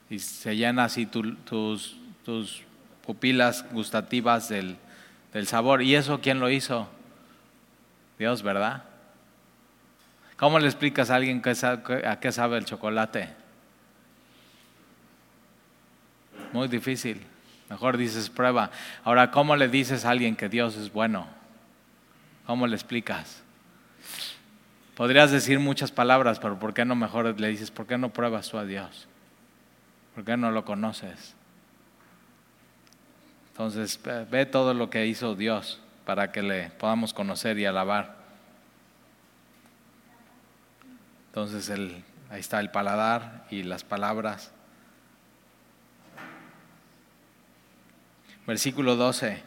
Y 0.10 0.20
se 0.20 0.56
llena 0.56 0.86
así 0.86 1.06
tus, 1.06 1.96
tus 2.24 2.64
pupilas 3.06 3.66
gustativas 3.72 4.50
del, 4.50 4.78
del 5.34 5.48
sabor. 5.48 5.82
¿Y 5.82 5.96
eso 5.96 6.22
quién 6.22 6.40
lo 6.40 6.50
hizo? 6.50 6.90
Dios, 8.20 8.44
¿verdad? 8.44 8.84
¿Cómo 10.38 10.60
le 10.60 10.66
explicas 10.66 11.10
a 11.10 11.16
alguien 11.16 11.42
a 12.06 12.20
qué 12.20 12.32
sabe 12.32 12.58
el 12.58 12.66
chocolate? 12.66 13.43
Muy 16.54 16.68
difícil. 16.68 17.22
Mejor 17.70 17.98
dices 17.98 18.30
prueba. 18.30 18.72
Ahora, 19.04 19.32
¿cómo 19.32 19.56
le 19.56 19.68
dices 19.68 20.06
a 20.06 20.12
alguien 20.12 20.36
que 20.36 20.48
Dios 20.48 20.78
es 20.78 20.94
bueno? 20.94 21.28
¿Cómo 22.46 22.68
le 22.68 22.76
explicas? 22.76 23.42
Podrías 24.96 25.32
decir 25.32 25.60
muchas 25.60 25.92
palabras, 25.92 26.40
pero 26.40 26.60
¿por 26.60 26.74
qué 26.74 26.86
no 26.86 26.96
mejor 26.96 27.40
le 27.40 27.48
dices, 27.48 27.72
¿por 27.72 27.88
qué 27.88 27.98
no 27.98 28.10
pruebas 28.10 28.50
tú 28.50 28.60
a 28.60 28.66
Dios? 28.66 29.08
¿Por 30.14 30.24
qué 30.24 30.38
no 30.38 30.52
lo 30.52 30.66
conoces? 30.66 31.36
Entonces, 33.52 34.00
ve 34.30 34.46
todo 34.46 34.74
lo 34.74 34.90
que 34.90 35.08
hizo 35.08 35.36
Dios 35.36 35.82
para 36.06 36.32
que 36.32 36.44
le 36.44 36.70
podamos 36.72 37.14
conocer 37.14 37.58
y 37.58 37.66
alabar. 37.66 38.16
Entonces, 41.28 41.72
ahí 41.72 42.40
está 42.40 42.60
el 42.60 42.70
paladar 42.70 43.48
y 43.50 43.64
las 43.64 43.84
palabras. 43.84 44.52
Versículo 48.46 48.96
12. 48.96 49.42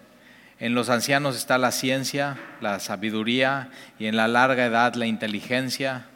En 0.59 0.75
los 0.75 0.89
ancianos 0.89 1.37
está 1.37 1.59
la 1.59 1.71
ciencia, 1.71 2.39
la 2.63 2.81
sabiduría 2.81 3.69
y 3.99 4.07
en 4.07 4.17
la 4.17 4.27
larga 4.27 4.65
edad 4.65 4.95
la 4.95 5.07
inteligencia. 5.07 6.07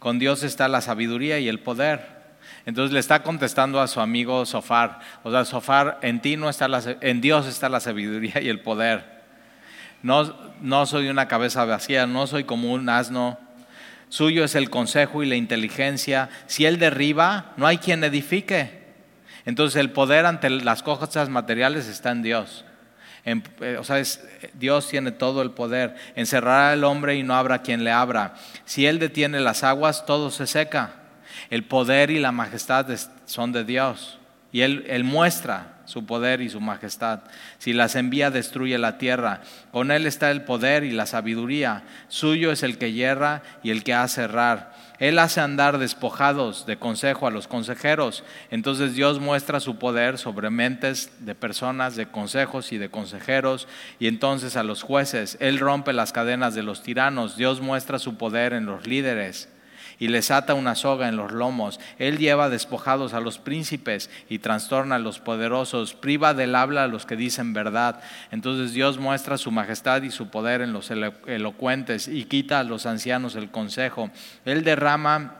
Con 0.00 0.18
Dios 0.18 0.42
está 0.42 0.66
la 0.66 0.80
sabiduría 0.80 1.38
y 1.38 1.48
el 1.48 1.60
poder. 1.60 2.16
Entonces 2.64 2.92
le 2.92 2.98
está 2.98 3.22
contestando 3.22 3.80
a 3.80 3.86
su 3.86 4.00
amigo 4.00 4.44
Sofar. 4.44 4.98
O 5.22 5.30
sea, 5.30 5.44
Sofar, 5.44 5.98
en 6.02 6.20
ti 6.20 6.36
no 6.36 6.48
está 6.48 6.66
la, 6.66 6.82
en 7.00 7.20
Dios 7.20 7.46
está 7.46 7.68
la 7.68 7.78
sabiduría 7.78 8.40
y 8.42 8.48
el 8.48 8.60
poder. 8.60 9.04
No, 10.02 10.34
no 10.60 10.84
soy 10.86 11.08
una 11.08 11.28
cabeza 11.28 11.64
vacía, 11.64 12.06
no 12.06 12.26
soy 12.26 12.42
como 12.42 12.72
un 12.72 12.88
asno. 12.88 13.38
Suyo 14.08 14.42
es 14.42 14.56
el 14.56 14.68
consejo 14.68 15.22
y 15.22 15.26
la 15.26 15.36
inteligencia. 15.36 16.28
Si 16.46 16.64
él 16.64 16.80
derriba, 16.80 17.52
no 17.56 17.68
hay 17.68 17.78
quien 17.78 18.02
edifique. 18.02 18.85
Entonces 19.46 19.80
el 19.80 19.90
poder 19.90 20.26
ante 20.26 20.50
las 20.50 20.82
cosas 20.82 21.28
materiales 21.30 21.86
está 21.86 22.10
en 22.10 22.22
Dios. 22.22 22.64
Eh, 23.24 23.76
o 23.78 23.84
sea, 23.84 24.02
Dios 24.54 24.88
tiene 24.88 25.12
todo 25.12 25.42
el 25.42 25.52
poder. 25.52 25.96
Encerrará 26.14 26.72
al 26.72 26.84
hombre 26.84 27.16
y 27.16 27.22
no 27.22 27.34
habrá 27.34 27.62
quien 27.62 27.82
le 27.82 27.90
abra. 27.90 28.34
Si 28.64 28.86
Él 28.86 28.98
detiene 28.98 29.40
las 29.40 29.64
aguas, 29.64 30.04
todo 30.04 30.30
se 30.30 30.46
seca. 30.46 30.92
El 31.50 31.64
poder 31.64 32.10
y 32.10 32.18
la 32.18 32.32
majestad 32.32 32.86
son 33.24 33.52
de 33.52 33.64
Dios. 33.64 34.18
Y 34.52 34.62
él, 34.62 34.84
él 34.88 35.04
muestra 35.04 35.76
su 35.86 36.06
poder 36.06 36.40
y 36.40 36.48
su 36.48 36.60
majestad. 36.60 37.20
Si 37.58 37.72
las 37.72 37.94
envía, 37.94 38.30
destruye 38.30 38.78
la 38.78 38.98
tierra. 38.98 39.42
Con 39.70 39.90
Él 39.90 40.06
está 40.06 40.30
el 40.30 40.42
poder 40.42 40.84
y 40.84 40.92
la 40.92 41.06
sabiduría. 41.06 41.84
Suyo 42.08 42.52
es 42.52 42.62
el 42.62 42.78
que 42.78 42.92
hierra 42.92 43.42
y 43.62 43.70
el 43.70 43.84
que 43.84 43.94
hace 43.94 44.22
errar. 44.22 44.72
Él 44.98 45.18
hace 45.18 45.40
andar 45.40 45.78
despojados 45.78 46.66
de 46.66 46.78
consejo 46.78 47.26
a 47.26 47.30
los 47.30 47.48
consejeros. 47.48 48.24
Entonces 48.50 48.94
Dios 48.94 49.20
muestra 49.20 49.60
su 49.60 49.76
poder 49.76 50.18
sobre 50.18 50.50
mentes 50.50 51.10
de 51.20 51.34
personas, 51.34 51.96
de 51.96 52.06
consejos 52.06 52.72
y 52.72 52.78
de 52.78 52.88
consejeros. 52.88 53.68
Y 53.98 54.06
entonces 54.06 54.56
a 54.56 54.62
los 54.62 54.82
jueces. 54.82 55.36
Él 55.40 55.58
rompe 55.58 55.92
las 55.92 56.12
cadenas 56.12 56.54
de 56.54 56.62
los 56.62 56.82
tiranos. 56.82 57.36
Dios 57.36 57.60
muestra 57.60 57.98
su 57.98 58.16
poder 58.16 58.52
en 58.52 58.66
los 58.66 58.86
líderes. 58.86 59.48
Y 59.98 60.08
les 60.08 60.30
ata 60.30 60.54
una 60.54 60.74
soga 60.74 61.08
en 61.08 61.16
los 61.16 61.32
lomos. 61.32 61.80
Él 61.98 62.18
lleva 62.18 62.48
despojados 62.48 63.14
a 63.14 63.20
los 63.20 63.38
príncipes 63.38 64.10
y 64.28 64.38
trastorna 64.38 64.96
a 64.96 65.00
los 65.00 65.20
poderosos, 65.20 65.94
priva 65.94 66.34
del 66.34 66.54
habla 66.54 66.84
a 66.84 66.88
los 66.88 67.06
que 67.06 67.16
dicen 67.16 67.52
verdad. 67.52 68.00
Entonces 68.30 68.72
Dios 68.72 68.98
muestra 68.98 69.38
su 69.38 69.50
majestad 69.50 70.02
y 70.02 70.10
su 70.10 70.28
poder 70.28 70.60
en 70.60 70.72
los 70.72 70.90
elocuentes 70.90 72.08
y 72.08 72.24
quita 72.24 72.60
a 72.60 72.64
los 72.64 72.86
ancianos 72.86 73.36
el 73.36 73.50
consejo. 73.50 74.10
Él 74.44 74.64
derrama 74.64 75.36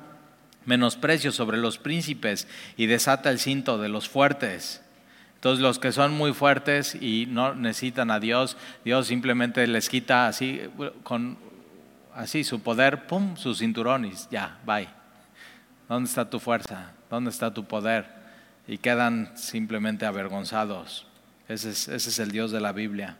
menosprecio 0.65 1.33
sobre 1.33 1.59
los 1.59 1.79
príncipes 1.79 2.49
y 2.77 2.87
desata 2.87 3.31
el 3.31 3.39
cinto 3.39 3.79
de 3.79 3.89
los 3.89 4.09
fuertes. 4.09 4.83
Entonces 5.37 5.63
los 5.63 5.79
que 5.79 5.93
son 5.93 6.13
muy 6.13 6.33
fuertes 6.33 6.95
y 6.95 7.27
no 7.29 7.55
necesitan 7.55 8.11
a 8.11 8.19
Dios, 8.19 8.57
Dios 8.85 9.07
simplemente 9.07 9.67
les 9.67 9.89
quita 9.89 10.27
así 10.27 10.61
con 11.05 11.39
así 12.17 12.45
su 12.45 12.61
poder, 12.61 13.07
pum, 13.07 13.37
sus 13.37 13.59
cinturones, 13.59 14.27
ya, 14.31 14.59
bye. 14.65 14.89
¿Dónde 15.89 16.09
está 16.09 16.29
tu 16.29 16.41
fuerza? 16.41 16.93
¿Dónde 17.11 17.31
está 17.31 17.53
tu 17.53 17.65
poder? 17.65 18.07
Y 18.67 18.79
quedan 18.79 19.37
simplemente 19.37 20.07
avergonzados. 20.07 21.07
Ese 21.47 21.71
es, 21.71 22.19
el 22.19 22.33
Dios 22.33 22.51
de 22.51 22.61
la 22.61 22.73
Biblia. 22.73 23.17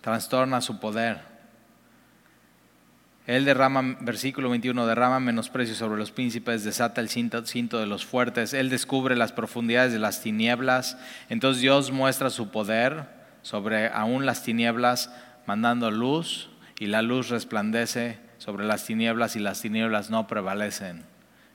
Trastorna 0.00 0.60
su 0.60 0.78
poder. 0.78 1.22
Él 3.26 3.46
derrama, 3.46 3.96
versículo 4.00 4.50
21, 4.50 4.86
derrama 4.86 5.18
menosprecio 5.18 5.74
sobre 5.74 5.98
los 5.98 6.10
príncipes, 6.10 6.62
desata 6.62 7.00
el 7.00 7.08
cinto, 7.08 7.40
de 7.78 7.86
los 7.86 8.04
fuertes, 8.04 8.52
Él 8.52 8.68
descubre 8.68 9.16
las 9.16 9.32
profundidades 9.32 9.94
de 9.94 9.98
las 9.98 10.20
tinieblas, 10.20 10.98
entonces 11.30 11.62
Dios 11.62 11.90
muestra 11.90 12.28
su 12.28 12.50
poder 12.50 13.23
sobre 13.44 13.88
aún 13.88 14.24
las 14.26 14.42
tinieblas, 14.42 15.12
mandando 15.46 15.90
luz, 15.90 16.48
y 16.80 16.86
la 16.86 17.02
luz 17.02 17.28
resplandece 17.28 18.18
sobre 18.38 18.64
las 18.64 18.84
tinieblas 18.84 19.36
y 19.36 19.38
las 19.38 19.60
tinieblas 19.60 20.10
no 20.10 20.26
prevalecen. 20.26 21.04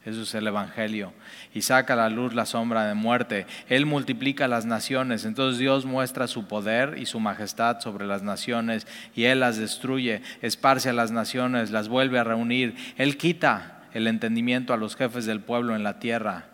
Eso 0.06 0.22
es 0.22 0.34
el 0.34 0.48
Evangelio. 0.48 1.14
Y 1.54 1.64
saca 1.64 1.94
a 1.94 1.98
la 1.98 2.10
luz 2.10 2.34
la 2.34 2.46
sombra 2.46 2.86
de 2.86 2.94
muerte. 2.94 3.46
Él 3.68 3.86
multiplica 3.86 4.48
las 4.48 4.66
naciones. 4.66 5.26
Entonces 5.26 5.60
Dios 5.60 5.86
muestra 5.86 6.28
su 6.28 6.48
poder 6.48 6.98
y 6.98 7.06
su 7.06 7.20
majestad 7.20 7.82
sobre 7.82 8.08
las 8.08 8.24
naciones 8.24 8.88
y 9.14 9.26
Él 9.26 9.42
las 9.42 9.58
destruye, 9.58 10.22
esparce 10.42 10.90
a 10.90 10.94
las 10.94 11.12
naciones, 11.12 11.72
las 11.72 11.90
vuelve 11.90 12.18
a 12.18 12.24
reunir. 12.24 12.76
Él 12.98 13.18
quita 13.18 13.84
el 13.94 14.08
entendimiento 14.08 14.74
a 14.74 14.78
los 14.78 14.96
jefes 14.96 15.26
del 15.26 15.42
pueblo 15.42 15.76
en 15.76 15.84
la 15.84 16.00
tierra. 16.00 16.46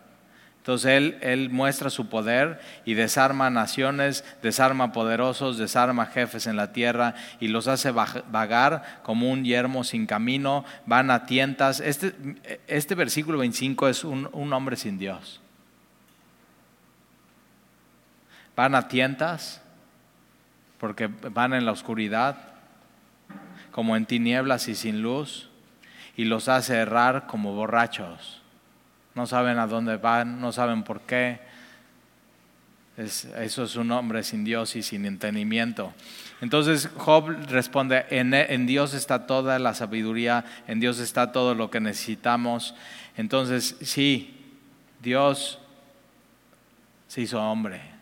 Entonces 0.66 0.94
él, 0.94 1.20
él, 1.22 1.52
muestra 1.52 1.92
su 1.92 2.10
poder 2.10 2.60
y 2.86 2.96
desarma 2.96 3.52
naciones, 3.52 4.26
desarma 4.42 4.92
poderosos, 4.94 5.60
desarma 5.60 6.08
jefes 6.08 6.48
en 6.48 6.56
la 6.56 6.74
tierra 6.74 7.14
y 7.40 7.50
los 7.50 7.68
hace 7.68 7.92
vagar 7.92 9.02
como 9.04 9.30
un 9.30 9.46
yermo 9.46 9.84
sin 9.84 10.08
camino, 10.08 10.66
van 10.88 11.12
a 11.12 11.28
tientas. 11.28 11.82
Este, 11.82 12.16
este 12.66 12.96
versículo 12.96 13.38
25 13.38 13.88
es 13.90 14.04
un, 14.04 14.28
un 14.32 14.52
hombre 14.54 14.76
sin 14.76 14.98
Dios. 14.98 15.40
Van 18.56 18.74
a 18.74 18.88
tientas 18.88 19.62
porque 20.80 21.06
van 21.06 21.54
en 21.54 21.68
la 21.68 21.74
oscuridad, 21.74 22.38
como 23.70 23.96
en 23.96 24.08
tinieblas 24.08 24.68
y 24.68 24.74
sin 24.74 25.04
luz, 25.04 25.48
y 26.18 26.26
los 26.26 26.50
hace 26.50 26.74
errar 26.74 27.28
como 27.28 27.54
borrachos 27.54 28.42
no 29.16 29.26
saben 29.26 29.58
a 29.58 29.68
dónde 29.68 29.98
van, 29.98 30.40
no 30.40 30.52
saben 30.52 30.84
por 30.84 31.02
qué. 31.02 31.40
eso 32.98 33.64
es 33.64 33.76
un 33.76 33.92
hombre 33.92 34.24
sin 34.24 34.44
Dios 34.44 34.76
y 34.76 34.84
sin 34.84 35.06
entendimiento. 35.06 35.94
Entonces 36.42 36.90
Job 36.98 37.30
responde, 37.48 38.06
en, 38.10 38.34
en, 38.34 38.66
Dios 38.68 38.94
está 38.94 39.26
toda 39.26 39.58
la 39.58 39.74
sabiduría, 39.74 40.46
en 40.68 40.80
Dios 40.80 41.00
está 41.00 41.32
todo 41.32 41.56
lo 41.56 41.72
que 41.72 41.80
necesitamos. 41.80 42.76
Entonces 43.18 43.78
sí, 43.82 44.38
Dios 45.02 45.60
se 47.08 47.22
hizo 47.22 47.42
hombre 47.42 47.96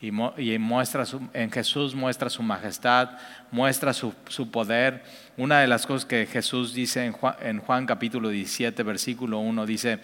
y, 0.00 0.10
muestra 0.10 1.04
en 1.32 1.50
Jesús 1.50 1.94
muestra 1.94 2.28
su 2.28 2.42
majestad, 2.42 3.10
muestra 3.50 3.94
su, 3.94 4.12
poder. 4.50 5.02
Una 5.36 5.60
de 5.60 5.66
las 5.66 5.86
cosas 5.86 6.04
que 6.04 6.26
Jesús 6.26 6.74
dice 6.74 7.04
en 7.04 7.12
Juan, 7.12 7.36
en 7.40 7.60
Juan 7.60 7.86
capítulo 7.86 8.28
17, 8.28 8.82
versículo 8.82 9.38
1, 9.38 9.64
dice, 9.64 10.00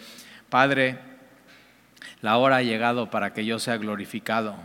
Padre, 0.48 0.98
la 2.22 2.38
hora 2.38 2.56
ha 2.56 2.62
llegado 2.62 3.10
para 3.10 3.34
que 3.34 3.44
yo 3.44 3.58
sea 3.58 3.76
glorificado 3.76 4.56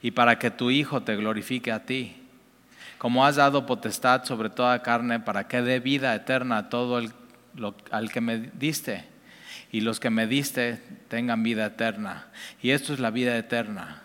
y 0.00 0.12
para 0.12 0.38
que 0.38 0.50
tu 0.50 0.70
Hijo 0.70 1.02
te 1.02 1.16
glorifique 1.16 1.72
a 1.72 1.84
ti. 1.84 2.22
Como 2.96 3.26
has 3.26 3.36
dado 3.36 3.66
potestad 3.66 4.24
sobre 4.24 4.48
toda 4.48 4.82
carne 4.82 5.20
para 5.20 5.48
que 5.48 5.60
dé 5.60 5.80
vida 5.80 6.14
eterna 6.14 6.58
a 6.58 6.68
todo 6.70 6.98
el, 6.98 7.12
al 7.90 8.10
que 8.10 8.22
me 8.22 8.38
diste 8.38 9.15
y 9.72 9.80
los 9.80 10.00
que 10.00 10.10
me 10.10 10.26
diste 10.26 10.80
tengan 11.08 11.42
vida 11.42 11.66
eterna. 11.66 12.26
Y 12.62 12.70
esto 12.70 12.92
es 12.92 13.00
la 13.00 13.10
vida 13.10 13.36
eterna, 13.36 14.02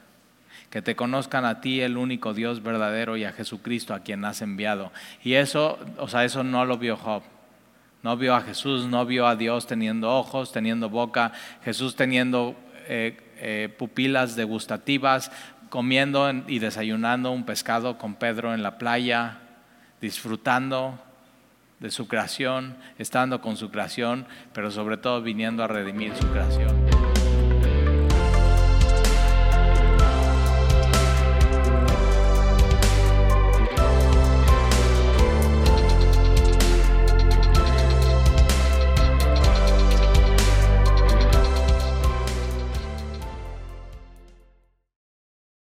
que 0.70 0.82
te 0.82 0.96
conozcan 0.96 1.46
a 1.46 1.62
ti, 1.62 1.82
el 1.82 1.98
único 1.98 2.34
Dios 2.34 2.64
verdadero, 2.64 3.18
y 3.18 3.26
a 3.26 3.34
Jesucristo 3.34 3.94
a 3.94 4.02
quien 4.02 4.26
has 4.26 4.42
enviado. 4.42 4.92
Y 5.24 5.34
eso, 5.34 5.80
o 5.98 6.08
sea, 6.08 6.26
eso 6.26 6.44
no 6.44 6.66
lo 6.66 6.78
vio 6.78 6.98
Job. 6.98 7.24
No 8.04 8.18
vio 8.18 8.36
a 8.36 8.42
Jesús, 8.42 8.88
no 8.88 9.06
vio 9.06 9.28
a 9.28 9.36
Dios 9.36 9.68
teniendo 9.68 10.10
ojos, 10.10 10.52
teniendo 10.52 10.90
boca, 10.90 11.34
Jesús 11.64 11.96
teniendo 11.96 12.56
eh, 12.88 13.16
eh, 13.38 13.70
pupilas 13.78 14.36
degustativas, 14.36 15.32
comiendo 15.70 16.32
y 16.48 16.58
desayunando 16.58 17.32
un 17.32 17.46
pescado 17.46 18.00
con 18.00 18.16
Pedro 18.16 18.56
en 18.56 18.64
la 18.64 18.80
playa, 18.80 19.38
disfrutando 20.02 21.00
de 21.82 21.90
su 21.90 22.08
creación, 22.08 22.78
estando 22.98 23.42
con 23.42 23.58
su 23.58 23.72
creación, 23.72 24.26
pero 24.54 24.72
sobre 24.72 24.98
todo 24.98 25.22
viniendo 25.22 25.64
a 25.64 25.68
redimir 25.68 26.16
su 26.16 26.28
creación. 26.28 26.91